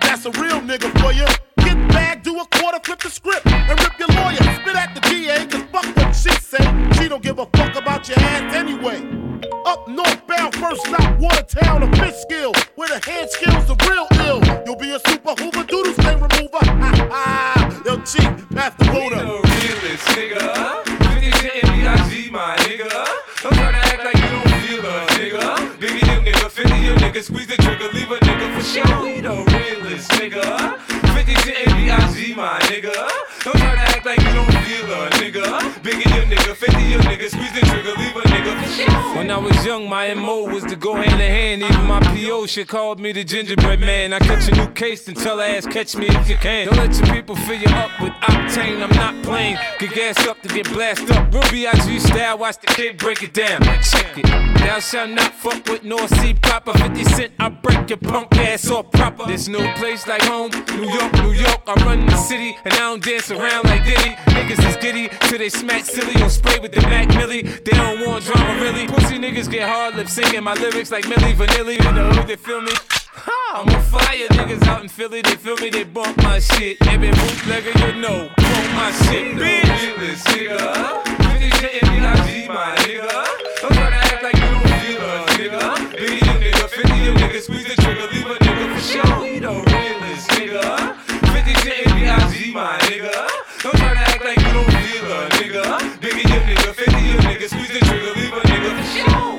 That's 0.00 0.24
a 0.24 0.30
real 0.32 0.60
nigga 0.60 0.90
for 1.00 1.12
you. 1.12 1.26
Get 1.78 1.88
back, 1.90 2.22
do 2.22 2.38
a 2.38 2.46
quarter, 2.46 2.80
flip 2.82 3.00
the 3.00 3.10
script, 3.10 3.46
and 3.46 3.78
rip 3.80 3.98
your 3.98 4.08
lawyer. 4.08 4.36
Spit 4.36 4.76
at 4.76 4.94
the 4.94 5.00
DA, 5.00 5.46
cause 5.46 5.62
fuck 5.72 5.96
what 5.96 6.14
she 6.14 6.30
say. 6.40 6.64
She 6.94 7.08
don't 7.08 7.22
give 7.22 7.38
a 7.38 7.46
fuck 7.56 7.76
about 7.76 8.08
your 8.08 8.18
ass 8.18 8.54
anyway. 8.54 8.98
Up 9.64 9.86
northbound, 9.86 10.54
first 10.56 10.86
stop, 10.86 11.18
Watertown, 11.20 11.82
or 11.82 11.96
Fishkill, 11.96 12.52
where 12.74 12.88
the 12.88 13.00
hand 13.08 13.30
skills 13.30 13.66
the 13.66 13.76
real 13.88 14.06
ill. 14.26 14.40
You'll 14.66 14.76
be 14.76 14.90
a 14.90 14.98
super 15.00 15.34
hoover 15.38 15.64
doodle 15.64 15.92
stain 15.94 16.18
remover. 16.18 16.58
Ha 16.64 17.08
ha! 17.10 17.82
Yo, 17.84 17.96
cheap, 18.02 18.30
pass 18.50 18.74
the 18.78 18.84
We 18.90 19.08
the 19.10 19.22
realest, 19.22 20.06
nigga. 20.16 20.84
50 20.84 21.30
Cent 21.30 21.62
B.I.G. 21.62 22.30
my 22.30 22.56
nigga. 22.56 22.88
Don't 23.42 23.54
try 23.54 23.70
to 23.70 23.78
act 23.78 24.04
like 24.04 24.16
you 24.16 24.30
don't 24.34 24.50
feel 24.62 24.80
a 24.80 25.06
nigga. 25.14 25.78
Biggie 25.78 26.06
your 26.06 26.22
nigga, 26.22 26.50
50 26.50 26.76
your 26.78 26.96
nigga, 26.96 27.22
squeeze 27.22 27.46
the 27.46 27.56
trigger, 27.56 27.88
leave 27.92 28.10
a 28.10 28.16
nigga 28.16 28.56
for 28.56 28.64
sure. 28.64 29.02
We 29.02 29.20
the 29.20 29.30
realest, 29.30 30.10
nigga. 30.10 30.97
50 32.28 32.34
my 32.34 32.58
nigga. 32.60 32.92
Don't 33.44 33.56
try 33.56 33.74
to 33.74 33.80
act 33.80 34.04
like 34.04 34.18
you 34.20 34.32
don't 34.32 34.52
feel 34.64 34.84
a 34.92 35.10
nigga. 35.10 35.60
Biggie 35.82 36.14
your 36.14 36.24
nigga, 36.26 36.54
50 36.54 36.82
your 36.82 37.00
nigga, 37.00 37.28
squeeze 37.30 37.52
the 37.52 37.60
trigger, 37.60 37.92
leave 37.96 38.16
a 38.16 38.27
nigga. 38.42 39.16
When 39.16 39.30
I 39.30 39.38
was 39.38 39.64
young, 39.64 39.88
my 39.88 40.14
MO 40.14 40.44
was 40.44 40.64
to 40.64 40.76
go 40.76 40.94
hand 40.94 41.20
in 41.20 41.30
hand. 41.30 41.62
Even 41.62 41.86
my 41.86 42.00
PO 42.00 42.46
shit 42.46 42.68
called 42.68 43.00
me 43.00 43.12
the 43.12 43.24
gingerbread 43.24 43.80
man. 43.80 44.12
I 44.12 44.18
catch 44.18 44.48
a 44.48 44.54
new 44.54 44.68
case 44.68 45.08
and 45.08 45.16
tell 45.16 45.38
her 45.38 45.44
ass, 45.44 45.66
catch 45.66 45.96
me 45.96 46.06
if 46.06 46.28
you 46.28 46.36
can. 46.36 46.66
Don't 46.66 46.76
let 46.76 46.96
your 46.96 47.14
people 47.14 47.36
fill 47.36 47.58
you 47.58 47.68
up 47.68 47.90
with 48.00 48.12
octane. 48.22 48.82
I'm 48.82 48.94
not 48.96 49.22
playing. 49.24 49.56
Get 49.78 49.92
gas 49.94 50.26
up 50.26 50.40
to 50.42 50.48
get 50.48 50.68
blasted 50.72 51.10
up. 51.10 51.32
Real 51.32 51.42
B.I.G. 51.50 51.98
style, 52.00 52.38
watch 52.38 52.58
the 52.58 52.68
kid 52.68 52.98
break 52.98 53.22
it 53.22 53.34
down. 53.34 53.62
Check 53.82 54.18
it. 54.18 54.26
Thou 54.58 54.80
shalt 54.80 55.10
not 55.10 55.34
fuck 55.34 55.66
with 55.68 55.82
North 55.84 56.14
Sea 56.20 56.34
proper. 56.34 56.72
50 56.78 57.04
cent, 57.04 57.32
I 57.40 57.48
break 57.48 57.90
your 57.90 57.98
punk 57.98 58.36
ass 58.36 58.70
off 58.70 58.90
proper. 58.92 59.26
There's 59.26 59.48
no 59.48 59.60
place 59.74 60.06
like 60.06 60.22
home. 60.22 60.50
New 60.76 60.88
York, 60.88 61.12
New 61.14 61.32
York. 61.32 61.62
I 61.66 61.74
run 61.84 62.06
the 62.06 62.16
city 62.16 62.56
and 62.64 62.74
I 62.74 62.78
don't 62.78 63.02
dance 63.02 63.30
around 63.30 63.64
like 63.64 63.84
Diddy. 63.84 64.10
Niggas 64.34 64.68
is 64.68 64.76
giddy 64.76 65.08
till 65.22 65.38
they 65.38 65.48
smack 65.48 65.84
silly 65.84 66.22
or 66.22 66.28
spray 66.30 66.58
with 66.60 66.72
the 66.72 66.82
Mac 66.82 67.08
Millie. 67.08 67.42
They 67.42 67.72
don't 67.72 68.06
want 68.06 68.27
drama 68.28 68.60
really. 68.60 68.86
Pussy 68.86 69.18
niggas 69.18 69.50
get 69.50 69.68
hard 69.68 69.96
lip 69.96 70.08
singing 70.08 70.44
my 70.44 70.54
lyrics 70.54 70.90
like 70.90 71.04
Milli 71.06 71.32
Vanilli. 71.34 71.76
In 71.88 71.94
the 71.94 72.04
hood, 72.12 72.26
they 72.28 72.36
feel 72.36 72.60
me. 72.60 72.72
I'm 73.54 73.68
on 73.68 73.82
fire, 73.82 74.28
niggas 74.38 74.62
out 74.68 74.82
in 74.82 74.88
Philly, 74.88 75.22
they 75.22 75.34
feel 75.36 75.56
me, 75.56 75.70
they 75.70 75.84
bump 75.84 76.16
my 76.22 76.38
shit. 76.38 76.76
Every 76.86 77.10
bootlegger 77.10 77.72
you 77.86 78.00
know, 78.00 78.28
bump 78.36 78.68
my 78.76 78.90
shit, 78.92 79.34
The 79.36 79.42
bitch. 79.42 79.98
realest, 79.98 80.26
nigga. 80.28 80.58
50 81.40 81.50
Cent 81.58 81.82
B.I.G. 81.82 82.48
my 82.48 82.74
nigga. 82.84 83.08
Don't 83.62 83.72
try 83.72 83.90
to 83.90 83.96
act 83.96 84.22
like 84.22 84.36
you 84.36 84.48
don't 84.54 84.68
feel 84.78 85.00
a 85.00 85.26
nigga. 85.38 85.60
Biggie 85.96 86.26
your 86.28 86.38
nigga, 86.44 86.68
50 86.68 86.96
your 86.98 87.14
nigga, 87.14 87.40
squeeze 87.40 87.66
the 87.66 87.82
trigger, 87.82 88.06
leave 88.12 88.26
a 88.26 88.34
nigga 88.44 88.64
for 88.74 88.80
sure. 88.80 89.40
The 89.40 89.50
realest, 89.72 90.28
nigga. 90.36 90.64
50 91.32 91.54
Cent 91.64 91.86
B.I.G. 91.96 92.52
my 92.52 92.78
nigga. 92.90 93.14
Don't 93.62 93.76
try 93.76 93.94
to 93.94 94.00
act 94.00 94.24
like 94.24 94.38
you 94.38 94.52
don't 94.52 94.70
feel 94.84 95.06
a 95.10 95.28
nigga. 95.40 95.64
Biggie 96.04 96.28
your 96.28 96.42
nigga, 97.28 97.48
squeeze 97.48 97.72
the 97.72 97.80
trigger, 97.80 98.12
leave 98.14 98.32
a 98.32 98.40
nigga 98.40 98.70
for 98.72 99.10
oh. 99.10 99.32
sure. 99.32 99.37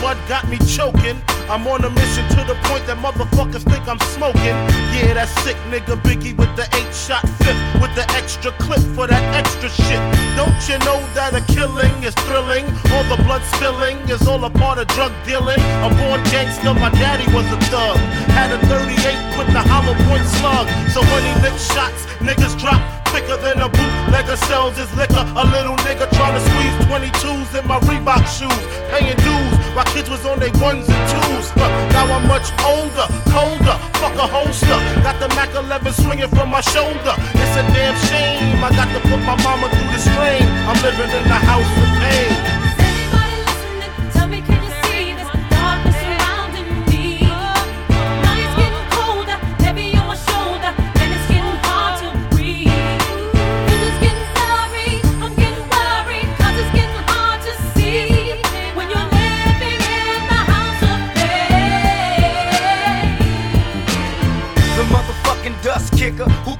Blood 0.00 0.18
got 0.28 0.48
me 0.48 0.58
choking. 0.66 1.20
I'm 1.48 1.66
on 1.66 1.84
a 1.84 1.90
mission 1.90 2.26
to 2.34 2.42
the 2.46 2.56
point 2.66 2.86
that 2.86 2.98
motherfuckers 2.98 3.62
think 3.62 3.86
I'm 3.86 4.00
smoking. 4.16 4.56
Yeah, 4.94 5.14
that 5.14 5.28
sick 5.42 5.56
nigga 5.70 5.94
Biggie 6.02 6.36
with 6.36 6.50
the 6.56 6.66
eight 6.74 6.92
shot 6.94 7.22
fifth 7.38 7.62
with 7.80 7.94
the 7.94 8.06
extra 8.18 8.50
clip 8.58 8.82
for 8.94 9.06
that 9.06 9.22
extra 9.34 9.68
shit. 9.68 10.00
Don't 10.34 10.58
you 10.66 10.78
know 10.86 10.98
that 11.14 11.34
a 11.34 11.42
killing 11.52 12.02
is 12.02 12.14
thrilling? 12.26 12.66
All 12.90 13.04
the 13.06 13.22
blood 13.22 13.42
spilling 13.54 13.98
is 14.10 14.26
all 14.26 14.42
a 14.44 14.50
part 14.50 14.78
of 14.78 14.88
drug 14.88 15.12
dealing. 15.24 15.60
A 15.86 15.88
born 16.02 16.22
gangster, 16.34 16.74
my 16.74 16.90
daddy 16.90 17.26
was 17.34 17.46
a 17.52 17.58
thug. 17.70 17.98
Had 18.34 18.50
a 18.50 18.58
38 18.66 19.38
with 19.38 19.50
the 19.54 19.62
hollow 19.62 19.94
point 20.10 20.26
slug. 20.38 20.66
So 20.90 21.00
when 21.14 21.22
he 21.22 21.34
licked 21.42 21.62
shots, 21.62 22.06
niggas 22.18 22.58
drop 22.58 22.99
quicker 23.10 23.36
than 23.42 23.60
a 23.60 23.68
bootlegger 23.68 24.36
sells 24.48 24.78
his 24.78 24.90
liquor. 24.96 25.22
A 25.36 25.44
little 25.50 25.76
nigga 25.84 26.06
trying 26.14 26.34
to 26.34 26.42
squeeze 26.42 26.76
22s 26.86 27.50
in 27.58 27.66
my 27.66 27.78
Reebok 27.86 28.24
shoes, 28.30 28.62
paying 28.90 29.18
dues 29.18 29.74
My 29.74 29.84
kids 29.92 30.08
was 30.08 30.24
on 30.26 30.38
their 30.38 30.54
ones 30.62 30.88
and 30.88 31.04
twos. 31.10 31.50
But 31.58 31.70
now 31.92 32.06
I'm 32.06 32.26
much 32.26 32.48
older, 32.62 33.06
colder, 33.30 33.76
fuck 33.98 34.14
a 34.14 34.26
holster. 34.26 34.78
Got 35.02 35.18
the 35.18 35.28
Mac 35.34 35.54
11 35.54 35.92
swinging 35.92 36.30
from 36.30 36.50
my 36.50 36.60
shoulder. 36.60 37.14
It's 37.34 37.54
a 37.58 37.64
damn 37.74 37.96
shame. 38.08 38.62
I 38.62 38.70
got 38.74 38.88
to 38.94 39.00
put 39.08 39.20
my 39.26 39.36
mama 39.42 39.68
through 39.68 39.90
the 39.90 39.98
strain. 39.98 40.46
I'm 40.66 40.78
living 40.82 41.10
in 41.10 41.24
the 41.26 41.40
house 41.50 41.70
of 41.82 41.88
pain. 41.98 42.59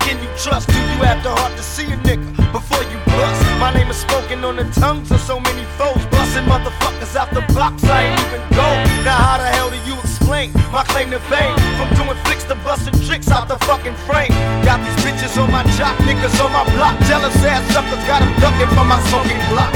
Can 0.01 0.17
you 0.23 0.29
trust? 0.37 0.69
Do 0.69 0.79
you 0.79 0.99
have 1.05 1.23
the 1.23 1.31
heart 1.31 1.55
to 1.57 1.63
see 1.63 1.87
a 1.93 1.97
nigga 2.09 2.27
before 2.53 2.83
you 2.91 2.99
bust? 3.07 3.41
My 3.61 3.73
name 3.73 3.89
is 3.89 3.97
spoken 3.97 4.45
on 4.45 4.57
the 4.57 4.65
tongues 4.73 5.11
of 5.11 5.21
so 5.21 5.39
many 5.39 5.65
foes. 5.79 6.01
Busting 6.11 6.45
motherfuckers 6.45 7.15
out 7.17 7.31
the 7.31 7.45
box, 7.55 7.85
I 7.85 8.11
ain't 8.11 8.21
even 8.27 8.43
go. 8.57 8.69
Now 9.05 9.17
how 9.17 9.39
the 9.39 9.49
hell 9.57 9.71
do 9.71 9.79
you 9.89 9.95
explain 10.01 10.53
my 10.73 10.85
claim 10.85 11.11
to 11.11 11.21
fame? 11.31 11.57
From 11.79 11.89
doing 11.97 12.19
flicks 12.25 12.45
to 12.45 12.57
busting 12.67 12.97
tricks 13.07 13.31
out 13.31 13.49
the 13.49 13.59
fucking 13.69 13.95
frame. 14.09 14.33
Got 14.65 14.81
these 14.85 14.99
bitches 15.05 15.37
on 15.41 15.51
my 15.53 15.63
jock, 15.79 15.97
niggas 16.09 16.37
on 16.43 16.53
my 16.53 16.65
block. 16.75 16.99
Jealous 17.07 17.37
ass 17.45 17.63
suckers 17.73 18.05
got 18.11 18.23
'em 18.23 18.33
ducking 18.41 18.71
from 18.75 18.89
my 18.89 19.01
smoking 19.09 19.41
block. 19.51 19.73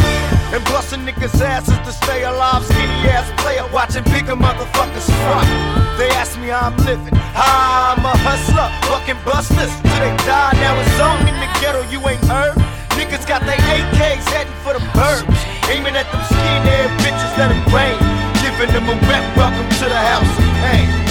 And 0.55 0.63
busting 0.67 1.01
niggas' 1.01 1.43
asses 1.43 1.75
to 1.83 1.91
stay 1.91 2.23
alive. 2.23 2.63
Skinny 2.63 3.11
ass 3.11 3.27
player 3.43 3.67
watching 3.75 4.05
bigger 4.05 4.39
motherfuckers 4.39 5.11
front. 5.27 5.51
They 5.99 6.07
ask 6.15 6.39
me 6.39 6.55
how 6.55 6.71
I'm 6.71 6.77
living. 6.87 7.11
I'm 7.35 7.99
a 7.99 8.15
hustler, 8.23 8.71
fucking 8.87 9.19
busters. 9.27 9.75
Till 9.83 9.99
they 9.99 10.15
die, 10.23 10.55
now 10.63 10.79
it's 10.79 11.01
on 11.03 11.27
in 11.27 11.35
the 11.43 11.51
ghetto, 11.59 11.83
you 11.91 11.99
ain't 12.07 12.23
heard. 12.31 12.55
Niggas 12.95 13.27
got 13.27 13.43
their 13.43 13.59
AKs 13.67 14.31
heading 14.31 14.55
for 14.63 14.79
the 14.79 14.85
birds. 14.95 15.27
Aiming 15.75 15.99
at 15.99 16.07
them 16.15 16.23
skinhead 16.23 16.87
bitches, 17.03 17.35
let 17.35 17.51
them 17.51 17.59
rain. 17.75 17.99
Giving 18.39 18.71
them 18.71 18.87
a 18.87 18.95
wet 19.11 19.27
welcome 19.35 19.69
to 19.83 19.87
the 19.91 19.99
house. 19.99 20.35
of 20.39 20.55
Tell 20.65 21.04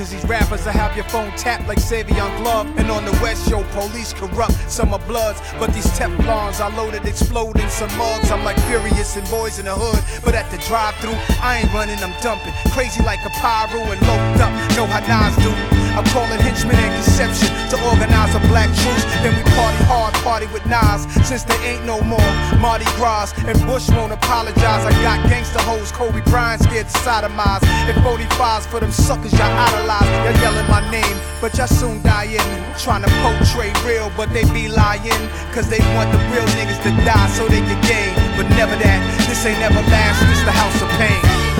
cause 0.00 0.10
these 0.10 0.24
rappers 0.24 0.64
will 0.64 0.72
have 0.72 0.96
your 0.96 1.04
phone 1.12 1.30
tapped 1.32 1.68
like 1.68 1.76
Savion 1.76 2.34
Glover. 2.38 2.72
And 2.78 2.90
on 2.90 3.04
the 3.04 3.12
West, 3.20 3.50
yo, 3.50 3.62
police 3.74 4.14
corrupt, 4.14 4.54
some 4.70 4.94
are 4.94 4.98
bloods, 5.00 5.42
but 5.58 5.74
these 5.74 5.86
Teflons 5.98 6.58
I 6.58 6.74
loaded, 6.74 7.04
exploding 7.04 7.68
some 7.68 7.94
mugs. 7.98 8.30
I'm 8.30 8.42
like 8.42 8.58
furious 8.60 9.16
and 9.16 9.28
boys 9.28 9.58
in 9.58 9.66
the 9.66 9.74
hood, 9.74 10.02
but 10.24 10.34
at 10.34 10.50
the 10.50 10.56
drive 10.68 10.94
through 10.96 11.18
I 11.42 11.58
ain't 11.58 11.72
running, 11.74 11.98
I'm 12.02 12.18
dumping. 12.22 12.54
Crazy 12.72 13.02
like 13.02 13.20
a 13.26 13.30
pyro 13.44 13.80
and 13.92 14.00
loped 14.08 14.40
up, 14.40 14.52
know 14.74 14.86
how 14.86 15.04
Nas 15.04 15.36
do. 15.44 15.79
I'm 15.96 16.04
calling 16.14 16.40
henchmen 16.40 16.76
and 16.76 16.94
conception 17.02 17.50
to 17.70 17.76
organize 17.90 18.34
a 18.34 18.40
black 18.48 18.70
truce. 18.70 19.04
Then 19.22 19.34
we 19.36 19.42
party 19.58 19.82
hard, 19.90 20.14
party 20.22 20.46
with 20.54 20.64
Nas, 20.66 21.06
since 21.26 21.42
there 21.44 21.60
ain't 21.62 21.84
no 21.84 22.00
more 22.00 22.30
Mardi 22.58 22.86
Gras. 22.96 23.32
And 23.46 23.58
Bush 23.66 23.88
won't 23.90 24.12
apologize. 24.12 24.84
I 24.86 24.92
got 25.02 25.18
gangster 25.28 25.60
hoes, 25.62 25.92
Kobe 25.92 26.20
Bryant 26.30 26.62
scared 26.62 26.88
to 26.88 26.98
sodomize. 26.98 27.62
And 27.88 27.96
45s 28.04 28.66
for 28.66 28.80
them 28.80 28.92
suckers 28.92 29.32
y'all 29.32 29.50
idolize. 29.50 30.08
Y'all 30.24 30.40
yelling 30.42 30.68
my 30.70 30.82
name, 30.90 31.16
but 31.40 31.56
y'all 31.56 31.66
soon 31.66 32.02
die 32.02 32.30
in. 32.38 32.48
Trying 32.78 33.02
to 33.02 33.10
portray 33.22 33.72
real, 33.84 34.10
but 34.16 34.32
they 34.32 34.44
be 34.52 34.68
lying. 34.68 35.22
Cause 35.52 35.68
they 35.68 35.80
want 35.96 36.10
the 36.12 36.18
real 36.32 36.46
niggas 36.58 36.82
to 36.84 36.90
die 37.04 37.28
so 37.36 37.46
they 37.48 37.60
can 37.60 37.80
gain. 37.82 38.14
But 38.36 38.48
never 38.56 38.76
that, 38.76 39.00
this 39.28 39.44
ain't 39.44 39.60
ever 39.60 39.82
last, 39.90 40.20
this 40.28 40.40
the 40.44 40.52
house 40.52 40.82
of 40.82 40.88
pain. 40.98 41.59